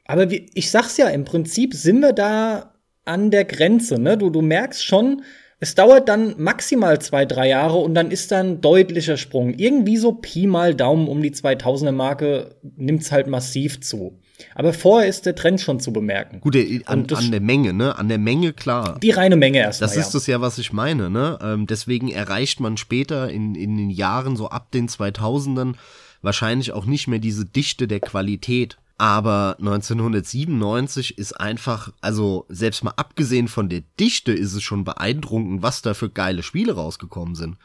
Aber 0.09 0.31
wie, 0.31 0.51
ich 0.55 0.71
sag's 0.71 0.97
ja, 0.97 1.09
im 1.09 1.25
Prinzip 1.25 1.75
sind 1.75 2.01
wir 2.01 2.13
da 2.13 2.75
an 3.05 3.31
der 3.31 3.45
Grenze, 3.45 4.01
ne? 4.01 4.19
Du, 4.19 4.31
du 4.31 4.43
merkst 4.43 4.85
schon, 4.85 5.23
es 5.61 5.75
dauert 5.75 6.09
dann 6.09 6.35
maximal 6.39 7.01
zwei, 7.01 7.25
drei 7.25 7.49
Jahre 7.49 7.79
und 7.79 7.95
dann 7.95 8.11
ist 8.11 8.33
dann 8.33 8.61
deutlicher 8.61 9.17
Sprung. 9.17 9.55
Irgendwie 9.55 9.97
so 9.97 10.13
Pi 10.13 10.47
mal 10.47 10.75
Daumen 10.75 11.09
um 11.09 11.23
die 11.23 11.33
2000er 11.33 11.93
Marke 11.93 12.57
nimmt's 12.77 13.13
halt 13.13 13.27
massiv 13.27 13.81
zu. 13.81 14.19
Aber 14.55 14.73
vorher 14.73 15.09
ist 15.09 15.27
der 15.27 15.35
Trend 15.35 15.61
schon 15.61 15.81
zu 15.81 15.93
bemerken. 15.93 16.41
Gut, 16.41 16.57
an, 16.87 17.07
an 17.13 17.31
der 17.31 17.41
Menge, 17.41 17.73
ne? 17.73 17.99
An 17.99 18.09
der 18.09 18.19
Menge, 18.19 18.53
klar. 18.53 18.99
Die 19.03 19.11
reine 19.11 19.37
Menge 19.37 19.59
erstmal. 19.59 19.89
Das 19.89 19.97
ist 19.97 20.07
ja. 20.07 20.13
das 20.13 20.27
ja, 20.29 20.41
was 20.41 20.59
ich 20.59 20.73
meine, 20.73 21.11
ne? 21.11 21.39
Ähm, 21.43 21.67
deswegen 21.67 22.09
erreicht 22.09 22.61
man 22.61 22.77
später 22.77 23.29
in, 23.29 23.57
in 23.57 23.77
den 23.77 23.91
Jahren, 23.91 24.37
so 24.37 24.49
ab 24.49 24.71
den 24.71 24.89
2000ern, 24.89 25.75
wahrscheinlich 26.23 26.73
auch 26.73 26.87
nicht 26.87 27.09
mehr 27.09 27.19
diese 27.19 27.45
Dichte 27.45 27.89
der 27.89 28.01
Qualität. 28.01 28.79
Aber 28.99 29.55
1997 29.61 31.19
ist 31.19 31.33
einfach, 31.33 31.93
also 32.01 32.47
selbst 32.49 32.83
mal 32.83 32.95
abgesehen 32.97 33.47
von 33.47 33.69
der 33.69 33.83
Dichte 34.01 34.33
ist 34.33 34.55
es 34.55 34.63
schon 34.65 34.83
beeindruckend, 34.83 35.63
was 35.63 35.83
da 35.83 35.95
für 35.95 36.11
geile 36.11 36.43
Spiele 36.43 36.75
rausgekommen 36.75 37.37
sind. 37.37 37.59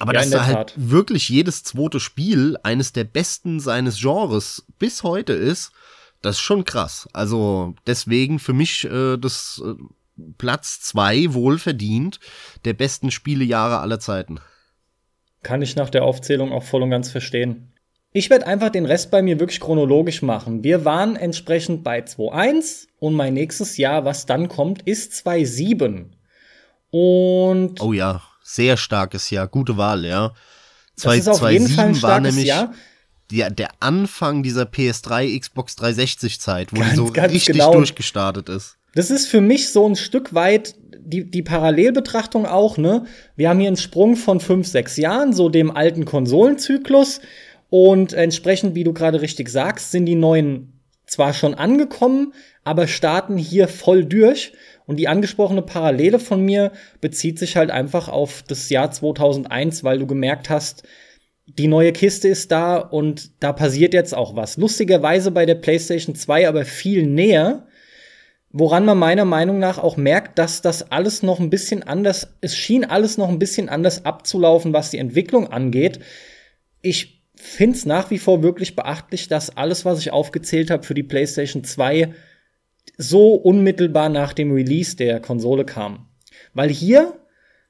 Aber 0.00 0.14
ja, 0.14 0.20
dass 0.20 0.30
da 0.30 0.46
halt 0.46 0.74
wirklich 0.76 1.28
jedes 1.28 1.62
zweite 1.62 2.00
Spiel 2.00 2.56
eines 2.64 2.92
der 2.92 3.04
besten 3.04 3.60
seines 3.60 4.00
Genres 4.00 4.66
bis 4.78 5.04
heute 5.04 5.32
ist, 5.32 5.70
das 6.22 6.36
ist 6.36 6.42
schon 6.42 6.64
krass. 6.64 7.08
Also 7.12 7.74
deswegen 7.86 8.40
für 8.40 8.54
mich 8.54 8.84
äh, 8.84 9.16
das 9.16 9.62
äh, 9.64 9.74
Platz 10.38 10.80
zwei 10.80 11.34
wohl 11.34 11.58
verdient 11.58 12.18
der 12.64 12.72
besten 12.72 13.10
Spielejahre 13.10 13.78
aller 13.78 14.00
Zeiten. 14.00 14.40
Kann 15.42 15.62
ich 15.62 15.76
nach 15.76 15.90
der 15.90 16.04
Aufzählung 16.04 16.50
auch 16.50 16.62
voll 16.62 16.82
und 16.82 16.90
ganz 16.90 17.10
verstehen. 17.10 17.73
Ich 18.16 18.30
werde 18.30 18.46
einfach 18.46 18.70
den 18.70 18.86
Rest 18.86 19.10
bei 19.10 19.22
mir 19.22 19.40
wirklich 19.40 19.58
chronologisch 19.58 20.22
machen. 20.22 20.62
Wir 20.62 20.84
waren 20.84 21.16
entsprechend 21.16 21.82
bei 21.82 21.98
2.1 21.98 22.86
und 23.00 23.14
mein 23.14 23.34
nächstes 23.34 23.76
Jahr, 23.76 24.04
was 24.04 24.24
dann 24.24 24.46
kommt, 24.46 24.82
ist 24.82 25.12
2.7. 25.14 26.10
Und. 26.90 27.82
Oh 27.82 27.92
ja, 27.92 28.22
sehr 28.44 28.76
starkes 28.76 29.30
Jahr. 29.30 29.48
Gute 29.48 29.76
Wahl, 29.76 30.04
ja. 30.04 30.32
2, 30.94 31.16
das 31.16 31.26
ist 31.26 31.28
auf 31.42 31.50
jeden 31.50 31.66
Fall 31.66 31.88
ein 31.88 32.02
war 32.02 32.20
nämlich 32.20 32.46
Jahr. 32.46 32.72
Die, 33.32 33.44
der 33.50 33.70
Anfang 33.80 34.44
dieser 34.44 34.62
PS3, 34.62 35.36
Xbox 35.40 35.74
360 35.74 36.40
Zeit, 36.40 36.72
wo 36.72 36.78
ganz, 36.78 36.90
die 36.92 36.96
so 36.96 37.04
richtig 37.06 37.46
genau. 37.46 37.72
durchgestartet 37.72 38.48
ist. 38.48 38.76
Das 38.94 39.10
ist 39.10 39.26
für 39.26 39.40
mich 39.40 39.70
so 39.70 39.88
ein 39.88 39.96
Stück 39.96 40.34
weit 40.34 40.76
die, 41.00 41.28
die 41.28 41.42
Parallelbetrachtung 41.42 42.46
auch, 42.46 42.78
ne? 42.78 43.06
Wir 43.34 43.48
haben 43.48 43.58
hier 43.58 43.66
einen 43.66 43.76
Sprung 43.76 44.14
von 44.14 44.38
5, 44.38 44.68
6 44.68 44.98
Jahren, 44.98 45.32
so 45.32 45.48
dem 45.48 45.72
alten 45.72 46.04
Konsolenzyklus. 46.04 47.20
Und 47.76 48.12
entsprechend, 48.12 48.76
wie 48.76 48.84
du 48.84 48.92
gerade 48.92 49.20
richtig 49.20 49.48
sagst, 49.48 49.90
sind 49.90 50.06
die 50.06 50.14
neuen 50.14 50.80
zwar 51.06 51.34
schon 51.34 51.54
angekommen, 51.54 52.32
aber 52.62 52.86
starten 52.86 53.36
hier 53.36 53.66
voll 53.66 54.04
durch. 54.04 54.52
Und 54.86 54.98
die 54.98 55.08
angesprochene 55.08 55.62
Parallele 55.62 56.20
von 56.20 56.40
mir 56.40 56.70
bezieht 57.00 57.36
sich 57.36 57.56
halt 57.56 57.72
einfach 57.72 58.08
auf 58.08 58.44
das 58.46 58.70
Jahr 58.70 58.92
2001, 58.92 59.82
weil 59.82 59.98
du 59.98 60.06
gemerkt 60.06 60.50
hast, 60.50 60.84
die 61.46 61.66
neue 61.66 61.90
Kiste 61.90 62.28
ist 62.28 62.52
da 62.52 62.76
und 62.76 63.42
da 63.42 63.52
passiert 63.52 63.92
jetzt 63.92 64.14
auch 64.14 64.36
was. 64.36 64.56
Lustigerweise 64.56 65.32
bei 65.32 65.44
der 65.44 65.56
PlayStation 65.56 66.14
2 66.14 66.46
aber 66.46 66.64
viel 66.64 67.04
näher, 67.04 67.66
woran 68.52 68.84
man 68.84 68.98
meiner 68.98 69.24
Meinung 69.24 69.58
nach 69.58 69.78
auch 69.78 69.96
merkt, 69.96 70.38
dass 70.38 70.62
das 70.62 70.92
alles 70.92 71.24
noch 71.24 71.40
ein 71.40 71.50
bisschen 71.50 71.82
anders, 71.82 72.36
es 72.40 72.56
schien 72.56 72.84
alles 72.84 73.18
noch 73.18 73.30
ein 73.30 73.40
bisschen 73.40 73.68
anders 73.68 74.04
abzulaufen, 74.04 74.72
was 74.72 74.92
die 74.92 74.98
Entwicklung 74.98 75.48
angeht. 75.48 75.98
Ich 76.80 77.13
finde 77.34 77.76
es 77.76 77.86
nach 77.86 78.10
wie 78.10 78.18
vor 78.18 78.42
wirklich 78.42 78.76
beachtlich, 78.76 79.28
dass 79.28 79.56
alles, 79.56 79.84
was 79.84 80.00
ich 80.00 80.12
aufgezählt 80.12 80.70
habe 80.70 80.84
für 80.84 80.94
die 80.94 81.02
PlayStation 81.02 81.64
2, 81.64 82.14
so 82.96 83.34
unmittelbar 83.34 84.08
nach 84.08 84.32
dem 84.32 84.52
Release 84.52 84.96
der 84.96 85.20
Konsole 85.20 85.64
kam. 85.64 86.08
Weil 86.52 86.70
hier 86.70 87.18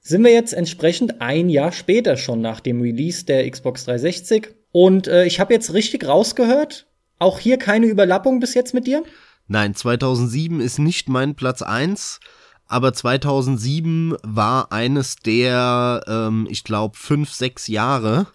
sind 0.01 0.23
wir 0.23 0.33
jetzt 0.33 0.53
entsprechend 0.53 1.21
ein 1.23 1.49
Jahr 1.49 1.73
später 1.73 2.17
schon 2.17 2.41
nach 2.41 2.61
dem 2.61 2.81
Release 2.83 3.25
der 3.25 3.51
Xbox 3.51 3.87
360. 3.87 4.55
Und 4.71 5.09
äh, 5.09 5.25
ich 5.25 5.41
habe 5.41 5.55
jetzt 5.55 5.73
richtig 5.73 6.07
rausgehört, 6.07 6.87
auch 7.19 7.39
hier 7.39 7.59
keine 7.59 7.87
Überlappung 7.87 8.41
bis 8.41 8.55
jetzt 8.55 8.75
mit 8.75 8.87
dir? 8.87 9.03
Nein, 9.47 9.75
2007 9.75 10.61
ist 10.61 10.79
nicht 10.79 11.09
mein 11.09 11.35
Platz 11.35 11.63
1, 11.63 12.21
aber 12.67 12.93
2007 12.93 14.17
war 14.23 14.73
eines 14.73 15.17
der, 15.17 16.03
ähm, 16.07 16.47
ich 16.51 16.65
glaube, 16.65 16.97
fünf, 16.99 17.31
sechs 17.33 17.69
Jahre, 17.69 18.27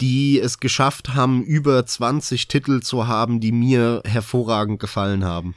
die 0.00 0.40
es 0.40 0.60
geschafft 0.60 1.14
haben, 1.14 1.42
über 1.42 1.84
20 1.84 2.48
Titel 2.48 2.80
zu 2.80 3.08
haben, 3.08 3.40
die 3.40 3.52
mir 3.52 4.02
hervorragend 4.04 4.78
gefallen 4.78 5.24
haben. 5.24 5.54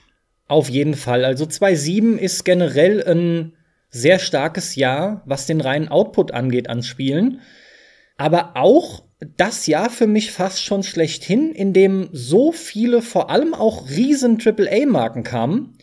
Auf 0.47 0.69
jeden 0.69 0.95
Fall. 0.95 1.23
Also 1.23 1.45
2.7 1.45 2.17
ist 2.17 2.43
generell 2.43 3.03
ein 3.03 3.53
sehr 3.89 4.19
starkes 4.19 4.75
Jahr, 4.75 5.21
was 5.25 5.45
den 5.45 5.61
reinen 5.61 5.89
Output 5.89 6.31
angeht 6.31 6.69
an 6.69 6.81
Spielen. 6.81 7.41
Aber 8.17 8.55
auch 8.55 9.03
das 9.37 9.67
Jahr 9.67 9.89
für 9.89 10.07
mich 10.07 10.31
fast 10.31 10.63
schon 10.63 10.83
schlechthin, 10.83 11.51
in 11.51 11.73
dem 11.73 12.09
so 12.11 12.51
viele, 12.51 13.01
vor 13.01 13.29
allem 13.29 13.53
auch 13.53 13.89
riesen 13.89 14.39
AAA-Marken 14.43 15.23
kamen, 15.23 15.77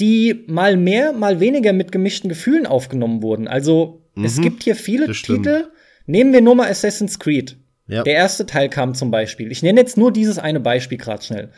die 0.00 0.44
mal 0.46 0.76
mehr, 0.76 1.12
mal 1.12 1.40
weniger 1.40 1.72
mit 1.72 1.92
gemischten 1.92 2.28
Gefühlen 2.28 2.66
aufgenommen 2.66 3.22
wurden. 3.22 3.46
Also 3.46 4.02
mhm, 4.14 4.24
es 4.24 4.40
gibt 4.40 4.62
hier 4.62 4.74
viele 4.74 5.12
Titel. 5.12 5.68
Nehmen 6.06 6.32
wir 6.32 6.40
nur 6.40 6.54
mal 6.54 6.70
Assassin's 6.70 7.18
Creed. 7.18 7.56
Ja. 7.90 8.02
Der 8.02 8.14
erste 8.14 8.46
Teil 8.46 8.68
kam 8.68 8.94
zum 8.94 9.10
Beispiel. 9.10 9.50
Ich 9.50 9.62
nenne 9.62 9.80
jetzt 9.80 9.96
nur 9.96 10.12
dieses 10.12 10.38
eine 10.38 10.60
Beispiel 10.60 10.98
gerade 10.98 11.22
schnell. 11.22 11.50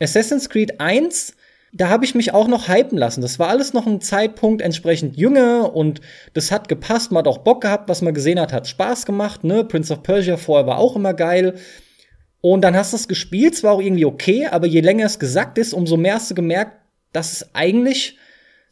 Assassin's 0.00 0.48
Creed 0.48 0.80
1 0.80 1.36
da 1.74 1.88
habe 1.88 2.04
ich 2.04 2.14
mich 2.14 2.34
auch 2.34 2.48
noch 2.48 2.68
hypen 2.68 2.98
lassen. 2.98 3.22
Das 3.22 3.38
war 3.38 3.48
alles 3.48 3.72
noch 3.72 3.86
ein 3.86 4.02
Zeitpunkt 4.02 4.60
entsprechend 4.60 5.16
jünger 5.16 5.74
und 5.74 6.02
das 6.34 6.52
hat 6.52 6.68
gepasst. 6.68 7.10
Man 7.10 7.20
hat 7.20 7.28
auch 7.28 7.38
Bock 7.38 7.62
gehabt, 7.62 7.88
was 7.88 8.02
man 8.02 8.12
gesehen 8.12 8.38
hat, 8.38 8.52
hat 8.52 8.68
Spaß 8.68 9.06
gemacht. 9.06 9.42
Ne? 9.42 9.64
Prince 9.64 9.92
of 9.92 10.02
Persia 10.02 10.36
vorher 10.36 10.66
war 10.66 10.78
auch 10.78 10.96
immer 10.96 11.14
geil. 11.14 11.54
Und 12.42 12.60
dann 12.62 12.76
hast 12.76 12.92
du 12.92 12.96
es 12.96 13.08
gespielt, 13.08 13.54
es 13.54 13.62
war 13.62 13.72
auch 13.72 13.80
irgendwie 13.80 14.04
okay, 14.04 14.46
aber 14.46 14.66
je 14.66 14.80
länger 14.80 15.06
es 15.06 15.18
gesagt 15.18 15.58
ist, 15.58 15.72
umso 15.72 15.96
mehr 15.96 16.14
hast 16.14 16.30
du 16.30 16.34
gemerkt, 16.34 16.76
dass 17.12 17.32
es 17.32 17.54
eigentlich 17.54 18.18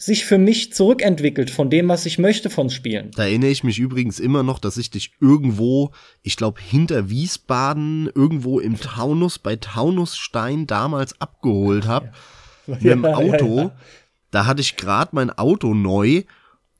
sich 0.00 0.24
für 0.24 0.38
mich 0.38 0.72
zurückentwickelt 0.72 1.50
von 1.50 1.68
dem, 1.68 1.88
was 1.88 2.06
ich 2.06 2.18
möchte 2.18 2.48
von 2.48 2.70
Spielen. 2.70 3.10
Da 3.14 3.24
erinnere 3.24 3.50
ich 3.50 3.64
mich 3.64 3.78
übrigens 3.78 4.18
immer 4.18 4.42
noch, 4.42 4.58
dass 4.58 4.78
ich 4.78 4.90
dich 4.90 5.12
irgendwo, 5.20 5.90
ich 6.22 6.36
glaube 6.36 6.58
hinter 6.60 7.10
Wiesbaden, 7.10 8.10
irgendwo 8.14 8.60
im 8.60 8.80
Taunus, 8.80 9.38
bei 9.38 9.56
Taunusstein 9.56 10.66
damals 10.66 11.20
abgeholt 11.20 11.86
habe. 11.86 12.06
Ja 12.06 12.12
mit 12.66 12.84
dem 12.84 13.04
Auto. 13.04 13.56
Ja, 13.56 13.62
ja. 13.64 13.76
Da 14.30 14.46
hatte 14.46 14.60
ich 14.60 14.76
gerade 14.76 15.10
mein 15.12 15.30
Auto 15.30 15.74
neu. 15.74 16.22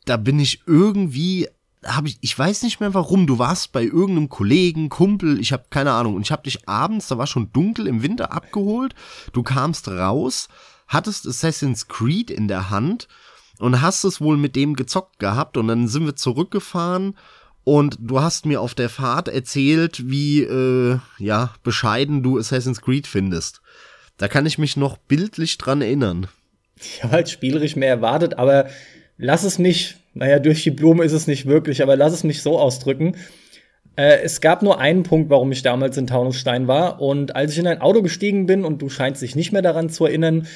Da 0.04 0.16
bin 0.16 0.38
ich 0.38 0.62
irgendwie 0.66 1.48
habe 1.86 2.08
ich, 2.08 2.18
ich 2.20 2.38
weiß 2.38 2.62
nicht 2.62 2.80
mehr 2.80 2.92
warum, 2.92 3.26
du 3.26 3.38
warst 3.38 3.72
bei 3.72 3.82
irgendeinem 3.82 4.28
Kollegen, 4.28 4.90
Kumpel, 4.90 5.40
ich 5.40 5.50
habe 5.50 5.64
keine 5.70 5.92
Ahnung, 5.92 6.14
und 6.14 6.20
ich 6.20 6.30
habe 6.30 6.42
dich 6.42 6.68
abends, 6.68 7.08
da 7.08 7.16
war 7.16 7.26
schon 7.26 7.52
dunkel 7.54 7.86
im 7.86 8.02
Winter 8.02 8.34
abgeholt, 8.34 8.94
du 9.32 9.42
kamst 9.42 9.88
raus, 9.88 10.48
hattest 10.91 11.26
Assassin's 11.26 11.88
Creed 11.88 12.30
in 12.30 12.49
der 12.49 12.68
Hand 12.68 13.09
und 13.59 13.80
hast 13.80 14.05
es 14.05 14.20
wohl 14.20 14.36
mit 14.36 14.57
dem 14.57 14.74
gezockt 14.74 15.18
gehabt 15.18 15.57
und 15.57 15.68
dann 15.68 15.88
sind 15.88 16.05
wir 16.05 16.16
zurückgefahren 16.16 17.16
und 17.64 17.97
du 18.01 18.20
hast 18.20 18.45
mir 18.45 18.61
auf 18.61 18.74
der 18.74 18.88
Fahrt 18.88 19.28
erzählt, 19.28 20.11
wie, 20.11 20.43
äh, 20.43 20.99
ja, 21.18 21.55
bescheiden 21.62 22.22
du 22.22 22.38
Assassin's 22.38 22.82
Creed 22.82 23.07
findest. 23.07 23.62
Da 24.16 24.28
kann 24.28 24.47
ich 24.47 24.59
mich 24.59 24.76
noch 24.76 24.97
bildlich 24.97 25.57
dran 25.57 25.80
erinnern. 25.80 26.26
Ich 26.76 27.03
habe 27.03 27.12
halt 27.12 27.28
spielerisch 27.28 27.76
mehr 27.76 27.91
erwartet, 27.91 28.34
aber 28.34 28.68
lass 29.16 29.45
es 29.45 29.59
mich, 29.59 29.97
naja, 30.14 30.38
durch 30.38 30.62
die 30.62 30.70
Blume 30.70 31.05
ist 31.05 31.12
es 31.12 31.26
nicht 31.26 31.47
wirklich, 31.47 31.82
aber 31.82 31.97
lass 31.97 32.12
es 32.12 32.24
mich 32.24 32.43
so 32.43 32.59
ausdrücken. 32.59 33.16
Äh, 33.97 34.22
es 34.22 34.41
gab 34.41 34.62
nur 34.62 34.80
einen 34.80 35.03
Punkt, 35.03 35.30
warum 35.30 35.53
ich 35.53 35.62
damals 35.62 35.97
in 35.97 36.07
Taunusstein 36.07 36.66
war. 36.66 37.01
Und 37.01 37.36
als 37.36 37.53
ich 37.53 37.59
in 37.59 37.66
ein 37.66 37.80
Auto 37.80 38.03
gestiegen 38.03 38.47
bin 38.47 38.64
und 38.64 38.80
du 38.80 38.88
scheinst 38.88 39.22
dich 39.22 39.36
nicht 39.36 39.53
mehr 39.53 39.62
daran 39.62 39.91
zu 39.91 40.07
erinnern, 40.07 40.47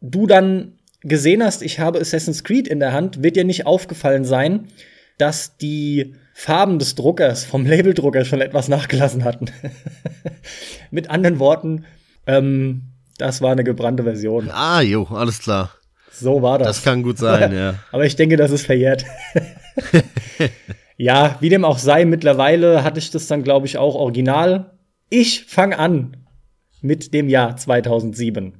du 0.00 0.26
dann 0.26 0.72
gesehen 1.02 1.42
hast, 1.42 1.62
ich 1.62 1.80
habe 1.80 2.00
Assassin's 2.00 2.44
Creed 2.44 2.68
in 2.68 2.80
der 2.80 2.92
Hand, 2.92 3.22
wird 3.22 3.36
dir 3.36 3.44
nicht 3.44 3.66
aufgefallen 3.66 4.24
sein, 4.24 4.68
dass 5.18 5.56
die 5.56 6.14
Farben 6.34 6.78
des 6.78 6.94
Druckers 6.94 7.44
vom 7.44 7.66
Labeldrucker 7.66 8.24
schon 8.24 8.40
etwas 8.40 8.68
nachgelassen 8.68 9.24
hatten. 9.24 9.46
Mit 10.90 11.10
anderen 11.10 11.38
Worten, 11.38 11.84
ähm, 12.26 12.82
das 13.18 13.42
war 13.42 13.52
eine 13.52 13.64
gebrannte 13.64 14.04
Version. 14.04 14.50
Ah, 14.50 14.80
jo, 14.80 15.04
alles 15.04 15.40
klar. 15.40 15.72
So 16.12 16.42
war 16.42 16.58
das. 16.58 16.68
Das 16.68 16.82
kann 16.82 17.02
gut 17.02 17.18
sein, 17.18 17.52
ja. 17.54 17.74
Aber 17.92 18.04
ich 18.04 18.16
denke, 18.16 18.36
das 18.36 18.50
ist 18.50 18.66
verjährt. 18.66 19.04
ja, 20.96 21.36
wie 21.40 21.48
dem 21.48 21.64
auch 21.64 21.78
sei, 21.78 22.04
mittlerweile 22.04 22.82
hatte 22.82 22.98
ich 22.98 23.10
das 23.10 23.26
dann, 23.26 23.42
glaube 23.42 23.66
ich, 23.66 23.78
auch 23.78 23.94
original. 23.94 24.78
Ich 25.10 25.44
fange 25.44 25.78
an 25.78 26.16
mit 26.80 27.12
dem 27.12 27.28
Jahr 27.28 27.56
2007. 27.56 28.59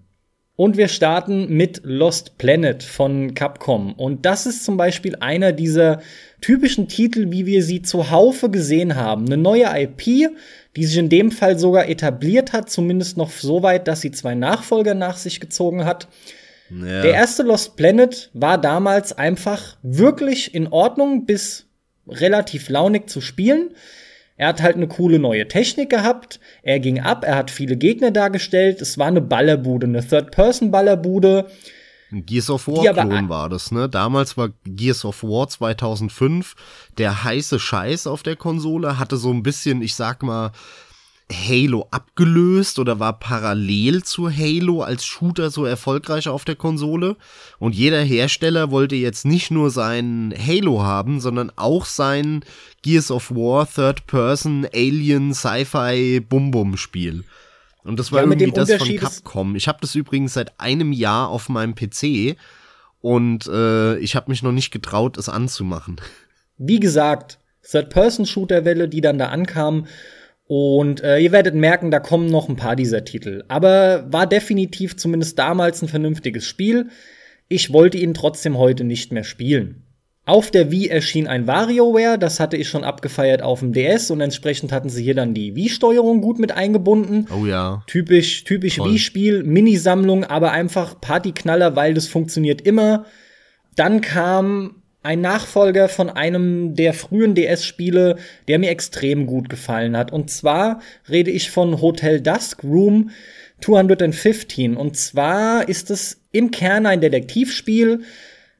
Und 0.60 0.76
wir 0.76 0.88
starten 0.88 1.48
mit 1.56 1.80
Lost 1.84 2.36
Planet 2.36 2.82
von 2.82 3.32
Capcom. 3.32 3.94
Und 3.94 4.26
das 4.26 4.44
ist 4.44 4.62
zum 4.62 4.76
Beispiel 4.76 5.16
einer 5.16 5.52
dieser 5.52 6.02
typischen 6.42 6.86
Titel, 6.86 7.30
wie 7.30 7.46
wir 7.46 7.62
sie 7.62 7.80
zuhaufe 7.80 8.50
gesehen 8.50 8.94
haben. 8.94 9.24
Eine 9.24 9.38
neue 9.38 9.64
IP, 9.74 10.28
die 10.76 10.84
sich 10.84 10.98
in 10.98 11.08
dem 11.08 11.30
Fall 11.30 11.58
sogar 11.58 11.88
etabliert 11.88 12.52
hat, 12.52 12.68
zumindest 12.68 13.16
noch 13.16 13.30
so 13.30 13.62
weit, 13.62 13.88
dass 13.88 14.02
sie 14.02 14.10
zwei 14.10 14.34
Nachfolger 14.34 14.92
nach 14.92 15.16
sich 15.16 15.40
gezogen 15.40 15.86
hat. 15.86 16.08
Ja. 16.68 17.04
Der 17.04 17.14
erste 17.14 17.42
Lost 17.42 17.76
Planet 17.76 18.28
war 18.34 18.60
damals 18.60 19.16
einfach 19.16 19.78
wirklich 19.82 20.54
in 20.54 20.66
Ordnung 20.66 21.24
bis 21.24 21.68
relativ 22.06 22.68
launig 22.68 23.08
zu 23.08 23.22
spielen. 23.22 23.70
Er 24.40 24.48
hat 24.48 24.62
halt 24.62 24.76
eine 24.76 24.88
coole 24.88 25.18
neue 25.18 25.46
Technik 25.48 25.90
gehabt. 25.90 26.40
Er 26.62 26.80
ging 26.80 26.98
ab, 26.98 27.24
er 27.26 27.36
hat 27.36 27.50
viele 27.50 27.76
Gegner 27.76 28.10
dargestellt. 28.10 28.80
Es 28.80 28.96
war 28.96 29.08
eine 29.08 29.20
Ballerbude, 29.20 29.86
eine 29.86 30.02
Third-Person-Ballerbude. 30.02 31.46
Gears 32.10 32.48
of 32.48 32.66
War 32.66 32.94
Klon 32.94 33.28
war 33.28 33.50
das, 33.50 33.70
ne? 33.70 33.86
Damals 33.86 34.38
war 34.38 34.48
Gears 34.64 35.04
of 35.04 35.22
War 35.22 35.46
2005 35.46 36.54
der 36.96 37.22
heiße 37.22 37.58
Scheiß 37.58 38.06
auf 38.06 38.22
der 38.22 38.36
Konsole, 38.36 38.98
hatte 38.98 39.18
so 39.18 39.30
ein 39.30 39.42
bisschen, 39.42 39.82
ich 39.82 39.94
sag 39.94 40.22
mal, 40.22 40.52
Halo 41.30 41.86
abgelöst 41.90 42.78
oder 42.78 42.98
war 42.98 43.18
parallel 43.18 44.02
zu 44.02 44.30
Halo 44.30 44.82
als 44.82 45.04
Shooter 45.04 45.50
so 45.50 45.64
erfolgreich 45.64 46.28
auf 46.28 46.44
der 46.44 46.56
Konsole. 46.56 47.16
Und 47.58 47.74
jeder 47.74 48.02
Hersteller 48.02 48.70
wollte 48.70 48.96
jetzt 48.96 49.24
nicht 49.24 49.50
nur 49.50 49.70
sein 49.70 50.34
Halo 50.36 50.82
haben, 50.82 51.20
sondern 51.20 51.52
auch 51.56 51.84
sein 51.84 52.44
Gears 52.82 53.10
of 53.10 53.30
War 53.30 53.68
Third 53.68 54.06
Person 54.06 54.66
Alien 54.74 55.32
Sci-Fi 55.34 56.20
Bum 56.20 56.50
Bum 56.50 56.76
Spiel. 56.76 57.24
Und 57.84 57.98
das 57.98 58.12
war 58.12 58.22
ja, 58.22 58.28
irgendwie 58.28 58.50
das 58.50 58.72
von 58.74 58.96
Capcom. 58.96 59.56
Ich 59.56 59.68
habe 59.68 59.78
das 59.80 59.94
übrigens 59.94 60.34
seit 60.34 60.58
einem 60.60 60.92
Jahr 60.92 61.28
auf 61.28 61.48
meinem 61.48 61.74
PC 61.74 62.36
und 63.00 63.46
äh, 63.46 63.96
ich 63.98 64.16
habe 64.16 64.30
mich 64.30 64.42
noch 64.42 64.52
nicht 64.52 64.70
getraut, 64.70 65.16
es 65.16 65.28
anzumachen. 65.28 66.00
Wie 66.58 66.80
gesagt, 66.80 67.38
Third-Person-Shooter-Welle, 67.70 68.88
die 68.88 69.00
dann 69.00 69.18
da 69.18 69.28
ankam. 69.28 69.86
Und 70.50 71.00
äh, 71.04 71.20
ihr 71.20 71.30
werdet 71.30 71.54
merken, 71.54 71.92
da 71.92 72.00
kommen 72.00 72.26
noch 72.28 72.48
ein 72.48 72.56
paar 72.56 72.74
dieser 72.74 73.04
Titel. 73.04 73.44
Aber 73.46 74.12
war 74.12 74.26
definitiv 74.26 74.96
zumindest 74.96 75.38
damals 75.38 75.80
ein 75.80 75.86
vernünftiges 75.86 76.44
Spiel. 76.44 76.88
Ich 77.46 77.72
wollte 77.72 77.98
ihn 77.98 78.14
trotzdem 78.14 78.58
heute 78.58 78.82
nicht 78.82 79.12
mehr 79.12 79.22
spielen. 79.22 79.84
Auf 80.26 80.50
der 80.50 80.72
Wii 80.72 80.88
erschien 80.88 81.28
ein 81.28 81.46
WarioWare, 81.46 82.18
das 82.18 82.40
hatte 82.40 82.56
ich 82.56 82.68
schon 82.68 82.82
abgefeiert 82.82 83.42
auf 83.42 83.60
dem 83.60 83.72
DS 83.72 84.10
und 84.10 84.20
entsprechend 84.20 84.72
hatten 84.72 84.88
sie 84.88 85.04
hier 85.04 85.14
dann 85.14 85.34
die 85.34 85.54
Wii-Steuerung 85.54 86.20
gut 86.20 86.40
mit 86.40 86.50
eingebunden. 86.50 87.28
Oh 87.32 87.46
ja. 87.46 87.84
Typisch, 87.86 88.42
typisch 88.42 88.80
Wii-Spiel, 88.80 89.44
Minisammlung, 89.44 90.24
aber 90.24 90.50
einfach 90.50 91.00
Partyknaller, 91.00 91.76
weil 91.76 91.94
das 91.94 92.08
funktioniert 92.08 92.60
immer. 92.60 93.04
Dann 93.76 94.00
kam 94.00 94.79
ein 95.02 95.20
Nachfolger 95.20 95.88
von 95.88 96.10
einem 96.10 96.74
der 96.74 96.92
frühen 96.92 97.34
DS-Spiele, 97.34 98.16
der 98.48 98.58
mir 98.58 98.70
extrem 98.70 99.26
gut 99.26 99.48
gefallen 99.48 99.96
hat. 99.96 100.12
Und 100.12 100.30
zwar 100.30 100.80
rede 101.08 101.30
ich 101.30 101.50
von 101.50 101.80
Hotel 101.80 102.20
Dusk 102.20 102.62
Room 102.62 103.10
215. 103.62 104.76
Und 104.76 104.96
zwar 104.96 105.68
ist 105.68 105.90
es 105.90 106.20
im 106.32 106.50
Kern 106.50 106.86
ein 106.86 107.00
Detektivspiel. 107.00 108.02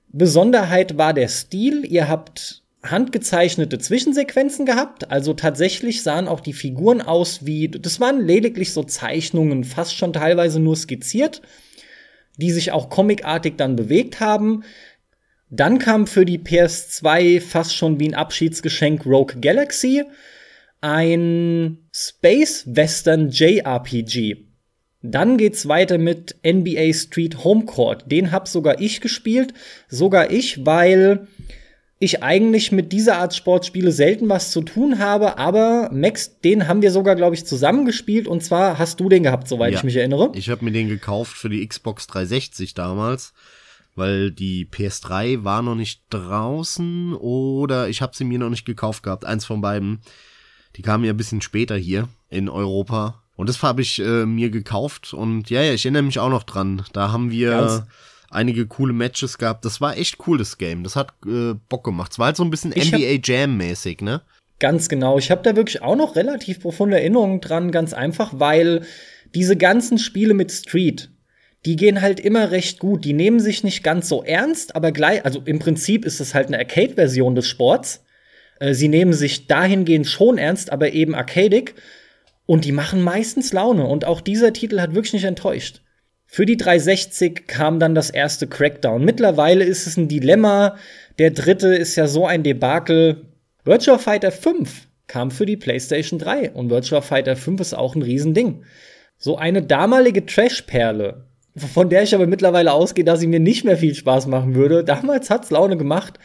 Besonderheit 0.09 0.97
war 0.97 1.13
der 1.13 1.29
Stil. 1.29 1.85
Ihr 1.85 2.09
habt 2.09 2.63
handgezeichnete 2.83 3.79
Zwischensequenzen 3.79 4.65
gehabt. 4.65 5.11
Also 5.11 5.35
tatsächlich 5.35 6.03
sahen 6.03 6.29
auch 6.29 6.41
die 6.41 6.55
Figuren 6.55 7.03
aus 7.03 7.45
wie, 7.45 7.69
das 7.69 8.01
waren 8.01 8.25
lediglich 8.25 8.73
so 8.73 8.83
Zeichnungen, 8.83 9.65
fast 9.65 9.95
schon 9.95 10.15
teilweise 10.15 10.61
nur 10.61 10.77
skizziert, 10.77 11.43
die 12.39 12.51
sich 12.51 12.73
auch 12.73 12.89
comicartig 12.89 13.59
dann 13.59 13.77
bewegt 13.77 14.21
haben. 14.21 14.65
Dann 15.51 15.79
kam 15.79 16.07
für 16.07 16.25
die 16.25 16.39
PS2 16.39 17.41
fast 17.41 17.75
schon 17.75 17.99
wie 17.99 18.09
ein 18.09 18.15
Abschiedsgeschenk 18.15 19.05
Rogue 19.05 19.41
Galaxy, 19.41 20.05
ein 20.81 21.79
Space 21.93 22.65
Western 22.67 23.31
JRPG. 23.31 24.37
Dann 25.03 25.39
geht's 25.39 25.67
weiter 25.67 25.99
mit 25.99 26.37
NBA 26.47 26.93
Street 26.93 27.43
Homecourt. 27.43 28.11
Den 28.11 28.33
hab 28.33 28.49
sogar 28.49 28.81
ich 28.81 29.01
gespielt. 29.01 29.55
Sogar 29.89 30.31
ich, 30.31 30.65
weil 30.67 31.27
ich 32.03 32.23
eigentlich 32.23 32.73
mit 32.73 32.93
dieser 32.93 33.19
Art 33.19 33.35
Sportspiele 33.35 33.93
selten 33.93 34.29
was 34.29 34.51
zu 34.51 34.63
tun 34.63 34.99
habe, 34.99 35.37
aber 35.39 35.91
Max, 35.93 36.41
den 36.41 36.67
haben 36.67 36.81
wir 36.81 36.91
sogar, 36.91 37.15
glaube 37.15 37.35
ich, 37.35 37.45
zusammen 37.45 37.85
gespielt 37.85 38.27
und 38.27 38.43
zwar 38.43 38.79
hast 38.79 39.01
du 39.01 39.11
den 39.11 39.23
gehabt, 39.23 39.47
soweit 39.47 39.73
ja, 39.73 39.79
ich 39.79 39.85
mich 39.85 39.97
erinnere. 39.97 40.33
Ich 40.35 40.49
habe 40.49 40.65
mir 40.65 40.73
den 40.73 40.89
gekauft 40.89 41.37
für 41.37 41.51
die 41.51 41.67
Xbox 41.67 42.07
360 42.07 42.73
damals, 42.73 43.35
weil 44.01 44.33
die 44.33 44.67
PS3 44.67 45.45
war 45.45 45.63
noch 45.63 45.77
nicht 45.77 46.03
draußen 46.11 47.15
oder 47.15 47.89
ich 47.89 48.03
habe 48.03 48.17
sie 48.17 48.25
mir 48.25 48.41
noch 48.41 48.51
nicht 48.51 48.65
gekauft 48.65 49.05
gehabt, 49.05 49.25
eins 49.25 49.45
von 49.45 49.61
beiden. 49.61 50.01
Die 50.75 50.83
kamen 50.83 51.05
ja 51.05 51.13
ein 51.13 51.17
bisschen 51.17 51.41
später 51.41 51.77
hier 51.77 52.09
in 52.29 52.49
Europa 52.49 53.23
und 53.37 53.49
das 53.49 53.63
habe 53.63 53.83
ich 53.83 54.01
äh, 54.01 54.27
mir 54.27 54.51
gekauft 54.51 55.15
und 55.15 55.49
ja, 55.51 55.63
ja, 55.63 55.73
ich 55.73 55.85
erinnere 55.85 56.03
mich 56.03 56.19
auch 56.19 56.31
noch 56.31 56.43
dran. 56.43 56.83
Da 56.93 57.13
haben 57.13 57.31
wir 57.31 57.51
Ganz 57.51 57.83
einige 58.31 58.67
coole 58.67 58.93
Matches 58.93 59.39
gehabt. 59.39 59.65
Das 59.65 59.81
war 59.81 59.97
echt 59.97 60.19
cool, 60.27 60.39
das 60.39 60.57
Game. 60.57 60.85
Das 60.85 60.97
hat 60.97 61.13
äh, 61.27 61.55
Bock 61.69 61.85
gemacht. 61.85 62.13
Es 62.13 62.19
war 62.19 62.27
halt 62.27 62.37
so 62.37 62.45
ein 62.45 62.51
bisschen 62.51 62.73
ich 62.75 62.93
NBA 62.93 63.21
Jam-mäßig, 63.23 64.01
ne? 64.01 64.23
Ganz 64.59 64.89
genau. 64.89 65.19
Ich 65.19 65.31
habe 65.31 65.43
da 65.43 65.57
wirklich 65.57 65.83
auch 65.83 65.97
noch 65.97 66.17
relativ 66.17 66.61
profunde 66.61 66.99
Erinnerungen 66.99 67.41
dran, 67.41 67.73
ganz 67.73 67.93
einfach, 67.93 68.33
weil 68.35 68.83
diese 69.35 69.57
ganzen 69.57 69.99
Spiele 69.99 70.35
mit 70.35 70.53
Street, 70.53 71.11
die 71.67 71.77
gehen 71.77 72.01
halt 72.01 72.21
immer 72.21 72.51
recht 72.51 72.79
gut. 72.79 73.05
Die 73.05 73.13
nehmen 73.13 73.41
sich 73.41 73.65
nicht 73.65 73.83
ganz 73.83 74.09
so 74.09 74.23
ernst, 74.23 74.75
aber 74.75 74.93
gleich, 74.93 75.25
also 75.25 75.43
im 75.45 75.59
Prinzip 75.59 76.05
ist 76.05 76.21
es 76.21 76.35
halt 76.35 76.49
eine 76.49 76.59
Arcade-Version 76.59 77.35
des 77.35 77.47
Sports. 77.47 78.05
Äh, 78.59 78.75
sie 78.75 78.89
nehmen 78.89 79.13
sich 79.13 79.47
dahingehend 79.47 80.07
schon 80.07 80.39
ernst, 80.39 80.73
aber 80.73 80.93
eben 80.93 81.15
arcadic. 81.15 81.75
Und 82.47 82.65
die 82.65 82.73
machen 82.73 83.03
meistens 83.03 83.53
Laune. 83.53 83.87
Und 83.87 84.05
auch 84.05 84.21
dieser 84.21 84.53
Titel 84.53 84.81
hat 84.81 84.95
wirklich 84.95 85.13
nicht 85.13 85.25
enttäuscht. 85.25 85.83
Für 86.27 86.47
die 86.47 86.57
360 86.57 87.47
kam 87.47 87.79
dann 87.81 87.95
das 87.95 88.09
erste 88.09 88.47
Crackdown. 88.47 89.05
Mittlerweile 89.05 89.65
ist 89.65 89.87
es 89.87 89.97
ein 89.97 90.09
Dilemma. 90.09 90.77
Der 91.19 91.33
dritte 91.33 91.75
ist 91.75 91.97
ja 91.97 92.07
so 92.07 92.27
ein 92.27 92.43
Debakel. 92.43 93.27
Virtua 93.65 93.99
Fighter 93.99 94.33
5 94.33 94.89
kam 95.07 95.31
für 95.31 95.45
die 95.45 95.57
PlayStation 95.57 96.19
3 96.19 96.53
und 96.53 96.71
Virtua 96.71 97.01
Fighter 97.01 97.37
5 97.37 97.61
ist 97.61 97.75
auch 97.75 97.97
ein 97.97 98.03
Riesending. 98.03 98.65
So 99.19 99.37
eine 99.37 99.63
damalige 99.63 100.25
Trash-Perle, 100.25 101.27
von 101.67 101.89
der 101.89 102.03
ich 102.03 102.15
aber 102.15 102.27
mittlerweile 102.27 102.73
ausgehe, 102.73 103.05
dass 103.05 103.21
sie 103.21 103.27
mir 103.27 103.41
nicht 103.41 103.65
mehr 103.65 103.77
viel 103.77 103.95
Spaß 103.95 104.27
machen 104.27 104.55
würde. 104.55 104.85
Damals 104.85 105.31
hat's 105.31 105.51
Laune 105.51 105.77
gemacht. 105.77 106.19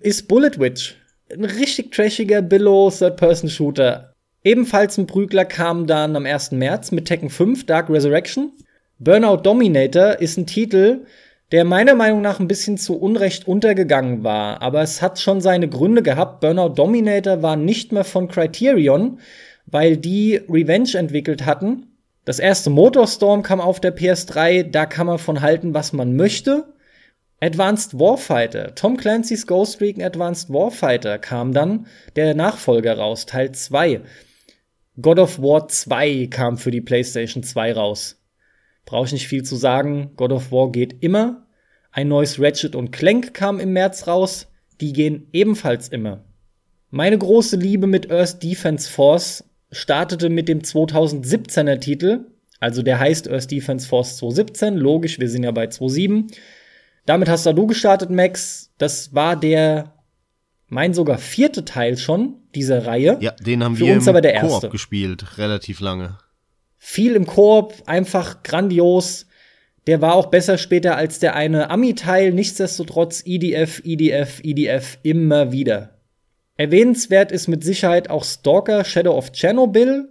Ist 0.00 0.28
Bullet 0.28 0.58
Witch. 0.58 0.96
Ein 1.32 1.44
richtig 1.44 1.92
trashiger 1.92 2.42
Billow 2.42 2.90
Third-Person-Shooter. 2.90 4.12
Ebenfalls 4.44 4.96
ein 4.96 5.06
Prügler 5.06 5.44
kam 5.44 5.86
dann 5.86 6.14
am 6.14 6.24
1. 6.24 6.52
März 6.52 6.92
mit 6.92 7.06
Tekken 7.06 7.30
5 7.30 7.66
Dark 7.66 7.90
Resurrection. 7.90 8.52
Burnout 8.98 9.38
Dominator 9.38 10.20
ist 10.20 10.38
ein 10.38 10.46
Titel, 10.46 11.04
der 11.52 11.64
meiner 11.64 11.94
Meinung 11.94 12.22
nach 12.22 12.40
ein 12.40 12.48
bisschen 12.48 12.78
zu 12.78 12.98
Unrecht 12.98 13.46
untergegangen 13.46 14.24
war, 14.24 14.62
aber 14.62 14.82
es 14.82 15.02
hat 15.02 15.18
schon 15.18 15.40
seine 15.40 15.68
Gründe 15.68 16.02
gehabt. 16.02 16.40
Burnout 16.40 16.70
Dominator 16.70 17.42
war 17.42 17.56
nicht 17.56 17.92
mehr 17.92 18.04
von 18.04 18.28
Criterion, 18.28 19.20
weil 19.66 19.96
die 19.96 20.40
Revenge 20.48 20.94
entwickelt 20.94 21.44
hatten. 21.44 21.95
Das 22.26 22.40
erste 22.40 22.70
Motorstorm 22.70 23.44
kam 23.44 23.60
auf 23.60 23.78
der 23.78 23.96
PS3, 23.96 24.64
da 24.64 24.84
kann 24.84 25.06
man 25.06 25.18
von 25.18 25.42
halten, 25.42 25.74
was 25.74 25.92
man 25.92 26.16
möchte. 26.16 26.74
Advanced 27.40 28.00
Warfighter, 28.00 28.74
Tom 28.74 28.96
Clancy's 28.96 29.46
Ghost 29.46 29.80
Recon 29.80 30.02
Advanced 30.02 30.50
Warfighter 30.50 31.18
kam 31.20 31.52
dann 31.52 31.86
der 32.16 32.34
Nachfolger 32.34 32.98
raus, 32.98 33.26
Teil 33.26 33.52
2. 33.52 34.00
God 35.00 35.20
of 35.20 35.38
War 35.38 35.68
2 35.68 36.26
kam 36.26 36.58
für 36.58 36.72
die 36.72 36.80
PlayStation 36.80 37.44
2 37.44 37.74
raus. 37.74 38.20
Brauche 38.86 39.06
ich 39.06 39.12
nicht 39.12 39.28
viel 39.28 39.44
zu 39.44 39.54
sagen. 39.54 40.10
God 40.16 40.32
of 40.32 40.50
War 40.50 40.72
geht 40.72 41.04
immer. 41.04 41.46
Ein 41.92 42.08
neues 42.08 42.40
Ratchet 42.40 42.74
und 42.74 42.90
Clank 42.90 43.34
kam 43.34 43.60
im 43.60 43.72
März 43.72 44.08
raus. 44.08 44.48
Die 44.80 44.92
gehen 44.92 45.28
ebenfalls 45.32 45.88
immer. 45.88 46.24
Meine 46.90 47.18
große 47.18 47.56
Liebe 47.56 47.86
mit 47.86 48.10
Earth 48.10 48.42
Defense 48.42 48.90
Force 48.90 49.45
startete 49.70 50.28
mit 50.28 50.48
dem 50.48 50.60
2017er 50.60 51.78
Titel. 51.80 52.26
Also 52.60 52.82
der 52.82 52.98
heißt 52.98 53.28
Earth 53.30 53.50
Defense 53.50 53.86
Force 53.86 54.16
2017. 54.16 54.76
Logisch, 54.76 55.18
wir 55.18 55.28
sind 55.28 55.42
ja 55.42 55.50
bei 55.50 55.66
2007. 55.66 56.28
Damit 57.04 57.28
hast 57.28 57.46
du 57.46 57.66
gestartet, 57.66 58.10
Max. 58.10 58.72
Das 58.78 59.14
war 59.14 59.38
der 59.38 59.92
mein 60.68 60.94
sogar 60.94 61.18
vierte 61.18 61.64
Teil 61.64 61.96
schon 61.96 62.36
dieser 62.54 62.86
Reihe. 62.86 63.18
Ja, 63.20 63.32
den 63.32 63.62
haben 63.62 63.76
Für 63.76 63.86
wir 63.86 63.94
uns 63.94 64.04
im 64.04 64.10
aber 64.10 64.20
der 64.20 64.34
erste. 64.34 64.60
Koop 64.62 64.70
gespielt, 64.72 65.38
relativ 65.38 65.80
lange. 65.80 66.18
Viel 66.76 67.14
im 67.14 67.26
Koop, 67.26 67.74
einfach 67.86 68.42
grandios. 68.42 69.26
Der 69.86 70.00
war 70.00 70.14
auch 70.14 70.26
besser 70.26 70.58
später 70.58 70.96
als 70.96 71.20
der 71.20 71.36
eine 71.36 71.70
Ami-Teil. 71.70 72.32
Nichtsdestotrotz 72.32 73.22
EDF, 73.24 73.80
EDF, 73.84 74.40
EDF 74.42 74.98
immer 75.02 75.52
wieder. 75.52 75.95
Erwähnenswert 76.56 77.32
ist 77.32 77.48
mit 77.48 77.62
Sicherheit 77.64 78.08
auch 78.08 78.24
Stalker 78.24 78.84
Shadow 78.84 79.16
of 79.16 79.32
Chernobyl. 79.32 80.08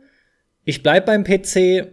Ich 0.64 0.84
bleib 0.84 1.06
beim 1.06 1.24
PC. 1.24 1.88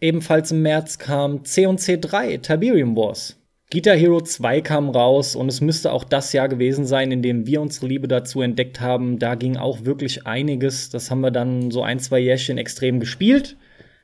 Ebenfalls 0.00 0.52
im 0.52 0.62
März 0.62 0.98
kam 0.98 1.44
C&C 1.44 1.98
3 1.98 2.36
Tiberium 2.38 2.96
Wars. 2.96 3.36
Guitar 3.70 3.96
Hero 3.96 4.20
2 4.20 4.62
kam 4.62 4.88
raus 4.88 5.36
und 5.36 5.48
es 5.48 5.60
müsste 5.60 5.92
auch 5.92 6.04
das 6.04 6.32
Jahr 6.32 6.48
gewesen 6.48 6.86
sein, 6.86 7.12
in 7.12 7.20
dem 7.20 7.46
wir 7.46 7.60
unsere 7.60 7.86
Liebe 7.86 8.08
dazu 8.08 8.40
entdeckt 8.40 8.80
haben. 8.80 9.18
Da 9.18 9.34
ging 9.34 9.56
auch 9.56 9.84
wirklich 9.84 10.26
einiges. 10.26 10.88
Das 10.88 11.10
haben 11.10 11.20
wir 11.20 11.30
dann 11.30 11.70
so 11.70 11.82
ein, 11.82 11.98
zwei 11.98 12.18
Jährchen 12.18 12.56
extrem 12.56 13.00
gespielt. 13.00 13.56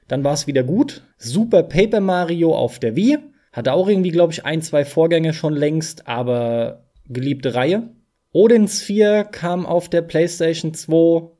Dann 0.07 0.22
war 0.24 0.35
es 0.35 0.47
wieder 0.47 0.64
gut. 0.64 1.03
Super 1.16 1.62
Paper 1.62 2.01
Mario 2.01 2.55
auf 2.55 2.78
der 2.78 2.97
Wii. 2.97 3.18
Hatte 3.53 3.72
auch 3.72 3.89
irgendwie, 3.89 4.11
glaube 4.11 4.32
ich, 4.32 4.45
ein, 4.45 4.61
zwei 4.61 4.85
Vorgänge 4.85 5.32
schon 5.32 5.55
längst, 5.55 6.09
aber 6.09 6.85
geliebte 7.09 7.55
Reihe. 7.55 7.89
Odin 8.35 8.68
Sphere 8.68 9.26
kam 9.32 9.64
auf 9.64 9.89
der 9.89 10.03
PlayStation 10.03 10.74
2. 10.74 11.30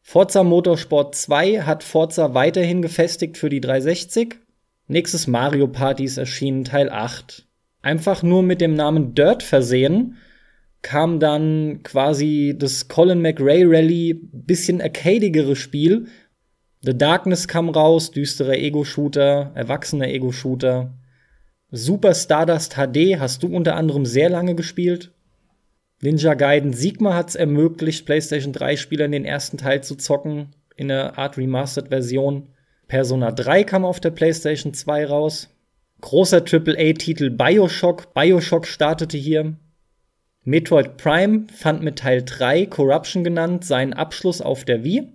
Forza 0.00 0.42
Motorsport 0.42 1.14
2 1.14 1.60
hat 1.60 1.84
Forza 1.84 2.34
weiterhin 2.34 2.82
gefestigt 2.82 3.38
für 3.38 3.48
die 3.48 3.60
360. 3.60 4.40
Nächstes 4.88 5.28
Mario 5.28 5.68
Party 5.68 6.02
ist 6.02 6.16
erschienen, 6.16 6.64
Teil 6.64 6.90
8 6.90 7.46
einfach 7.82 8.22
nur 8.22 8.42
mit 8.42 8.60
dem 8.60 8.74
Namen 8.74 9.14
Dirt 9.14 9.42
versehen, 9.42 10.16
kam 10.80 11.20
dann 11.20 11.82
quasi 11.82 12.54
das 12.56 12.88
Colin 12.88 13.20
McRae 13.20 13.64
Rally, 13.66 14.20
bisschen 14.32 14.80
arcadigere 14.80 15.54
Spiel. 15.54 16.06
The 16.80 16.96
Darkness 16.96 17.46
kam 17.46 17.68
raus, 17.68 18.10
düsterer 18.10 18.56
Ego-Shooter, 18.56 19.52
erwachsener 19.54 20.08
Ego-Shooter. 20.08 20.94
Super 21.70 22.14
Stardust 22.14 22.74
HD 22.74 23.18
hast 23.18 23.42
du 23.42 23.48
unter 23.48 23.76
anderem 23.76 24.06
sehr 24.06 24.28
lange 24.28 24.54
gespielt. 24.54 25.12
Ninja 26.04 26.34
Gaiden 26.34 26.72
Sigma 26.72 27.14
hat 27.14 27.28
es 27.28 27.34
ermöglicht, 27.36 28.06
PlayStation 28.06 28.52
3-Spielern 28.52 29.12
den 29.12 29.24
ersten 29.24 29.56
Teil 29.56 29.84
zu 29.84 29.94
zocken, 29.94 30.48
in 30.74 30.90
einer 30.90 31.16
Art 31.16 31.38
Remastered-Version. 31.38 32.48
Persona 32.88 33.30
3 33.30 33.62
kam 33.62 33.84
auf 33.84 34.00
der 34.00 34.10
PlayStation 34.10 34.74
2 34.74 35.06
raus. 35.06 35.48
Großer 36.00 36.38
AAA-Titel 36.38 37.30
Bioshock. 37.30 38.12
Bioshock 38.14 38.66
startete 38.66 39.16
hier. 39.16 39.56
Metroid 40.42 40.96
Prime 40.96 41.46
fand 41.54 41.84
mit 41.84 42.00
Teil 42.00 42.24
3, 42.24 42.66
Corruption 42.66 43.22
genannt, 43.22 43.64
seinen 43.64 43.92
Abschluss 43.92 44.40
auf 44.40 44.64
der 44.64 44.82
Wii. 44.82 45.08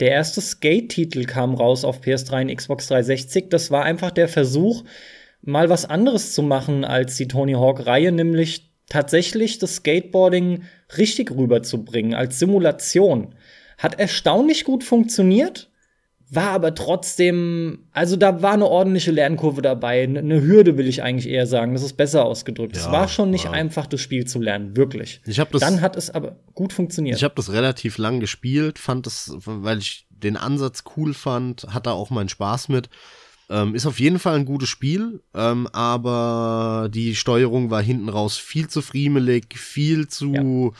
Der 0.00 0.12
erste 0.12 0.40
Skate-Titel 0.40 1.24
kam 1.24 1.54
raus 1.54 1.84
auf 1.84 2.00
PS3 2.00 2.42
und 2.42 2.56
Xbox 2.56 2.88
360. 2.88 3.50
Das 3.50 3.70
war 3.70 3.84
einfach 3.84 4.12
der 4.12 4.28
Versuch, 4.28 4.84
mal 5.42 5.68
was 5.68 5.84
anderes 5.84 6.32
zu 6.32 6.42
machen 6.42 6.86
als 6.86 7.16
die 7.16 7.28
Tony 7.28 7.52
Hawk-Reihe, 7.52 8.12
nämlich 8.12 8.65
tatsächlich 8.88 9.58
das 9.58 9.76
Skateboarding 9.76 10.62
richtig 10.96 11.30
rüberzubringen 11.30 12.14
als 12.14 12.38
Simulation. 12.38 13.34
Hat 13.78 13.98
erstaunlich 13.98 14.64
gut 14.64 14.84
funktioniert 14.84 15.70
war 16.28 16.50
aber 16.50 16.74
trotzdem, 16.74 17.86
also 17.92 18.16
da 18.16 18.42
war 18.42 18.54
eine 18.54 18.66
ordentliche 18.66 19.12
Lernkurve 19.12 19.62
dabei, 19.62 20.02
eine 20.02 20.42
Hürde 20.42 20.76
will 20.76 20.88
ich 20.88 21.02
eigentlich 21.02 21.28
eher 21.28 21.46
sagen, 21.46 21.72
das 21.72 21.84
ist 21.84 21.96
besser 21.96 22.24
ausgedrückt. 22.24 22.74
Ja, 22.76 22.82
es 22.82 22.90
war 22.90 23.06
schon 23.06 23.30
nicht 23.30 23.44
ja. 23.44 23.52
einfach, 23.52 23.86
das 23.86 24.00
Spiel 24.00 24.26
zu 24.26 24.40
lernen, 24.40 24.76
wirklich. 24.76 25.20
Ich 25.24 25.36
das, 25.36 25.60
Dann 25.60 25.80
hat 25.80 25.94
es 25.96 26.10
aber 26.10 26.36
gut 26.54 26.72
funktioniert. 26.72 27.16
Ich 27.16 27.24
habe 27.24 27.34
das 27.36 27.52
relativ 27.52 27.98
lang 27.98 28.18
gespielt, 28.18 28.78
fand 28.78 29.06
es, 29.06 29.36
weil 29.44 29.78
ich 29.78 30.06
den 30.10 30.36
Ansatz 30.36 30.82
cool 30.96 31.14
fand, 31.14 31.64
hatte 31.70 31.92
auch 31.92 32.10
meinen 32.10 32.28
Spaß 32.28 32.70
mit. 32.70 32.88
Ähm, 33.48 33.74
ist 33.74 33.86
auf 33.86 34.00
jeden 34.00 34.18
Fall 34.18 34.34
ein 34.34 34.44
gutes 34.44 34.68
Spiel, 34.68 35.20
ähm, 35.32 35.68
aber 35.68 36.88
die 36.92 37.14
Steuerung 37.14 37.70
war 37.70 37.80
hinten 37.80 38.08
raus 38.08 38.36
viel 38.36 38.68
zu 38.68 38.82
friemelig, 38.82 39.56
viel 39.56 40.08
zu 40.08 40.34
ja 40.34 40.72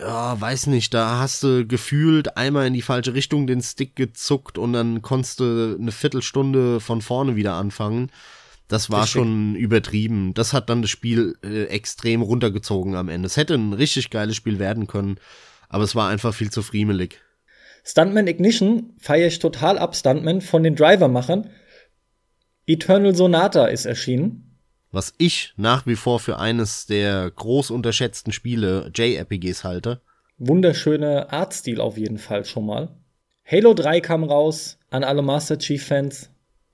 ja, 0.00 0.40
weiß 0.40 0.68
nicht, 0.68 0.94
da 0.94 1.18
hast 1.18 1.42
du 1.42 1.66
gefühlt 1.66 2.36
einmal 2.36 2.66
in 2.66 2.74
die 2.74 2.82
falsche 2.82 3.14
Richtung 3.14 3.46
den 3.46 3.62
Stick 3.62 3.96
gezuckt 3.96 4.56
und 4.56 4.72
dann 4.72 5.02
konntest 5.02 5.40
du 5.40 5.76
eine 5.78 5.92
Viertelstunde 5.92 6.80
von 6.80 7.02
vorne 7.02 7.36
wieder 7.36 7.54
anfangen. 7.54 8.10
Das 8.68 8.88
war 8.88 9.02
richtig. 9.02 9.20
schon 9.20 9.56
übertrieben. 9.56 10.32
Das 10.32 10.52
hat 10.52 10.70
dann 10.70 10.80
das 10.82 10.90
Spiel 10.90 11.36
äh, 11.44 11.64
extrem 11.64 12.22
runtergezogen 12.22 12.94
am 12.94 13.08
Ende. 13.08 13.26
Es 13.26 13.36
hätte 13.36 13.54
ein 13.54 13.72
richtig 13.72 14.10
geiles 14.10 14.36
Spiel 14.36 14.58
werden 14.58 14.86
können, 14.86 15.18
aber 15.68 15.84
es 15.84 15.94
war 15.94 16.08
einfach 16.08 16.32
viel 16.32 16.50
zu 16.50 16.62
friemelig. 16.62 17.20
Stuntman 17.84 18.26
Ignition 18.26 18.94
feiere 18.98 19.26
ich 19.26 19.38
total 19.38 19.78
ab, 19.78 19.96
Stuntman, 19.96 20.40
von 20.40 20.62
den 20.62 20.76
Driver-Machern. 20.76 21.50
Eternal 22.70 23.14
Sonata 23.14 23.66
ist 23.66 23.84
erschienen 23.84 24.50
was 24.92 25.14
ich 25.18 25.52
nach 25.56 25.86
wie 25.86 25.96
vor 25.96 26.18
für 26.18 26.38
eines 26.38 26.86
der 26.86 27.30
groß 27.30 27.70
unterschätzten 27.70 28.32
Spiele 28.32 28.90
JRPGs 28.94 29.64
halte. 29.64 30.00
Wunderschöner 30.38 31.32
Artstil 31.32 31.80
auf 31.80 31.96
jeden 31.96 32.18
Fall 32.18 32.44
schon 32.44 32.66
mal. 32.66 32.96
Halo 33.46 33.74
3 33.74 34.00
kam 34.00 34.24
raus 34.24 34.78
an 34.90 35.04
alle 35.04 35.22
Master 35.22 35.58
Chief 35.58 35.84
Fans. 35.84 36.30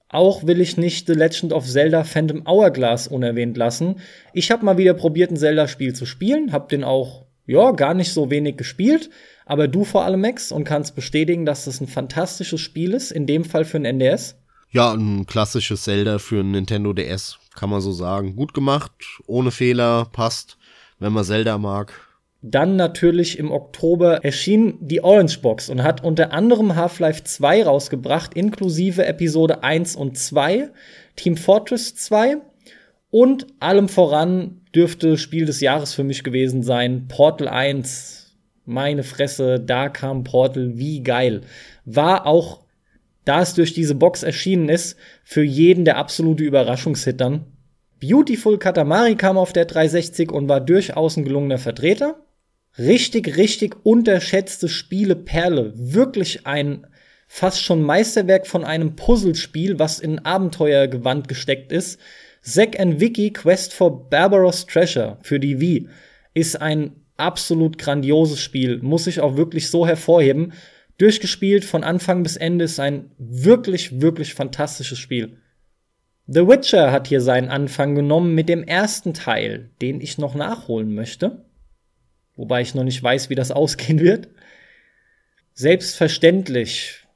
Auch 0.09 0.47
will 0.47 0.61
ich 0.61 0.77
nicht 0.77 1.07
The 1.09 1.15
Legend 1.15 1.53
of 1.53 1.67
Zelda 1.67 2.05
Phantom 2.05 2.47
Hourglass 2.47 3.09
unerwähnt 3.09 3.57
lassen. 3.57 3.97
Ich 4.33 4.51
habe 4.51 4.65
mal 4.65 4.79
wieder 4.79 4.95
probiert, 4.95 5.31
ein 5.31 5.37
Zelda-Spiel 5.37 5.95
zu 5.95 6.07
spielen, 6.07 6.53
hab 6.53 6.69
den 6.69 6.85
auch, 6.85 7.27
ja, 7.45 7.73
gar 7.73 7.93
nicht 7.93 8.13
so 8.13 8.31
wenig 8.31 8.57
gespielt, 8.57 9.11
aber 9.47 9.67
du 9.67 9.85
vor 9.85 10.05
allem, 10.05 10.21
Max, 10.21 10.53
und 10.53 10.65
kannst 10.65 10.95
bestätigen, 10.95 11.45
dass 11.45 11.65
das 11.65 11.81
ein 11.81 11.89
fantastisches 11.89 12.61
Spiel 12.61 12.95
ist, 12.95 13.11
in 13.11 13.27
dem 13.27 13.45
Fall 13.45 13.65
für 13.65 13.79
ein 13.79 13.85
NDS. 13.85 14.37
Ja, 14.77 14.93
ein 14.93 15.25
klassisches 15.25 15.85
Zelda 15.85 16.19
für 16.19 16.41
ein 16.41 16.51
Nintendo 16.51 16.93
DS 16.93 17.39
kann 17.55 17.71
man 17.71 17.81
so 17.81 17.93
sagen. 17.93 18.37
Gut 18.37 18.53
gemacht, 18.53 18.93
ohne 19.27 19.51
Fehler, 19.51 20.05
passt, 20.13 20.59
wenn 20.99 21.15
man 21.15 21.25
Zelda 21.25 21.57
mag. 21.57 21.95
Dann 22.43 22.77
natürlich 22.77 23.39
im 23.39 23.53
Oktober 23.53 24.23
erschien 24.23 24.77
die 24.83 25.03
Orange 25.03 25.41
Box 25.41 25.71
und 25.71 25.83
hat 25.83 26.05
unter 26.05 26.31
anderem 26.35 26.77
Half-Life 26.77 27.25
2 27.25 27.65
rausgebracht, 27.65 28.35
inklusive 28.35 29.07
Episode 29.07 29.65
1 29.65 29.97
und 29.97 30.19
2, 30.19 30.69
Team 31.17 31.39
Fortress 31.39 31.95
2 31.95 32.37
und 33.11 33.47
allem 33.61 33.89
voran 33.89 34.61
dürfte 34.75 35.17
Spiel 35.17 35.47
des 35.47 35.63
Jahres 35.63 35.95
für 35.95 36.05
mich 36.05 36.23
gewesen 36.23 36.63
sein, 36.63 37.09
Portal 37.09 37.49
1. 37.49 38.37
Meine 38.67 39.05
Fresse, 39.05 39.59
da 39.59 39.89
kam 39.89 40.23
Portal, 40.23 40.77
wie 40.77 41.03
geil. 41.03 41.41
War 41.87 42.27
auch 42.27 42.66
da 43.27 43.43
es 43.43 43.55
durch 43.55 43.75
diese 43.75 43.95
Box 43.95 44.23
erschienen 44.23 44.71
ist, 44.71 44.97
für 45.25 45.43
jeden 45.43 45.85
der 45.85 45.99
absolute 45.99 46.45
Überraschungshit 46.45 47.21
dann. 47.21 47.45
Beautiful 48.01 48.59
Katamari 48.59 49.17
kam 49.17 49.37
auf 49.37 49.53
der 49.53 49.65
360 49.65 50.31
und 50.31 50.49
war 50.49 50.61
durchaus 50.61 51.17
ein 51.17 51.25
gelungener 51.25 51.59
Vertreter. 51.59 52.25
Richtig, 52.79 53.37
richtig 53.37 53.75
unterschätzte 53.85 54.69
Spiele 54.69 55.17
Perle. 55.17 55.73
Wirklich 55.77 56.47
ein 56.47 56.87
fast 57.27 57.63
schon 57.63 57.83
Meisterwerk 57.83 58.47
von 58.47 58.65
einem 58.65 58.95
Puzzlespiel, 58.95 59.79
was 59.79 59.99
in 59.99 60.21
Abenteuergewand 60.21 61.27
gesteckt 61.27 61.73
ist. 61.73 61.99
Zack 62.43 62.79
and 62.79 63.01
Vicky 63.01 63.33
Quest 63.33 63.73
for 63.73 64.09
Barbaros 64.09 64.67
Treasure 64.67 65.19
für 65.23 65.41
die 65.41 65.61
Wii 65.61 65.89
ist 66.33 66.61
ein 66.61 66.93
absolut 67.17 67.77
grandioses 67.79 68.41
Spiel. 68.41 68.79
Muss 68.83 69.09
ich 69.09 69.21
auch 69.21 69.37
wirklich 69.37 69.69
so 69.69 69.85
hervorheben 69.85 70.53
durchgespielt 70.99 71.65
von 71.65 71.85
Anfang 71.85 72.23
bis 72.23 72.37
Ende. 72.37 72.65
Ist 72.65 72.81
ein 72.81 73.11
wirklich, 73.19 74.01
wirklich 74.01 74.35
fantastisches 74.35 74.99
Spiel. 74.99 75.39
The 76.27 76.47
Witcher 76.49 76.91
hat 76.91 77.07
hier 77.07 77.21
seinen 77.21 77.51
Anfang 77.51 77.95
genommen 77.95 78.35
mit 78.35 78.49
dem 78.49 78.65
ersten 78.65 79.15
Teil, 79.15 79.71
den 79.81 80.01
ich 80.01 80.19
noch 80.19 80.35
nachholen 80.35 80.95
möchte. 80.95 81.45
Wobei 82.35 82.63
ich 82.63 82.75
noch 82.75 82.85
nicht 82.85 83.03
weiß, 83.03 83.31
wie 83.31 83.35
das 83.35 83.51
ausgehen 83.53 84.01
wird. 84.01 84.29
Selbstverständlich 85.55 87.07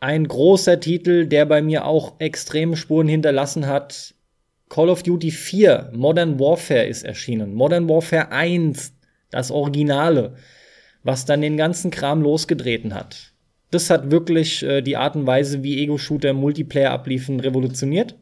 ein 0.00 0.28
großer 0.28 0.80
Titel, 0.80 1.26
der 1.26 1.46
bei 1.46 1.62
mir 1.62 1.86
auch 1.86 2.20
extreme 2.20 2.76
Spuren 2.76 3.08
hinterlassen 3.08 3.66
hat. 3.66 4.14
Call 4.68 4.90
of 4.90 5.02
Duty 5.02 5.30
4, 5.30 5.92
Modern 5.94 6.38
Warfare 6.38 6.86
ist 6.86 7.04
erschienen. 7.04 7.54
Modern 7.54 7.88
Warfare 7.88 8.30
1, 8.30 8.92
das 9.30 9.50
Originale 9.50 10.36
was 11.04 11.26
dann 11.26 11.42
den 11.42 11.56
ganzen 11.56 11.90
Kram 11.90 12.22
losgetreten 12.22 12.94
hat. 12.94 13.32
Das 13.70 13.90
hat 13.90 14.10
wirklich 14.10 14.62
äh, 14.62 14.82
die 14.82 14.96
Art 14.96 15.14
und 15.14 15.26
Weise, 15.26 15.62
wie 15.62 15.78
Ego-Shooter 15.78 16.32
Multiplayer 16.32 16.90
abliefen, 16.90 17.40
revolutioniert. 17.40 18.16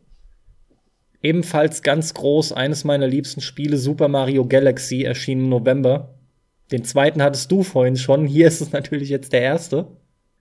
Ebenfalls 1.23 1.83
ganz 1.83 2.15
groß, 2.15 2.53
eines 2.53 2.85
meiner 2.85 3.07
liebsten 3.07 3.41
Spiele, 3.41 3.77
Super 3.77 4.09
Mario 4.09 4.45
Galaxy, 4.47 5.03
erschien 5.03 5.41
im 5.41 5.49
November. 5.49 6.19
Den 6.73 6.85
zweiten 6.85 7.23
hattest 7.23 7.53
du 7.53 7.63
vorhin 7.63 7.97
schon, 7.97 8.27
hier 8.27 8.49
ist 8.49 8.61
es 8.61 8.73
natürlich 8.73 9.09
jetzt 9.09 9.33
der 9.33 9.43
erste. 9.43 9.87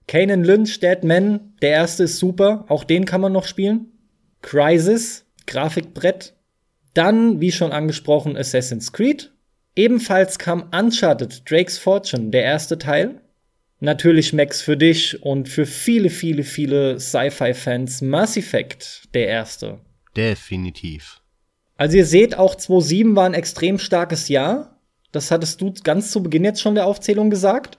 Kanan 0.08 0.42
Lynch, 0.42 0.80
Dead 0.80 1.04
Man, 1.04 1.54
der 1.62 1.70
erste 1.70 2.04
ist 2.04 2.18
super, 2.18 2.64
auch 2.68 2.82
den 2.82 3.04
kann 3.04 3.20
man 3.20 3.32
noch 3.32 3.46
spielen. 3.46 3.92
Crisis, 4.40 5.24
Grafikbrett. 5.46 6.34
Dann, 6.94 7.40
wie 7.40 7.52
schon 7.52 7.70
angesprochen, 7.72 8.36
Assassin's 8.36 8.92
Creed, 8.92 9.32
Ebenfalls 9.74 10.38
kam 10.38 10.70
Uncharted 10.72 11.50
Drake's 11.50 11.78
Fortune, 11.78 12.30
der 12.30 12.42
erste 12.42 12.78
Teil. 12.78 13.20
Natürlich 13.80 14.32
Max 14.32 14.62
für 14.62 14.76
dich 14.76 15.22
und 15.22 15.48
für 15.48 15.66
viele, 15.66 16.10
viele, 16.10 16.44
viele 16.44 17.00
Sci-Fi-Fans 17.00 18.02
Mass 18.02 18.36
Effect, 18.36 19.08
der 19.14 19.26
erste. 19.26 19.80
Definitiv. 20.16 21.20
Also 21.76 21.96
ihr 21.96 22.06
seht, 22.06 22.38
auch 22.38 22.54
2007 22.54 23.16
war 23.16 23.26
ein 23.26 23.34
extrem 23.34 23.78
starkes 23.78 24.28
Jahr. 24.28 24.80
Das 25.10 25.30
hattest 25.30 25.60
du 25.60 25.72
ganz 25.82 26.12
zu 26.12 26.22
Beginn 26.22 26.44
jetzt 26.44 26.60
schon 26.60 26.74
der 26.76 26.86
Aufzählung 26.86 27.28
gesagt. 27.28 27.76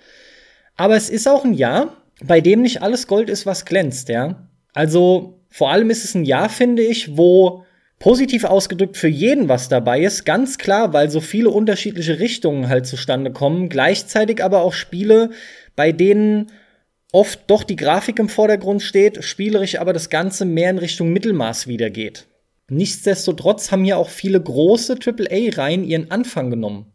Aber 0.75 0.95
es 0.95 1.09
ist 1.09 1.27
auch 1.27 1.45
ein 1.45 1.53
Jahr, 1.53 2.03
bei 2.23 2.41
dem 2.41 2.61
nicht 2.61 2.81
alles 2.81 3.07
Gold 3.07 3.29
ist, 3.29 3.45
was 3.45 3.65
glänzt, 3.65 4.09
ja. 4.09 4.49
Also 4.73 5.39
vor 5.49 5.71
allem 5.71 5.89
ist 5.89 6.03
es 6.03 6.15
ein 6.15 6.25
Jahr, 6.25 6.49
finde 6.49 6.83
ich, 6.83 7.15
wo 7.15 7.63
Positiv 8.03 8.43
ausgedrückt 8.43 8.97
für 8.97 9.07
jeden 9.07 9.47
was 9.47 9.69
dabei 9.69 10.01
ist, 10.01 10.25
ganz 10.25 10.57
klar, 10.57 10.91
weil 10.91 11.09
so 11.09 11.21
viele 11.21 11.49
unterschiedliche 11.49 12.19
Richtungen 12.19 12.67
halt 12.67 12.85
zustande 12.85 13.31
kommen, 13.31 13.69
gleichzeitig 13.69 14.43
aber 14.43 14.61
auch 14.63 14.73
Spiele, 14.73 15.29
bei 15.77 15.93
denen 15.93 16.51
oft 17.13 17.39
doch 17.47 17.63
die 17.63 17.77
Grafik 17.77 18.19
im 18.19 18.27
Vordergrund 18.27 18.81
steht, 18.81 19.23
spielerisch 19.23 19.79
aber 19.79 19.93
das 19.93 20.09
Ganze 20.09 20.43
mehr 20.43 20.69
in 20.71 20.79
Richtung 20.79 21.13
Mittelmaß 21.13 21.67
wiedergeht. 21.67 22.27
Nichtsdestotrotz 22.67 23.71
haben 23.71 23.85
hier 23.85 23.97
auch 23.97 24.09
viele 24.09 24.41
große 24.41 24.97
AAA-Reihen 25.01 25.85
ihren 25.85 26.11
Anfang 26.11 26.49
genommen. 26.49 26.91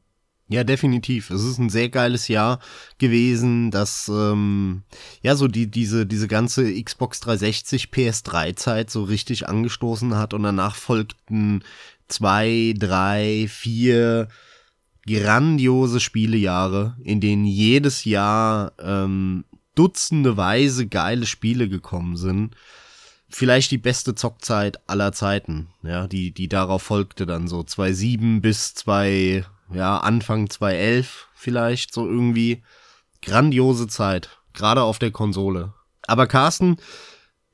Ja, 0.51 0.65
definitiv. 0.65 1.29
Es 1.31 1.45
ist 1.45 1.59
ein 1.59 1.69
sehr 1.69 1.91
geiles 1.91 2.27
Jahr 2.29 2.59
gewesen, 2.97 3.71
dass 3.71 4.09
ähm, 4.09 4.83
ja 5.23 5.37
so 5.37 5.47
die 5.47 5.71
diese 5.71 6.07
diese 6.07 6.27
ganze 6.27 6.83
Xbox 6.83 7.21
360 7.21 7.91
PS3 7.91 8.57
Zeit 8.57 8.91
so 8.91 9.03
richtig 9.05 9.47
angestoßen 9.47 10.17
hat 10.17 10.33
und 10.33 10.43
danach 10.45 10.75
folgten 10.75 11.63
zwei, 12.09 12.75
drei, 12.79 13.47
vier 13.51 14.29
grandiose 15.07 16.01
Spielejahre, 16.01 16.97
in 17.05 17.21
denen 17.21 17.45
jedes 17.45 18.07
Jahr 18.07 18.73
ähm, 18.79 19.45
dutzendeweise 19.75 20.87
geile 20.87 21.27
Spiele 21.27 21.69
gekommen 21.69 22.17
sind. 22.17 22.57
Vielleicht 23.29 23.71
die 23.71 23.79
beste 23.79 24.15
Zockzeit 24.15 24.81
aller 24.89 25.13
Zeiten, 25.13 25.69
ja, 25.83 26.07
die 26.07 26.33
die 26.33 26.49
darauf 26.49 26.83
folgte 26.83 27.27
dann 27.27 27.49
so 27.49 27.63
2007 27.63 28.41
bis 28.41 28.73
2 28.73 29.45
ja, 29.73 29.99
Anfang 29.99 30.49
2011 30.49 31.29
vielleicht, 31.35 31.93
so 31.93 32.07
irgendwie. 32.07 32.63
Grandiose 33.23 33.89
Zeit, 33.89 34.29
gerade 34.55 34.83
auf 34.83 34.99
der 34.99 35.11
Konsole. 35.11 35.73
Aber 36.07 36.27
Carsten, 36.27 36.77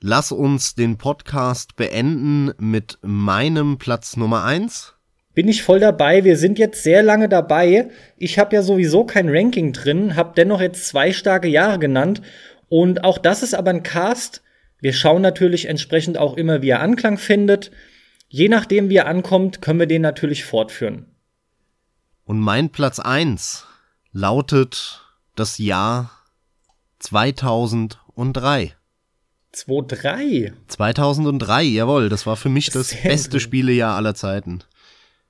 lass 0.00 0.30
uns 0.30 0.74
den 0.74 0.98
Podcast 0.98 1.76
beenden 1.76 2.52
mit 2.58 2.98
meinem 3.02 3.78
Platz 3.78 4.16
Nummer 4.16 4.44
eins. 4.44 4.94
Bin 5.34 5.48
ich 5.48 5.62
voll 5.62 5.80
dabei. 5.80 6.22
Wir 6.22 6.36
sind 6.36 6.58
jetzt 6.58 6.82
sehr 6.82 7.02
lange 7.02 7.28
dabei. 7.28 7.88
Ich 8.16 8.38
habe 8.38 8.54
ja 8.54 8.62
sowieso 8.62 9.04
kein 9.04 9.28
Ranking 9.28 9.72
drin, 9.72 10.14
habe 10.14 10.34
dennoch 10.36 10.60
jetzt 10.60 10.86
zwei 10.86 11.12
starke 11.12 11.48
Jahre 11.48 11.78
genannt. 11.78 12.22
Und 12.68 13.02
auch 13.02 13.18
das 13.18 13.42
ist 13.42 13.54
aber 13.54 13.70
ein 13.70 13.82
Cast. 13.82 14.42
Wir 14.80 14.92
schauen 14.92 15.22
natürlich 15.22 15.66
entsprechend 15.66 16.18
auch 16.18 16.36
immer, 16.36 16.62
wie 16.62 16.68
er 16.68 16.80
Anklang 16.80 17.18
findet. 17.18 17.72
Je 18.28 18.48
nachdem, 18.48 18.90
wie 18.90 18.96
er 18.96 19.06
ankommt, 19.06 19.60
können 19.62 19.80
wir 19.80 19.86
den 19.86 20.02
natürlich 20.02 20.44
fortführen. 20.44 21.06
Und 22.24 22.40
mein 22.40 22.70
Platz 22.70 22.98
eins 22.98 23.66
lautet 24.12 25.02
das 25.36 25.58
Jahr 25.58 26.10
2003. 27.00 28.74
2003. 29.52 30.52
2003, 30.68 31.62
jawohl, 31.62 32.08
das 32.08 32.26
war 32.26 32.36
für 32.36 32.48
mich 32.48 32.70
das 32.70 32.90
Sehr 32.90 33.02
beste 33.02 33.32
gut. 33.32 33.42
Spielejahr 33.42 33.94
aller 33.96 34.14
Zeiten. 34.14 34.64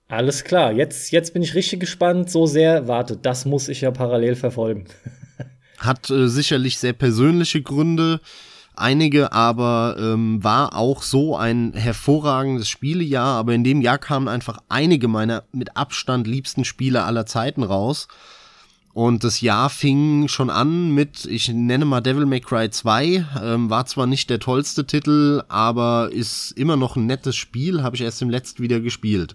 Alles 0.08 0.44
klar, 0.44 0.72
jetzt, 0.72 1.10
jetzt 1.10 1.32
bin 1.32 1.42
ich 1.42 1.54
richtig 1.54 1.80
gespannt. 1.80 2.30
So 2.30 2.46
sehr, 2.46 2.86
warte, 2.86 3.16
das 3.16 3.44
muss 3.44 3.68
ich 3.68 3.80
ja 3.80 3.90
parallel 3.90 4.36
verfolgen. 4.36 4.86
Hat 5.78 6.08
äh, 6.10 6.28
sicherlich 6.28 6.78
sehr 6.78 6.92
persönliche 6.92 7.60
Gründe, 7.62 8.20
einige, 8.76 9.32
aber 9.32 9.96
ähm, 9.98 10.42
war 10.42 10.76
auch 10.76 11.02
so 11.02 11.36
ein 11.36 11.72
hervorragendes 11.74 12.68
Spielejahr. 12.68 13.38
Aber 13.38 13.52
in 13.54 13.64
dem 13.64 13.80
Jahr 13.80 13.98
kamen 13.98 14.28
einfach 14.28 14.58
einige 14.68 15.08
meiner 15.08 15.44
mit 15.52 15.76
Abstand 15.76 16.26
liebsten 16.26 16.64
Spiele 16.64 17.04
aller 17.04 17.26
Zeiten 17.26 17.62
raus. 17.62 18.08
Und 18.94 19.24
das 19.24 19.40
Jahr 19.40 19.70
fing 19.70 20.28
schon 20.28 20.50
an 20.50 20.94
mit, 20.94 21.24
ich 21.24 21.48
nenne 21.48 21.84
mal 21.84 22.00
Devil 22.00 22.26
May 22.26 22.40
Cry 22.40 22.70
2, 22.70 23.26
ähm, 23.42 23.68
war 23.68 23.86
zwar 23.86 24.06
nicht 24.06 24.30
der 24.30 24.38
tollste 24.38 24.86
Titel, 24.86 25.42
aber 25.48 26.10
ist 26.12 26.52
immer 26.52 26.76
noch 26.76 26.94
ein 26.94 27.06
nettes 27.06 27.34
Spiel, 27.34 27.82
habe 27.82 27.96
ich 27.96 28.02
erst 28.02 28.22
im 28.22 28.30
letzten 28.30 28.62
wieder 28.62 28.78
gespielt. 28.78 29.34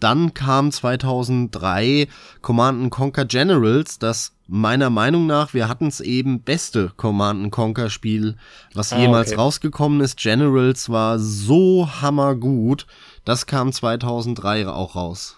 Dann 0.00 0.34
kam 0.34 0.70
2003 0.72 2.08
Command 2.42 2.90
Conquer 2.90 3.24
Generals, 3.24 3.98
das 3.98 4.32
meiner 4.46 4.90
Meinung 4.90 5.26
nach, 5.26 5.54
wir 5.54 5.68
hatten 5.68 5.86
es 5.86 6.00
eben, 6.00 6.42
beste 6.42 6.92
Command 6.96 7.50
Conquer 7.50 7.90
Spiel, 7.90 8.36
was 8.74 8.92
Ah, 8.92 8.98
jemals 8.98 9.28
okay. 9.32 9.40
rausgekommen 9.40 10.00
ist. 10.00 10.18
Generals 10.18 10.88
war 10.88 11.18
so 11.18 11.88
hammergut, 12.00 12.86
das 13.24 13.46
kam 13.46 13.72
2003 13.72 14.68
auch 14.68 14.94
raus. 14.94 15.36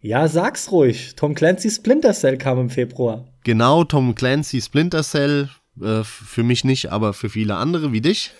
Ja, 0.00 0.28
sag's 0.28 0.70
ruhig. 0.70 1.14
Tom 1.16 1.34
Clancy 1.34 1.70
Splinter 1.70 2.12
Cell 2.12 2.38
kam 2.38 2.58
im 2.60 2.70
Februar. 2.70 3.26
Genau, 3.44 3.84
Tom 3.84 4.14
Clancy 4.14 4.60
Splinter 4.60 5.02
Cell, 5.02 5.48
äh, 5.80 6.02
für 6.04 6.42
mich 6.42 6.64
nicht, 6.64 6.92
aber 6.92 7.12
für 7.12 7.28
viele 7.28 7.56
andere 7.56 7.92
wie 7.92 8.00
dich. 8.00 8.32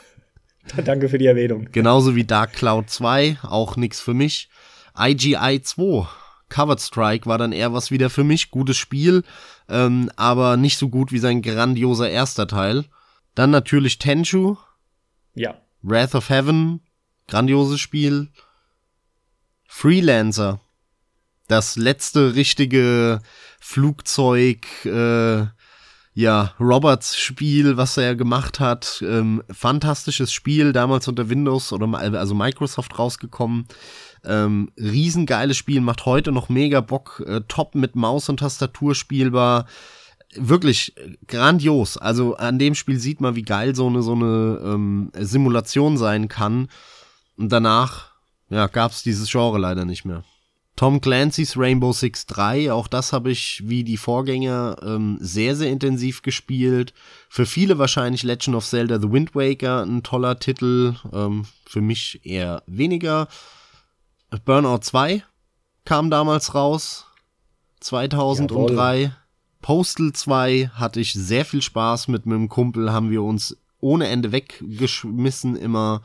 Danke 0.84 1.08
für 1.08 1.18
die 1.18 1.26
Erwähnung. 1.26 1.68
Genauso 1.72 2.14
wie 2.14 2.24
Dark 2.24 2.52
Cloud 2.52 2.90
2, 2.90 3.38
auch 3.42 3.76
nix 3.76 4.00
für 4.00 4.14
mich. 4.14 4.48
IGI 4.98 5.60
2, 5.62 6.06
Covered 6.48 6.80
Strike 6.80 7.26
war 7.26 7.38
dann 7.38 7.52
eher 7.52 7.72
was 7.72 7.90
wieder 7.90 8.10
für 8.10 8.24
mich. 8.24 8.50
Gutes 8.50 8.76
Spiel, 8.76 9.22
ähm, 9.68 10.10
aber 10.16 10.56
nicht 10.56 10.78
so 10.78 10.88
gut 10.88 11.12
wie 11.12 11.18
sein 11.18 11.42
grandioser 11.42 12.08
erster 12.08 12.46
Teil. 12.46 12.84
Dann 13.34 13.50
natürlich 13.50 13.98
Tenchu, 13.98 14.56
Ja. 15.34 15.54
Wrath 15.82 16.14
of 16.14 16.28
Heaven, 16.28 16.80
grandioses 17.28 17.80
Spiel. 17.80 18.28
Freelancer, 19.68 20.60
das 21.46 21.76
letzte 21.76 22.34
richtige 22.34 23.20
Flugzeug, 23.60 24.66
äh, 24.84 25.46
ja, 26.14 26.54
Roberts 26.58 27.16
Spiel, 27.16 27.76
was 27.76 27.96
er 27.96 28.16
gemacht 28.16 28.58
hat. 28.58 29.04
Ähm, 29.06 29.42
fantastisches 29.50 30.32
Spiel, 30.32 30.72
damals 30.72 31.06
unter 31.06 31.28
Windows 31.28 31.72
oder 31.72 31.86
also 31.96 32.34
Microsoft 32.34 32.98
rausgekommen. 32.98 33.68
Ähm, 34.24 34.70
riesengeiles 34.76 35.56
Spiel, 35.56 35.80
macht 35.80 36.06
heute 36.06 36.32
noch 36.32 36.48
mega 36.48 36.80
Bock, 36.80 37.22
äh, 37.26 37.40
top 37.48 37.74
mit 37.74 37.96
Maus 37.96 38.28
und 38.28 38.40
Tastatur 38.40 38.94
spielbar. 38.94 39.66
Wirklich 40.34 40.96
äh, 40.96 41.16
grandios. 41.26 41.96
Also 41.96 42.36
an 42.36 42.58
dem 42.58 42.74
Spiel 42.74 42.98
sieht 42.98 43.20
man, 43.20 43.36
wie 43.36 43.42
geil 43.42 43.74
so 43.74 43.86
eine 43.86 44.02
so 44.02 44.12
eine 44.12 44.60
ähm, 44.64 45.10
Simulation 45.18 45.96
sein 45.96 46.28
kann. 46.28 46.68
Und 47.36 47.50
danach, 47.50 48.12
ja, 48.50 48.66
gab's 48.66 49.02
dieses 49.02 49.30
Genre 49.30 49.58
leider 49.58 49.84
nicht 49.84 50.04
mehr. 50.04 50.24
Tom 50.78 51.00
Clancy's 51.00 51.56
Rainbow 51.56 51.92
Six 51.92 52.26
3, 52.26 52.72
auch 52.72 52.86
das 52.86 53.12
habe 53.12 53.32
ich 53.32 53.64
wie 53.66 53.82
die 53.82 53.96
Vorgänger 53.96 54.76
ähm, 54.84 55.18
sehr, 55.20 55.56
sehr 55.56 55.72
intensiv 55.72 56.22
gespielt. 56.22 56.94
Für 57.28 57.46
viele 57.46 57.78
wahrscheinlich 57.78 58.22
Legend 58.22 58.54
of 58.54 58.64
Zelda 58.64 59.00
The 59.00 59.10
Wind 59.10 59.34
Waker, 59.34 59.82
ein 59.82 60.04
toller 60.04 60.38
Titel, 60.38 60.94
ähm, 61.12 61.46
für 61.66 61.80
mich 61.80 62.20
eher 62.22 62.62
weniger. 62.68 63.26
Burnout 64.44 64.80
2 64.82 65.22
kam 65.84 66.10
damals 66.10 66.54
raus, 66.54 67.06
2003. 67.80 69.12
Postal 69.62 70.12
2 70.12 70.70
hatte 70.74 71.00
ich 71.00 71.14
sehr 71.14 71.44
viel 71.44 71.62
Spaß 71.62 72.08
mit 72.08 72.26
meinem 72.26 72.48
Kumpel, 72.48 72.92
haben 72.92 73.10
wir 73.10 73.22
uns 73.22 73.56
ohne 73.80 74.08
Ende 74.08 74.32
weggeschmissen 74.32 75.56
immer. 75.56 76.02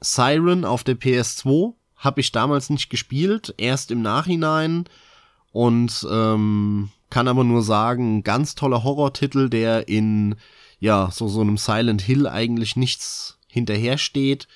Siren 0.00 0.64
auf 0.64 0.84
der 0.84 0.96
PS2 0.96 1.74
habe 1.96 2.20
ich 2.20 2.32
damals 2.32 2.70
nicht 2.70 2.90
gespielt, 2.90 3.54
erst 3.56 3.90
im 3.90 4.02
Nachhinein 4.02 4.84
und 5.52 6.06
ähm, 6.10 6.90
kann 7.08 7.28
aber 7.28 7.44
nur 7.44 7.62
sagen, 7.62 8.22
ganz 8.22 8.54
toller 8.54 8.84
Horrortitel, 8.84 9.48
der 9.48 9.88
in 9.88 10.36
ja 10.78 11.10
so 11.10 11.28
so 11.28 11.40
einem 11.40 11.56
Silent 11.56 12.02
Hill 12.02 12.26
eigentlich 12.26 12.76
nichts 12.76 13.38
hinterhersteht. 13.48 14.48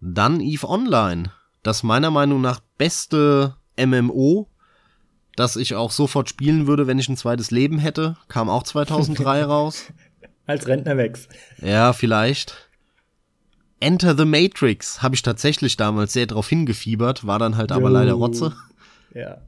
Dann 0.00 0.40
Eve 0.40 0.68
Online, 0.68 1.32
das 1.62 1.82
meiner 1.82 2.10
Meinung 2.10 2.40
nach 2.40 2.60
beste 2.78 3.56
MMO, 3.78 4.48
das 5.36 5.56
ich 5.56 5.74
auch 5.74 5.90
sofort 5.90 6.28
spielen 6.28 6.66
würde, 6.66 6.86
wenn 6.86 6.98
ich 6.98 7.08
ein 7.08 7.16
zweites 7.16 7.50
Leben 7.50 7.78
hätte, 7.78 8.16
kam 8.28 8.48
auch 8.50 8.62
2003 8.64 9.44
raus. 9.44 9.92
Als 10.46 10.66
Rentner 10.66 10.96
wächst. 10.96 11.28
Ja, 11.60 11.92
vielleicht. 11.92 12.68
Enter 13.80 14.16
the 14.16 14.24
Matrix 14.24 15.02
habe 15.02 15.14
ich 15.14 15.22
tatsächlich 15.22 15.76
damals 15.76 16.12
sehr 16.12 16.26
drauf 16.26 16.48
hingefiebert, 16.48 17.26
war 17.26 17.38
dann 17.38 17.56
halt 17.56 17.72
aber 17.72 17.88
Jo. 17.88 17.94
leider 17.94 18.12
Rotze. 18.12 18.54
Ja. 19.14 19.38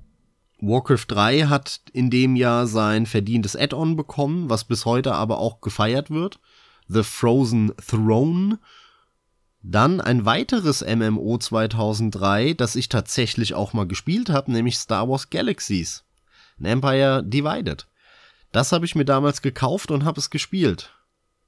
Warcraft 0.61 1.07
3 1.09 1.43
hat 1.43 1.81
in 1.93 2.11
dem 2.11 2.37
Jahr 2.37 2.67
sein 2.67 3.07
verdientes 3.07 3.55
Add-on 3.55 3.97
bekommen, 3.97 4.49
was 4.49 4.65
bis 4.65 4.87
heute 4.87 5.15
aber 5.15 5.39
auch 5.39 5.61
gefeiert 5.61 6.11
wird. 6.11 6.41
The 6.89 7.03
Frozen 7.03 7.73
Throne. 7.87 8.59
Dann 9.67 10.03
ein 10.03 10.27
weiteres 10.27 10.85
MMO 10.85 11.39
2003, 11.39 12.53
das 12.53 12.77
ich 12.77 12.91
tatsächlich 12.91 13.55
auch 13.55 13.73
mal 13.73 13.87
gespielt 13.87 14.29
habe, 14.29 14.53
nämlich 14.53 14.77
Star 14.77 15.09
Wars 15.09 15.31
Galaxies. 15.31 16.05
Ein 16.61 16.67
Empire 16.67 17.23
Divided. 17.25 17.87
Das 18.53 18.73
habe 18.73 18.85
ich 18.85 18.95
mir 18.95 19.07
damals 19.07 19.41
gekauft 19.41 19.91
und 19.91 20.05
habe 20.05 20.21
es 20.21 20.29
gespielt. 20.29 20.93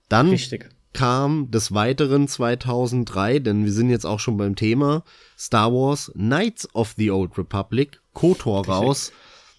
Dann 0.08 0.30
Richtig. 0.30 0.70
kam 0.94 1.50
des 1.50 1.74
Weiteren 1.74 2.26
2003, 2.26 3.40
denn 3.40 3.66
wir 3.66 3.72
sind 3.72 3.90
jetzt 3.90 4.06
auch 4.06 4.18
schon 4.18 4.38
beim 4.38 4.56
Thema, 4.56 5.04
Star 5.38 5.70
Wars 5.70 6.10
Knights 6.14 6.74
of 6.74 6.94
the 6.96 7.10
Old 7.10 7.36
Republic, 7.36 8.00
KOTOR 8.14 8.66
raus, 8.66 9.12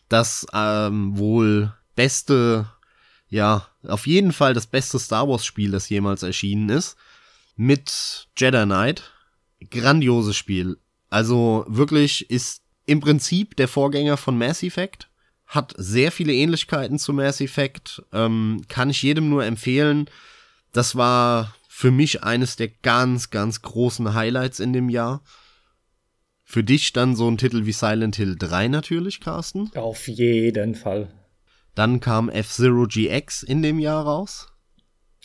das 0.10 0.48
ähm, 0.52 1.16
wohl 1.16 1.74
beste, 1.96 2.68
ja, 3.30 3.68
auf 3.88 4.08
jeden 4.08 4.34
Fall 4.34 4.56
das 4.56 4.66
beste 4.66 4.98
Star 4.98 5.30
Wars 5.30 5.46
Spiel, 5.46 5.70
das 5.70 5.90
jemals 5.90 6.24
erschienen 6.24 6.70
ist, 6.70 6.98
mit 7.58 8.28
Jedi 8.38 8.64
Knight. 8.64 9.12
Grandioses 9.70 10.38
Spiel. 10.38 10.78
Also 11.10 11.66
wirklich 11.68 12.30
ist 12.30 12.62
im 12.86 13.00
Prinzip 13.02 13.56
der 13.58 13.68
Vorgänger 13.68 14.18
von 14.18 14.38
Mass 14.38 14.64
Effect, 14.64 15.10
hat 15.46 15.74
sehr 15.78 16.12
viele 16.12 16.34
Ähnlichkeiten 16.34 17.00
zu 17.00 17.14
Mass 17.14 17.42
Effect, 17.42 18.04
ähm, 18.14 18.62
kann 18.68 18.90
ich 18.90 19.02
jedem 19.02 19.30
nur 19.30 19.46
empfehlen. 19.46 20.10
Das 20.72 20.96
war 20.96 21.56
für 21.68 21.92
mich 21.92 22.24
eines 22.24 22.56
der 22.56 22.70
ganz, 22.70 23.30
ganz 23.30 23.62
großen 23.62 24.14
Highlights 24.14 24.60
in 24.60 24.74
dem 24.74 24.90
Jahr. 24.90 25.22
Für 26.44 26.64
dich 26.64 26.94
dann 26.94 27.16
so 27.16 27.30
ein 27.30 27.38
Titel 27.38 27.66
wie 27.66 27.74
Silent 27.74 28.16
Hill 28.16 28.36
3 28.38 28.70
natürlich, 28.70 29.20
Carsten. 29.20 29.70
Auf 29.76 30.08
jeden 30.08 30.76
Fall. 30.76 31.10
Dann 31.76 32.00
kam 32.00 32.30
F-Zero 32.30 32.88
GX 32.88 33.44
in 33.44 33.62
dem 33.62 33.80
Jahr 33.80 34.04
raus. 34.04 34.48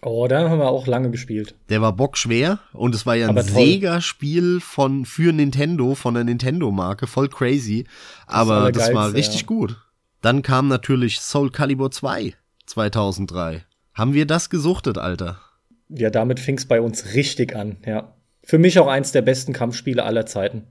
Oh, 0.05 0.27
da 0.27 0.49
haben 0.49 0.59
wir 0.59 0.69
auch 0.69 0.89
lange 0.89 1.11
gespielt. 1.11 1.55
Der 1.69 1.81
war 1.81 1.93
bockschwer 1.93 2.59
und 2.73 2.93
es 2.95 3.07
war 3.07 3.15
ja 3.15 3.29
ein. 3.29 3.41
Sega-Spiel 3.41 4.59
von 4.59 5.05
für 5.05 5.33
Nintendo, 5.33 5.95
von 5.95 6.15
der 6.15 6.25
Nintendo-Marke, 6.25 7.07
voll 7.07 7.29
crazy. 7.29 7.87
Aber 8.27 8.73
das, 8.73 8.93
war 8.93 9.15
richtig 9.15 9.43
ja. 9.43 9.47
gut. 9.47 9.77
Dann 10.21 10.43
kam 10.43 10.67
natürlich 10.67 11.21
Soul 11.21 11.51
Calibur 11.51 11.93
2 11.93 12.35
2003. 12.67 13.65
Haben 13.95 14.15
wir 14.15 14.27
das 14.27 14.51
gesuchtet, 14.51 14.99
Alter? 14.99 15.41
Ja, 15.89 16.11
damit 16.11 16.41
fing's 16.41 16.67
bei 16.67 16.81
uns 16.81 17.15
richtig 17.15 17.55
an, 17.55 17.77
ja. 17.87 18.15
Für 18.43 18.59
mich 18.59 18.79
auch 18.81 18.89
eins 18.89 19.13
der 19.13 19.23
besten 19.23 19.53
Kampfspiele 19.53 20.03
aller 20.03 20.27
Zeiten. 20.27 20.65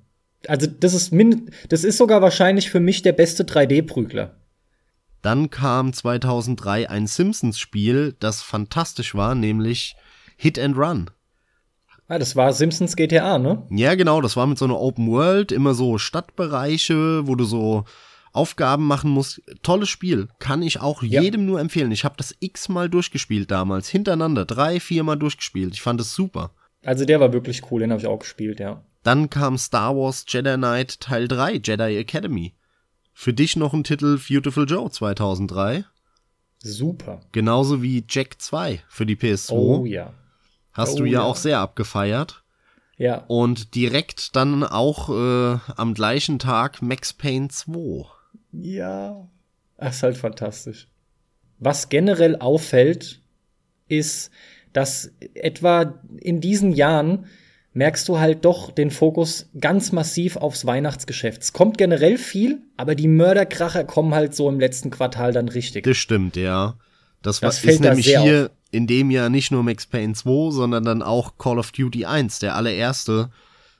Also, 0.48 0.68
das 0.68 0.94
ist 0.94 1.14
min 1.14 1.52
das 1.70 1.86
ist 1.86 1.98
sogar 1.98 2.22
wahrscheinlich 2.22 2.70
für 2.70 2.80
mich 2.82 3.02
der 3.02 3.14
beste 3.14 3.44
3D-Prügler. 3.44 4.36
Dann 5.22 5.50
kam 5.50 5.94
2003 5.94 6.90
ein 6.90 7.08
Simpsons-Spiel, 7.08 8.16
das 8.20 8.42
fantastisch 8.42 9.14
war, 9.16 9.36
nämlich 9.36 9.96
Hit 10.38 10.58
and 10.58 10.78
Run. 10.78 11.10
Ah, 12.08 12.18
das 12.20 12.36
war 12.36 12.52
Simpsons 12.52 12.96
GTA, 12.96 13.38
ne? 13.38 13.64
Ja, 13.70 13.96
genau, 13.96 14.20
das 14.20 14.36
war 14.36 14.46
mit 14.48 14.58
so 14.58 14.66
einer 14.66 14.80
Open 14.80 15.08
World, 15.08 15.52
immer 15.52 15.74
so 15.74 15.98
Stadtbereiche, 15.98 17.26
wo 17.28 17.36
du 17.36 17.46
so 17.46 17.86
Aufgaben 18.34 18.86
machen 18.88 19.12
musst. 19.12 19.42
Tolles 19.62 19.90
Spiel, 19.90 20.28
kann 20.40 20.62
ich 20.62 20.80
auch 20.82 21.04
Ja. 21.04 21.22
jedem 21.22 21.46
nur 21.46 21.60
empfehlen. 21.60 21.92
Ich 21.92 22.04
habe 22.04 22.16
das 22.18 22.36
x-mal 22.40 22.90
durchgespielt 22.90 23.52
damals, 23.52 23.88
hintereinander, 23.90 24.46
drei, 24.46 24.80
viermal 24.80 25.18
durchgespielt. 25.18 25.74
Ich 25.74 25.82
fand 25.82 26.02
es 26.02 26.14
super. 26.14 26.52
Also 26.84 27.06
der 27.06 27.20
war 27.20 27.32
wirklich 27.34 27.62
cool, 27.72 27.82
den 27.82 27.92
habe 27.92 28.02
ich 28.02 28.08
auch 28.08 28.20
gespielt, 28.20 28.60
ja. 28.60 28.84
Dann 29.04 29.30
kam 29.30 29.58
Star 29.58 29.96
Wars 29.96 30.26
Jedi 30.28 30.56
Knight 30.56 31.00
Teil 31.00 31.28
3, 31.28 31.62
Jedi 31.64 31.98
Academy. 31.98 32.54
Für 33.14 33.34
dich 33.34 33.55
noch 33.55 33.74
ein 33.74 33.84
Titel 33.84 34.18
Beautiful 34.18 34.70
Joe 34.70 34.89
2003. 34.89 35.86
Super. 36.59 37.22
Genauso 37.32 37.82
wie 37.82 38.03
Jack 38.07 38.41
2 38.41 38.82
für 38.88 39.05
die 39.05 39.16
PS2. 39.16 39.51
Oh 39.51 39.86
ja. 39.86 40.14
Hast 40.74 40.95
oh, 40.95 40.97
du 40.99 41.05
ja, 41.05 41.12
ja, 41.20 41.24
auch 41.24 41.36
sehr 41.36 41.59
abgefeiert. 41.59 42.43
Ja. 42.97 43.26
Und 43.28 43.76
direkt 43.76 44.36
dann 44.36 44.64
auch 44.64 45.09
äh, 45.09 45.59
am 45.76 45.93
gleichen 45.93 46.39
Tag 46.39 46.82
Max 46.82 47.14
Payne 47.14 47.49
2. 47.49 48.05
Ja. 48.51 49.28
Das 49.78 49.95
ist 49.95 50.03
halt 50.03 50.18
fantastisch. 50.18 50.88
Was 51.57 51.89
generell 51.89 52.36
auffällt, 52.38 53.22
ist, 53.88 54.32
dass 54.74 55.12
etwa 55.34 55.99
in 56.18 56.41
diesen 56.41 56.72
Jahren 56.72 57.26
merkst 57.74 58.08
du 58.10 58.20
halt 58.20 58.44
doch 58.46 58.72
den 58.72 58.92
Fokus 58.92 59.50
ganz 59.60 59.92
massiv 59.92 60.36
aufs 60.38 60.66
Weihnachtsgeschäft. 60.66 61.42
Es 61.42 61.54
kommt 61.54 61.78
generell 61.78 62.18
viel, 62.18 62.62
aber 62.78 62.96
die 62.96 63.08
Mörderkracher 63.08 63.86
kommen 63.86 64.14
halt 64.14 64.36
so 64.36 64.50
im 64.50 64.60
letzten 64.60 64.90
Quartal 64.90 65.32
dann 65.32 65.48
richtig. 65.48 65.86
Das 65.86 65.98
stimmt, 65.98 66.36
ja. 66.36 66.76
Das, 67.22 67.40
das 67.40 67.64
ist 67.64 67.80
nämlich 67.80 68.08
hier 68.08 68.46
auf. 68.46 68.58
in 68.72 68.88
dem 68.88 69.12
Jahr 69.12 69.30
nicht 69.30 69.52
nur 69.52 69.64
Max 69.64 69.86
Payne 69.86 70.14
2, 70.14 70.52
sondern 70.52 70.84
dann 70.84 71.02
auch 71.02 71.38
Call 71.38 71.60
of 71.60 71.72
Duty 71.72 72.06
1, 72.06 72.40
der 72.40 72.56
allererste. 72.56 73.30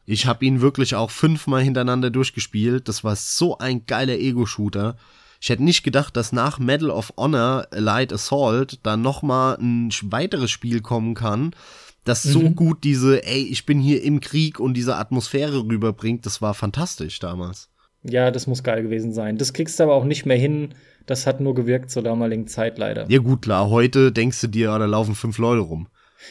Ich 0.06 0.26
habe 0.26 0.46
ihn 0.46 0.62
wirklich 0.62 0.96
auch 0.96 1.12
fünfmal 1.12 1.62
hintereinander 1.62 2.10
durchgespielt. 2.10 2.88
Das 2.88 3.04
war 3.04 3.16
so 3.16 3.58
ein 3.58 3.86
geiler 3.86 4.18
Ego-Shooter. 4.18 4.96
Ich 5.40 5.50
hätte 5.50 5.64
nicht 5.64 5.84
gedacht, 5.84 6.16
dass 6.16 6.32
nach 6.32 6.60
Medal 6.60 6.92
of 6.92 7.14
Honor 7.18 7.68
Light 7.72 8.14
Assault 8.14 8.80
dann 8.84 9.02
noch 9.02 9.24
mal 9.24 9.58
ein 9.60 9.90
weiteres 10.04 10.52
Spiel 10.52 10.82
kommen 10.82 11.16
kann, 11.16 11.56
das 12.04 12.26
mhm. 12.26 12.32
so 12.32 12.50
gut 12.52 12.84
diese, 12.84 13.26
ey, 13.26 13.44
ich 13.44 13.66
bin 13.66 13.80
hier 13.80 14.04
im 14.04 14.20
Krieg 14.20 14.60
und 14.60 14.74
diese 14.76 14.96
Atmosphäre 14.96 15.64
rüberbringt. 15.66 16.26
Das 16.26 16.42
war 16.42 16.54
fantastisch 16.54 17.20
damals. 17.20 17.70
Ja, 18.04 18.32
das 18.32 18.48
muss 18.48 18.64
geil 18.64 18.82
gewesen 18.82 19.14
sein. 19.14 19.38
Das 19.38 19.54
kriegst 19.54 19.80
du 19.80 19.84
aber 19.84 19.94
auch 19.94 20.06
nicht 20.06 20.26
mehr 20.26 20.38
hin. 20.38 20.70
Das 21.06 21.28
hat 21.28 21.40
nur 21.40 21.54
gewirkt 21.54 21.92
zur 21.92 22.04
damaligen 22.04 22.48
Zeit 22.48 22.78
leider. 22.78 23.06
Ja 23.10 23.20
gut, 23.20 23.44
klar. 23.44 23.70
Heute 23.70 24.12
denkst 24.12 24.42
du 24.42 24.48
dir, 24.48 24.74
oh, 24.74 24.80
da 24.80 24.86
laufen 24.86 25.14
fünf 25.14 25.38
Leute 25.38 25.62
rum. 25.62 25.88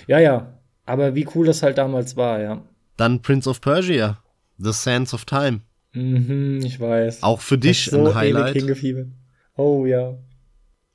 Ja, 0.07 0.19
ja. 0.19 0.59
Aber 0.87 1.15
wie 1.15 1.29
cool 1.35 1.47
das 1.47 1.63
halt 1.63 1.79
damals 1.79 2.17
war, 2.17 2.41
ja. 2.41 2.63
Dann 2.97 3.23
Prince 3.23 3.49
of 3.49 3.61
Persia, 3.61 4.19
The 4.59 4.73
Sands 4.73 5.15
of 5.15 5.25
Time. 5.25 5.61
Mhm, 5.93 6.61
ich 6.65 6.81
weiß. 6.81 7.23
Auch 7.23 7.41
für 7.41 7.59
dich 7.59 7.87
so 7.87 8.09
ein 8.09 8.15
Highlight. 8.15 8.63
Oh 9.57 9.87
ja. 9.87 10.17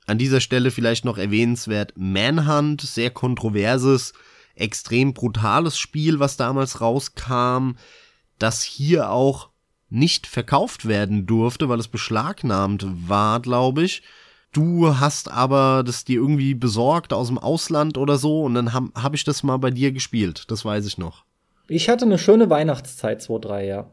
An 0.06 0.18
dieser 0.18 0.40
Stelle 0.40 0.70
vielleicht 0.70 1.04
noch 1.04 1.18
erwähnenswert 1.18 1.94
Manhunt, 1.96 2.80
sehr 2.82 3.10
kontroverses, 3.10 4.12
extrem 4.56 5.14
brutales 5.14 5.78
Spiel, 5.78 6.18
was 6.18 6.36
damals 6.36 6.80
rauskam, 6.80 7.72
das 8.38 8.62
hier 8.62 9.10
auch 9.10 9.50
nicht 9.88 10.26
verkauft 10.26 10.88
werden 10.88 11.26
durfte, 11.26 11.68
weil 11.68 11.78
es 11.78 11.88
beschlagnahmt 11.88 12.86
war, 13.08 13.40
glaube 13.40 13.84
ich. 13.84 14.02
Du 14.52 14.98
hast 14.98 15.30
aber 15.30 15.82
das 15.84 16.04
dir 16.04 16.18
irgendwie 16.18 16.54
besorgt 16.54 17.12
aus 17.12 17.28
dem 17.28 17.38
Ausland 17.38 17.98
oder 17.98 18.16
so 18.16 18.42
und 18.42 18.54
dann 18.54 18.72
habe 18.72 18.90
hab 18.94 19.14
ich 19.14 19.22
das 19.22 19.42
mal 19.42 19.58
bei 19.58 19.70
dir 19.70 19.92
gespielt, 19.92 20.50
das 20.50 20.64
weiß 20.64 20.86
ich 20.86 20.98
noch. 20.98 21.24
Ich 21.68 21.88
hatte 21.88 22.04
eine 22.04 22.18
schöne 22.18 22.48
Weihnachtszeit 22.48 23.20
2-3, 23.20 23.60
ja. 23.62 23.90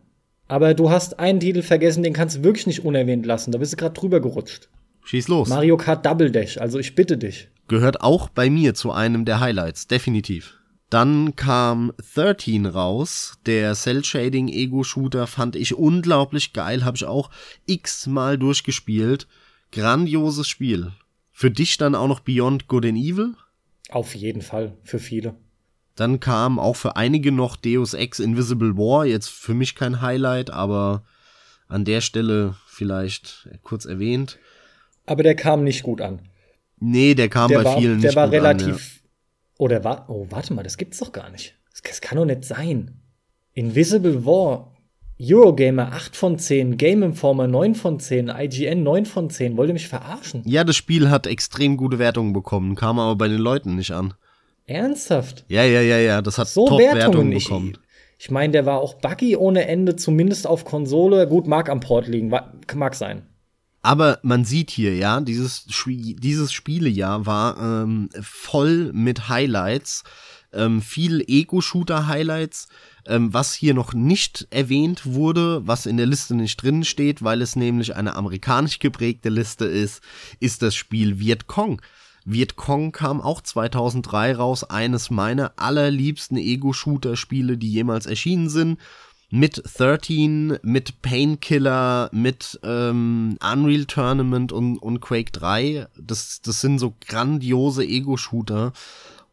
Aber 0.47 0.73
du 0.73 0.89
hast 0.89 1.19
einen 1.19 1.39
Titel 1.39 1.63
vergessen, 1.63 2.03
den 2.03 2.13
kannst 2.13 2.37
du 2.37 2.43
wirklich 2.43 2.67
nicht 2.67 2.85
unerwähnt 2.85 3.25
lassen. 3.25 3.51
Da 3.51 3.57
bist 3.57 3.73
du 3.73 3.77
gerade 3.77 3.93
drüber 3.93 4.19
gerutscht. 4.19 4.69
Schieß 5.05 5.27
los. 5.27 5.49
Mario 5.49 5.77
Kart 5.77 6.05
Double 6.05 6.31
Dash, 6.31 6.57
also 6.57 6.79
ich 6.79 6.95
bitte 6.95 7.17
dich. 7.17 7.49
Gehört 7.67 8.01
auch 8.01 8.29
bei 8.29 8.49
mir 8.49 8.73
zu 8.73 8.91
einem 8.91 9.25
der 9.25 9.39
Highlights, 9.39 9.87
definitiv. 9.87 10.57
Dann 10.89 11.35
kam 11.35 11.91
13 12.13 12.67
raus, 12.67 13.39
der 13.47 13.73
Cell-Shading-Ego-Shooter 13.73 15.25
fand 15.25 15.55
ich 15.55 15.73
unglaublich 15.73 16.53
geil, 16.53 16.85
habe 16.85 16.97
ich 16.97 17.05
auch 17.05 17.31
x-mal 17.65 18.37
durchgespielt. 18.37 19.27
Grandioses 19.71 20.47
Spiel. 20.47 20.91
Für 21.31 21.49
dich 21.49 21.77
dann 21.77 21.95
auch 21.95 22.07
noch 22.07 22.19
Beyond 22.19 22.67
Good 22.67 22.85
and 22.85 22.97
Evil? 22.97 23.33
Auf 23.89 24.13
jeden 24.13 24.43
Fall, 24.43 24.77
für 24.83 24.99
viele. 24.99 25.35
Dann 25.95 26.19
kam 26.19 26.59
auch 26.59 26.75
für 26.75 26.95
einige 26.95 27.31
noch 27.31 27.55
Deus 27.55 27.95
Ex 27.95 28.19
Invisible 28.19 28.77
War, 28.77 29.05
jetzt 29.05 29.29
für 29.29 29.55
mich 29.55 29.75
kein 29.75 30.01
Highlight, 30.01 30.51
aber 30.51 31.03
an 31.67 31.85
der 31.85 32.01
Stelle 32.01 32.55
vielleicht 32.67 33.49
kurz 33.63 33.85
erwähnt. 33.85 34.37
Aber 35.05 35.23
der 35.23 35.35
kam 35.35 35.63
nicht 35.63 35.83
gut 35.83 36.01
an. 36.01 36.21
Nee, 36.79 37.13
der 37.13 37.29
kam 37.29 37.49
der 37.49 37.59
bei 37.59 37.63
war, 37.65 37.77
vielen 37.77 38.01
der 38.01 38.09
nicht 38.09 38.15
war 38.15 38.27
gut 38.27 38.33
relativ, 38.33 38.67
an. 38.67 38.73
Ja. 38.73 39.59
Oder 39.59 39.83
war, 39.83 40.09
oh, 40.09 40.27
warte 40.29 40.53
mal, 40.53 40.63
das 40.63 40.77
gibt's 40.77 40.99
doch 40.99 41.11
gar 41.11 41.29
nicht. 41.29 41.55
Das, 41.71 41.81
das 41.81 42.01
kann 42.01 42.17
doch 42.17 42.25
nicht 42.25 42.43
sein. 42.45 42.99
Invisible 43.53 44.25
War, 44.25 44.73
Eurogamer 45.21 45.93
8 45.93 46.15
von 46.15 46.39
10, 46.39 46.77
Game 46.77 47.03
Informer 47.03 47.47
9 47.47 47.75
von 47.75 47.99
10, 47.99 48.29
IGN 48.29 48.83
9 48.83 49.05
von 49.05 49.29
10. 49.29 49.55
Wollt 49.57 49.69
ihr 49.69 49.73
mich 49.73 49.87
verarschen? 49.87 50.41
Ja, 50.45 50.63
das 50.63 50.75
Spiel 50.75 51.09
hat 51.09 51.27
extrem 51.27 51.77
gute 51.77 51.99
Wertungen 51.99 52.33
bekommen, 52.33 52.75
kam 52.75 52.99
aber 52.99 53.15
bei 53.15 53.27
den 53.27 53.39
Leuten 53.39 53.75
nicht 53.75 53.91
an. 53.91 54.15
Ernsthaft? 54.65 55.45
Ja, 55.47 55.63
ja, 55.63 55.81
ja, 55.81 55.97
ja, 55.97 56.21
das 56.21 56.37
hat 56.37 56.47
so 56.47 56.67
Top-Wertungen 56.67 57.31
bekommen. 57.31 57.77
Ich, 58.17 58.25
ich 58.25 58.31
meine, 58.31 58.53
der 58.53 58.65
war 58.65 58.79
auch 58.79 58.95
buggy 58.95 59.35
ohne 59.35 59.67
Ende, 59.67 59.95
zumindest 59.95 60.47
auf 60.47 60.65
Konsole. 60.65 61.27
Gut, 61.27 61.47
mag 61.47 61.69
am 61.69 61.79
Port 61.79 62.07
liegen, 62.07 62.29
mag 62.29 62.95
sein. 62.95 63.23
Aber 63.85 64.19
man 64.23 64.45
sieht 64.45 64.71
hier, 64.71 64.95
ja, 64.95 65.19
dieses, 65.19 65.65
dieses 65.85 66.53
Spielejahr 66.53 67.25
war 67.25 67.57
ähm, 67.83 68.07
voll 68.21 68.93
mit 68.93 69.27
Highlights, 69.27 70.05
ähm, 70.53 70.81
viel 70.81 71.21
Ego-Shooter-Highlights, 71.27 72.69
ähm, 73.05 73.33
was 73.33 73.53
hier 73.53 73.73
noch 73.73 73.93
nicht 73.93 74.47
erwähnt 74.51 75.05
wurde, 75.05 75.67
was 75.67 75.85
in 75.85 75.97
der 75.97 76.05
Liste 76.05 76.33
nicht 76.33 76.63
drin 76.63 76.85
steht, 76.85 77.25
weil 77.25 77.41
es 77.41 77.57
nämlich 77.57 77.93
eine 77.93 78.15
amerikanisch 78.15 78.79
geprägte 78.79 79.27
Liste 79.27 79.65
ist, 79.65 80.01
ist 80.39 80.61
das 80.61 80.75
Spiel 80.75 81.19
Vietcong. 81.19 81.81
Vietcong 82.23 82.93
kam 82.93 83.19
auch 83.19 83.41
2003 83.41 84.35
raus, 84.35 84.63
eines 84.63 85.09
meiner 85.09 85.51
allerliebsten 85.57 86.37
Ego-Shooter-Spiele, 86.37 87.57
die 87.57 87.73
jemals 87.73 88.05
erschienen 88.05 88.47
sind 88.47 88.79
mit 89.35 89.63
13, 89.65 90.59
mit 90.61 91.01
Painkiller, 91.01 92.07
mit 92.13 92.59
ähm, 92.61 93.35
Unreal 93.41 93.85
Tournament 93.85 94.51
und, 94.51 94.77
und 94.77 94.99
Quake 94.99 95.31
3. 95.31 95.87
Das, 95.99 96.43
das 96.43 96.61
sind 96.61 96.77
so 96.77 96.93
grandiose 97.07 97.83
Ego-Shooter. 97.83 98.73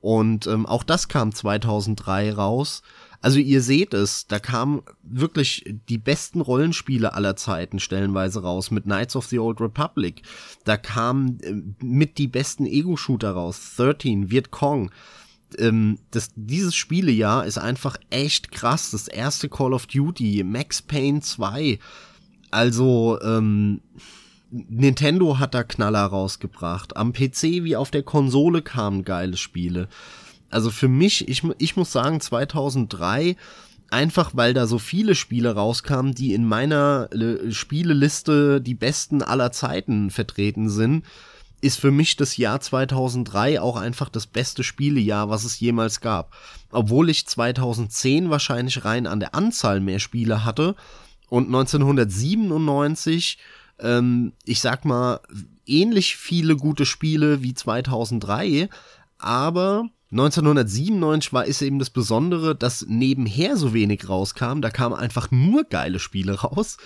Und 0.01 0.47
ähm, 0.47 0.65
auch 0.65 0.85
das 0.85 1.09
kam 1.09 1.35
2003 1.35 2.33
raus. 2.33 2.81
Also 3.21 3.41
ihr 3.41 3.61
seht 3.61 3.93
es, 3.93 4.27
da 4.27 4.39
kamen 4.39 4.81
wirklich 5.03 5.67
die 5.91 5.99
besten 5.99 6.41
Rollenspiele 6.41 7.13
aller 7.13 7.37
Zeiten 7.37 7.79
stellenweise 7.79 8.41
raus 8.41 8.71
mit 8.71 8.85
Knights 8.85 9.17
of 9.17 9.27
the 9.27 9.39
Old 9.39 9.61
Republic. 9.61 10.23
Da 10.65 10.79
kamen 10.79 11.41
äh, 11.41 11.85
mit 11.85 12.17
die 12.17 12.29
besten 12.29 12.65
Ego-Shooter 12.65 13.33
raus. 13.33 13.75
13, 13.77 14.31
Vietcong 14.31 14.91
ähm, 15.59 15.99
das, 16.11 16.31
dieses 16.37 16.75
Spielejahr 16.75 17.47
ist 17.47 17.59
einfach 17.59 17.97
echt 18.11 18.53
krass. 18.53 18.91
Das 18.91 19.09
erste 19.09 19.49
Call 19.49 19.73
of 19.73 19.87
Duty, 19.87 20.45
Max 20.45 20.83
Payne 20.83 21.21
2. 21.21 21.79
Also, 22.51 23.19
ähm, 23.23 23.81
Nintendo 24.51 25.39
hat 25.39 25.55
da 25.55 25.63
Knaller 25.63 26.05
rausgebracht. 26.05 26.97
Am 26.97 27.13
PC 27.13 27.63
wie 27.65 27.77
auf 27.77 27.91
der 27.91 28.03
Konsole 28.03 28.63
kamen 28.63 29.05
geile 29.05 29.37
Spiele. 29.37 29.89
Also 30.51 30.71
für 30.71 30.89
mich, 30.89 31.29
ich, 31.29 31.45
ich 31.59 31.77
muss 31.77 31.93
sagen, 31.93 32.21
2003, 32.21 33.37
einfach 33.91 34.33
weil 34.35 34.53
da 34.55 34.67
so 34.67 34.79
viele 34.79 35.15
Spiele 35.15 35.55
rauskamen, 35.55 36.15
die 36.15 36.35
in 36.35 36.45
meiner 36.45 37.09
äh, 37.13 37.53
Spieleliste 37.53 38.61
die 38.61 38.75
besten 38.75 39.23
aller 39.23 39.53
Zeiten 39.53 40.11
vertreten 40.11 40.69
sind, 40.69 41.05
ist 41.61 41.81
für 41.81 41.91
mich 41.91 42.17
das 42.17 42.37
Jahr 42.37 42.61
2003 42.61 43.61
auch 43.61 43.77
einfach 43.77 44.09
das 44.09 44.27
beste 44.27 44.65
Spielejahr, 44.65 45.29
was 45.29 45.45
es 45.45 45.61
jemals 45.61 46.01
gab. 46.01 46.35
Obwohl 46.71 47.11
ich 47.11 47.27
2010 47.27 48.31
wahrscheinlich 48.31 48.85
rein 48.85 49.07
an 49.07 49.21
der 49.21 49.35
Anzahl 49.35 49.81
mehr 49.81 49.99
Spiele 49.99 50.45
hatte 50.45 50.75
und 51.29 51.47
1997, 51.47 53.39
ähm, 53.81 54.33
ich 54.45 54.61
sag 54.61 54.85
mal, 54.85 55.21
ähnlich 55.67 56.17
viele 56.17 56.57
gute 56.57 56.87
Spiele 56.87 57.43
wie 57.43 57.55
2003, 57.55 58.69
aber 59.19 59.89
1997 60.11 61.33
war 61.33 61.45
ist 61.45 61.63
eben 61.63 61.79
das 61.79 61.91
Besondere, 61.91 62.57
dass 62.57 62.85
nebenher 62.89 63.57
so 63.57 63.73
wenig 63.73 64.09
rauskam. 64.09 64.61
Da 64.61 64.71
kamen 64.71 64.97
einfach 64.97 65.31
nur 65.31 65.65
geile 65.65 66.01
Spiele 66.01 66.41
raus. 66.41 66.79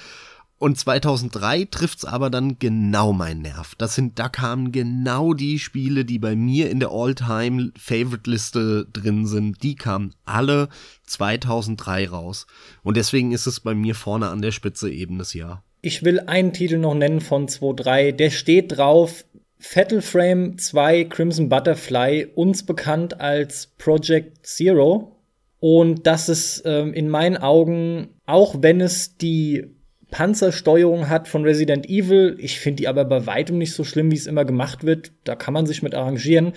Und 0.65 0.79
2003 0.79 1.67
trifft's 1.67 2.07
aber 2.07 2.31
dann 2.31 2.59
genau 2.59 3.13
mein 3.13 3.43
Nerv. 3.43 3.75
Das 3.75 3.95
sind, 3.95 4.19
da 4.19 4.31
kamen 4.31 4.73
genau 4.73 5.35
die 5.35 5.59
Spiele, 5.59 6.07
die 6.07 6.19
bei 6.19 6.35
mir 6.35 6.71
in 6.71 6.81
der 6.81 6.89
All-Time-Favorite-Liste 6.89 8.87
drin 8.91 9.27
sind. 9.27 9.63
Die 9.63 9.75
kamen 9.75 10.15
alle 10.25 10.71
2003 11.05 12.09
raus. 12.09 12.47
Und 12.83 12.97
deswegen 12.97 13.33
ist 13.33 13.45
es 13.45 13.61
bei 13.61 13.75
mir 13.75 13.95
vorne 13.95 14.31
an 14.31 14.41
der 14.41 14.53
Spitze 14.53 14.91
eben 14.91 15.19
das 15.19 15.35
Jahr. 15.35 15.63
Ich 15.83 16.03
will 16.03 16.19
einen 16.21 16.55
Titel 16.55 16.79
noch 16.79 16.95
nennen 16.95 17.21
von 17.21 17.47
2.3. 17.47 18.13
Der 18.13 18.31
steht 18.31 18.79
drauf. 18.79 19.27
Fatal 19.59 20.01
Frame 20.01 20.57
2 20.57 21.05
Crimson 21.05 21.51
Butterfly, 21.51 22.29
uns 22.35 22.65
bekannt 22.65 23.21
als 23.21 23.67
Project 23.77 24.47
Zero. 24.47 25.15
Und 25.61 26.07
das 26.07 26.31
ist 26.31 26.63
ähm, 26.65 26.95
in 26.95 27.11
meinen 27.11 27.37
Augen, 27.37 28.09
auch 28.25 28.63
wenn 28.63 28.81
es 28.81 29.19
die 29.19 29.74
Panzersteuerung 30.15 31.09
hat 31.09 31.27
von 31.27 31.43
Resident 31.43 31.89
Evil. 31.89 32.37
Ich 32.39 32.61
finde 32.61 32.77
die 32.77 32.89
aber 32.89 33.05
bei 33.05 33.27
weitem 33.27 33.59
nicht 33.59 33.73
so 33.73 33.83
schlimm, 33.83 34.13
wie 34.13 34.17
es 34.17 34.29
immer 34.29 34.45
gemacht 34.45 34.85
wird. 34.85 35.11
Da 35.25 35.35
kann 35.35 35.53
man 35.53 35.67
sich 35.67 35.83
mit 35.83 35.93
arrangieren. 35.93 36.53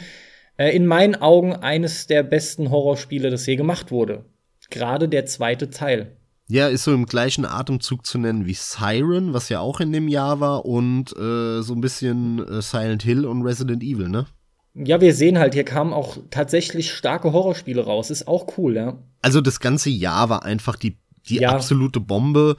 Äh, 0.57 0.75
in 0.75 0.85
meinen 0.85 1.15
Augen 1.15 1.55
eines 1.55 2.05
der 2.05 2.21
besten 2.21 2.69
Horrorspiele, 2.69 3.31
das 3.31 3.47
je 3.47 3.55
gemacht 3.55 3.89
wurde. 3.89 4.25
Gerade 4.69 5.09
der 5.09 5.25
zweite 5.25 5.71
Teil. 5.71 6.17
Ja, 6.47 6.67
ist 6.67 6.83
so 6.83 6.93
im 6.93 7.07
gleichen 7.07 7.45
Atemzug 7.45 8.05
zu 8.05 8.19
nennen 8.19 8.45
wie 8.45 8.53
Siren, 8.53 9.33
was 9.33 9.49
ja 9.49 9.59
auch 9.59 9.79
in 9.79 9.91
dem 9.91 10.07
Jahr 10.07 10.39
war, 10.39 10.65
und 10.65 11.17
äh, 11.17 11.63
so 11.63 11.73
ein 11.73 11.81
bisschen 11.81 12.47
äh, 12.47 12.61
Silent 12.61 13.01
Hill 13.01 13.25
und 13.25 13.41
Resident 13.41 13.81
Evil, 13.81 14.07
ne? 14.07 14.27
Ja, 14.75 15.01
wir 15.01 15.15
sehen 15.15 15.39
halt, 15.39 15.55
hier 15.55 15.65
kamen 15.65 15.93
auch 15.93 16.17
tatsächlich 16.29 16.93
starke 16.93 17.33
Horrorspiele 17.33 17.83
raus. 17.83 18.11
Ist 18.11 18.27
auch 18.27 18.45
cool, 18.59 18.75
ja. 18.75 18.99
Also 19.23 19.41
das 19.41 19.59
ganze 19.59 19.89
Jahr 19.89 20.29
war 20.29 20.45
einfach 20.45 20.75
die, 20.75 20.99
die 21.27 21.37
ja. 21.37 21.49
absolute 21.49 21.99
Bombe. 21.99 22.55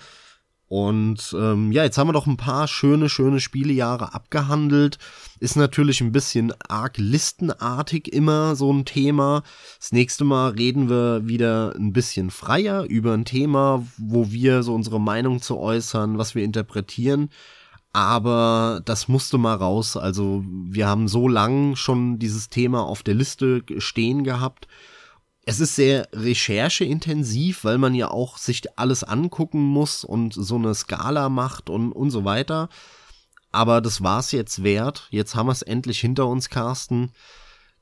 Und 0.69 1.35
ähm, 1.39 1.73
ja, 1.73 1.85
jetzt 1.85 1.97
haben 1.97 2.09
wir 2.09 2.12
doch 2.12 2.27
ein 2.27 2.36
paar 2.36 2.69
schöne, 2.69 3.09
schöne 3.09 3.40
Spielejahre 3.40 4.12
abgehandelt. 4.12 4.99
Ist 5.40 5.57
natürlich 5.57 6.03
ein 6.03 6.12
bisschen 6.12 6.53
arg 6.69 6.99
listenartig 6.99 8.12
immer 8.12 8.55
so 8.55 8.70
ein 8.70 8.85
Thema. 8.85 9.43
Das 9.78 9.93
nächste 9.93 10.24
Mal 10.24 10.51
reden 10.51 10.90
wir 10.90 11.27
wieder 11.27 11.74
ein 11.74 11.95
bisschen 11.95 12.31
freier 12.31 12.85
über 12.85 13.15
ein 13.15 13.24
Thema, 13.24 13.86
wo 13.97 14.31
wir 14.31 14.62
so 14.62 14.74
unsere 14.74 15.01
Meinung 15.01 15.40
zu 15.40 15.59
äußern, 15.59 16.19
was 16.19 16.35
wir 16.35 16.45
interpretieren. 16.45 17.31
Aber 17.95 18.82
das 18.85 19.09
musste 19.09 19.39
mal 19.39 19.55
raus. 19.55 19.97
Also 19.97 20.45
wir 20.47 20.86
haben 20.86 21.09
so 21.09 21.28
lang 21.28 21.77
schon 21.77 22.19
dieses 22.19 22.51
Thema 22.51 22.82
auf 22.82 23.03
der 23.03 23.15
Liste 23.15 23.62
stehen 23.78 24.23
gehabt 24.23 24.69
es 25.48 25.60
ist 25.60 25.76
sehr 25.76 26.08
rechercheintensiv, 26.12 27.64
weil 27.64 27.78
man 27.78 27.94
ja 27.94 28.10
auch 28.10 28.36
sich 28.36 28.60
alles 28.76 29.02
angucken 29.02 29.62
muss 29.62 30.04
und 30.04 30.34
so 30.34 30.56
eine 30.56 30.74
Skala 30.74 31.30
macht 31.30 31.70
und, 31.70 31.90
und 31.92 32.10
so 32.10 32.26
weiter. 32.26 32.68
Aber 33.50 33.80
das 33.80 34.02
war's 34.02 34.30
jetzt 34.32 34.62
wert. 34.62 35.08
Jetzt 35.10 35.34
haben 35.34 35.46
wir 35.46 35.52
es 35.52 35.62
endlich 35.62 36.00
hinter 36.00 36.26
uns, 36.26 36.50
Carsten. 36.50 37.12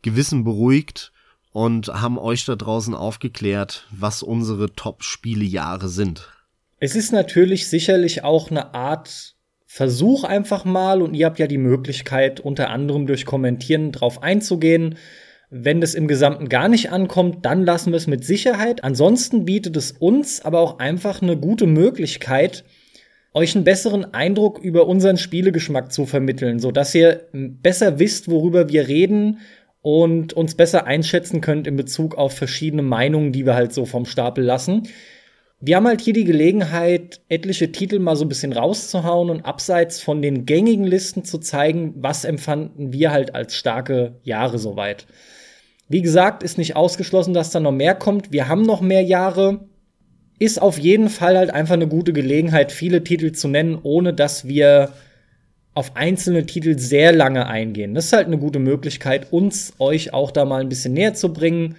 Gewissen 0.01 0.45
beruhigt 0.45 1.11
und 1.51 1.89
haben 1.89 2.19
euch 2.19 2.45
da 2.45 2.55
draußen 2.55 2.95
aufgeklärt, 2.95 3.89
was 3.91 4.23
unsere 4.23 4.73
Top-Spielejahre 4.73 5.89
sind. 5.89 6.31
Es 6.79 6.95
ist 6.95 7.11
natürlich 7.11 7.69
sicherlich 7.69 8.23
auch 8.23 8.53
eine 8.53 8.75
Art 8.75 9.35
Versuch 9.67 10.23
einfach 10.23 10.65
mal 10.65 11.03
und 11.03 11.15
ihr 11.15 11.27
habt 11.27 11.41
ja 11.41 11.49
die 11.49 11.59
Möglichkeit, 11.59 12.39
unter 12.39 12.71
anderem 12.71 13.09
durch 13.09 13.27
Kommentieren 13.27 13.91
drauf 13.91 14.23
einzugehen 14.23 14.97
wenn 15.51 15.81
das 15.81 15.95
im 15.95 16.09
Gesamten 16.09 16.49
gar 16.49 16.69
nicht 16.69 16.91
ankommt, 16.91 17.45
dann 17.45 17.65
lassen 17.65 17.93
wir 17.93 17.97
es 17.97 18.07
mit 18.07 18.25
Sicherheit. 18.25 18.83
Ansonsten 18.83 19.45
bietet 19.45 19.77
es 19.77 19.93
uns 19.93 20.45
aber 20.45 20.61
auch 20.61 20.79
einfach 20.79 21.23
eine 21.23 21.37
gute 21.37 21.67
Möglichkeit, 21.67 22.65
euch 23.33 23.55
einen 23.55 23.65
besseren 23.65 24.15
Eindruck 24.15 24.59
über 24.59 24.87
unseren 24.87 25.19
Spielegeschmack 25.19 25.93
zu 25.93 26.07
vermitteln, 26.07 26.59
sodass 26.59 26.95
ihr 26.95 27.29
besser 27.33 27.99
wisst, 27.99 28.31
worüber 28.31 28.71
wir 28.71 28.89
reden 28.89 29.41
und 29.83 30.33
uns 30.33 30.57
besser 30.57 30.87
einschätzen 30.87 31.41
könnt 31.41 31.67
in 31.67 31.77
Bezug 31.77 32.17
auf 32.17 32.33
verschiedene 32.33 32.83
Meinungen, 32.83 33.33
die 33.33 33.47
wir 33.47 33.55
halt 33.55 33.73
so 33.73 33.85
vom 33.85 34.05
Stapel 34.05 34.43
lassen. 34.43 34.89
Wir 35.61 35.77
haben 35.77 35.87
halt 35.87 36.01
hier 36.01 36.13
die 36.13 36.25
Gelegenheit, 36.25 37.21
etliche 37.29 37.73
Titel 37.73 37.99
mal 37.99 38.17
so 38.17 38.25
ein 38.25 38.29
bisschen 38.29 38.53
rauszuhauen 38.53 39.31
und 39.31 39.45
abseits 39.45 40.01
von 40.01 40.23
den 40.23 40.45
gängigen 40.45 40.85
Listen 40.85 41.25
zu 41.25 41.39
zeigen, 41.39 41.95
was 41.97 42.25
empfanden 42.25 42.93
wir 42.93 43.11
halt 43.11 43.35
als 43.35 43.55
starke 43.55 44.17
Jahre 44.23 44.59
soweit. 44.59 45.07
Wie 45.89 46.03
gesagt, 46.03 46.43
ist 46.43 46.59
nicht 46.59 46.77
ausgeschlossen, 46.77 47.35
dass 47.35 47.51
da 47.51 47.61
noch 47.61 47.73
mehr 47.73 47.95
kommt. 47.95 48.33
Wir 48.33 48.49
haben 48.49 48.63
noch 48.63 48.81
mehr 48.81 49.03
Jahre. 49.03 49.69
Ist 50.39 50.61
auf 50.61 50.79
jeden 50.79 51.09
Fall 51.09 51.37
halt 51.39 51.51
einfach 51.51 51.75
eine 51.75 51.89
gute 51.89 52.13
Gelegenheit, 52.13 52.73
viele 52.73 53.05
Titel 53.05 53.33
zu 53.33 53.49
nennen, 53.49 53.79
ohne 53.83 54.13
dass 54.13 54.47
wir 54.47 54.93
auf 55.75 55.95
einzelne 55.95 56.47
Titel 56.47 56.79
sehr 56.79 57.13
lange 57.13 57.47
eingehen. 57.47 57.95
Das 57.95 58.07
ist 58.07 58.13
halt 58.13 58.27
eine 58.27 58.39
gute 58.39 58.59
Möglichkeit, 58.59 59.33
uns 59.33 59.75
euch 59.79 60.13
auch 60.13 60.31
da 60.31 60.45
mal 60.45 60.61
ein 60.61 60.69
bisschen 60.69 60.95
näher 60.95 61.15
zu 61.15 61.33
bringen. 61.33 61.77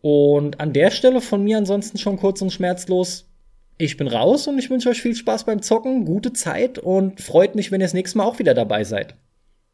Und 0.00 0.60
an 0.60 0.72
der 0.72 0.90
Stelle 0.90 1.20
von 1.20 1.44
mir 1.44 1.58
ansonsten 1.58 1.98
schon 1.98 2.16
kurz 2.16 2.40
und 2.42 2.52
schmerzlos. 2.52 3.26
Ich 3.76 3.96
bin 3.96 4.08
raus 4.08 4.46
und 4.46 4.58
ich 4.58 4.70
wünsche 4.70 4.88
euch 4.88 5.02
viel 5.02 5.14
Spaß 5.14 5.44
beim 5.44 5.62
Zocken, 5.62 6.04
gute 6.04 6.32
Zeit 6.32 6.78
und 6.78 7.20
freut 7.20 7.54
mich, 7.54 7.70
wenn 7.70 7.80
ihr 7.80 7.86
das 7.86 7.94
nächste 7.94 8.18
Mal 8.18 8.24
auch 8.24 8.38
wieder 8.38 8.54
dabei 8.54 8.84
seid. 8.84 9.14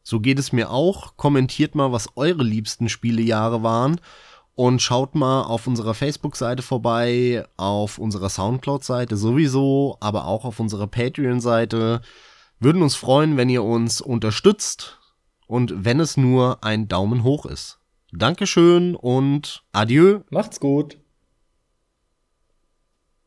So 0.09 0.21
geht 0.21 0.39
es 0.39 0.53
mir 0.53 0.71
auch. 0.71 1.17
Kommentiert 1.17 1.75
mal, 1.75 1.91
was 1.91 2.11
eure 2.15 2.45
liebsten 2.45 2.89
Spielejahre 2.89 3.65
waren. 3.65 4.01
Und 4.55 4.81
schaut 4.81 5.17
mal 5.17 5.43
auf 5.43 5.67
unserer 5.67 5.95
Facebook-Seite 5.95 6.63
vorbei, 6.63 7.45
auf 7.57 7.99
unserer 7.99 8.29
Soundcloud-Seite 8.29 9.17
sowieso, 9.17 9.97
aber 9.99 10.27
auch 10.27 10.45
auf 10.45 10.61
unserer 10.61 10.87
Patreon-Seite. 10.87 12.03
Würden 12.61 12.83
uns 12.83 12.95
freuen, 12.95 13.37
wenn 13.37 13.49
ihr 13.49 13.65
uns 13.65 14.01
unterstützt 14.01 15.01
und 15.49 15.85
wenn 15.85 15.99
es 15.99 16.17
nur 16.17 16.63
ein 16.63 16.87
Daumen 16.87 17.25
hoch 17.25 17.45
ist. 17.45 17.81
Dankeschön 18.13 18.95
und 18.95 19.65
adieu. 19.73 20.21
Macht's 20.31 20.61
gut. 20.61 20.99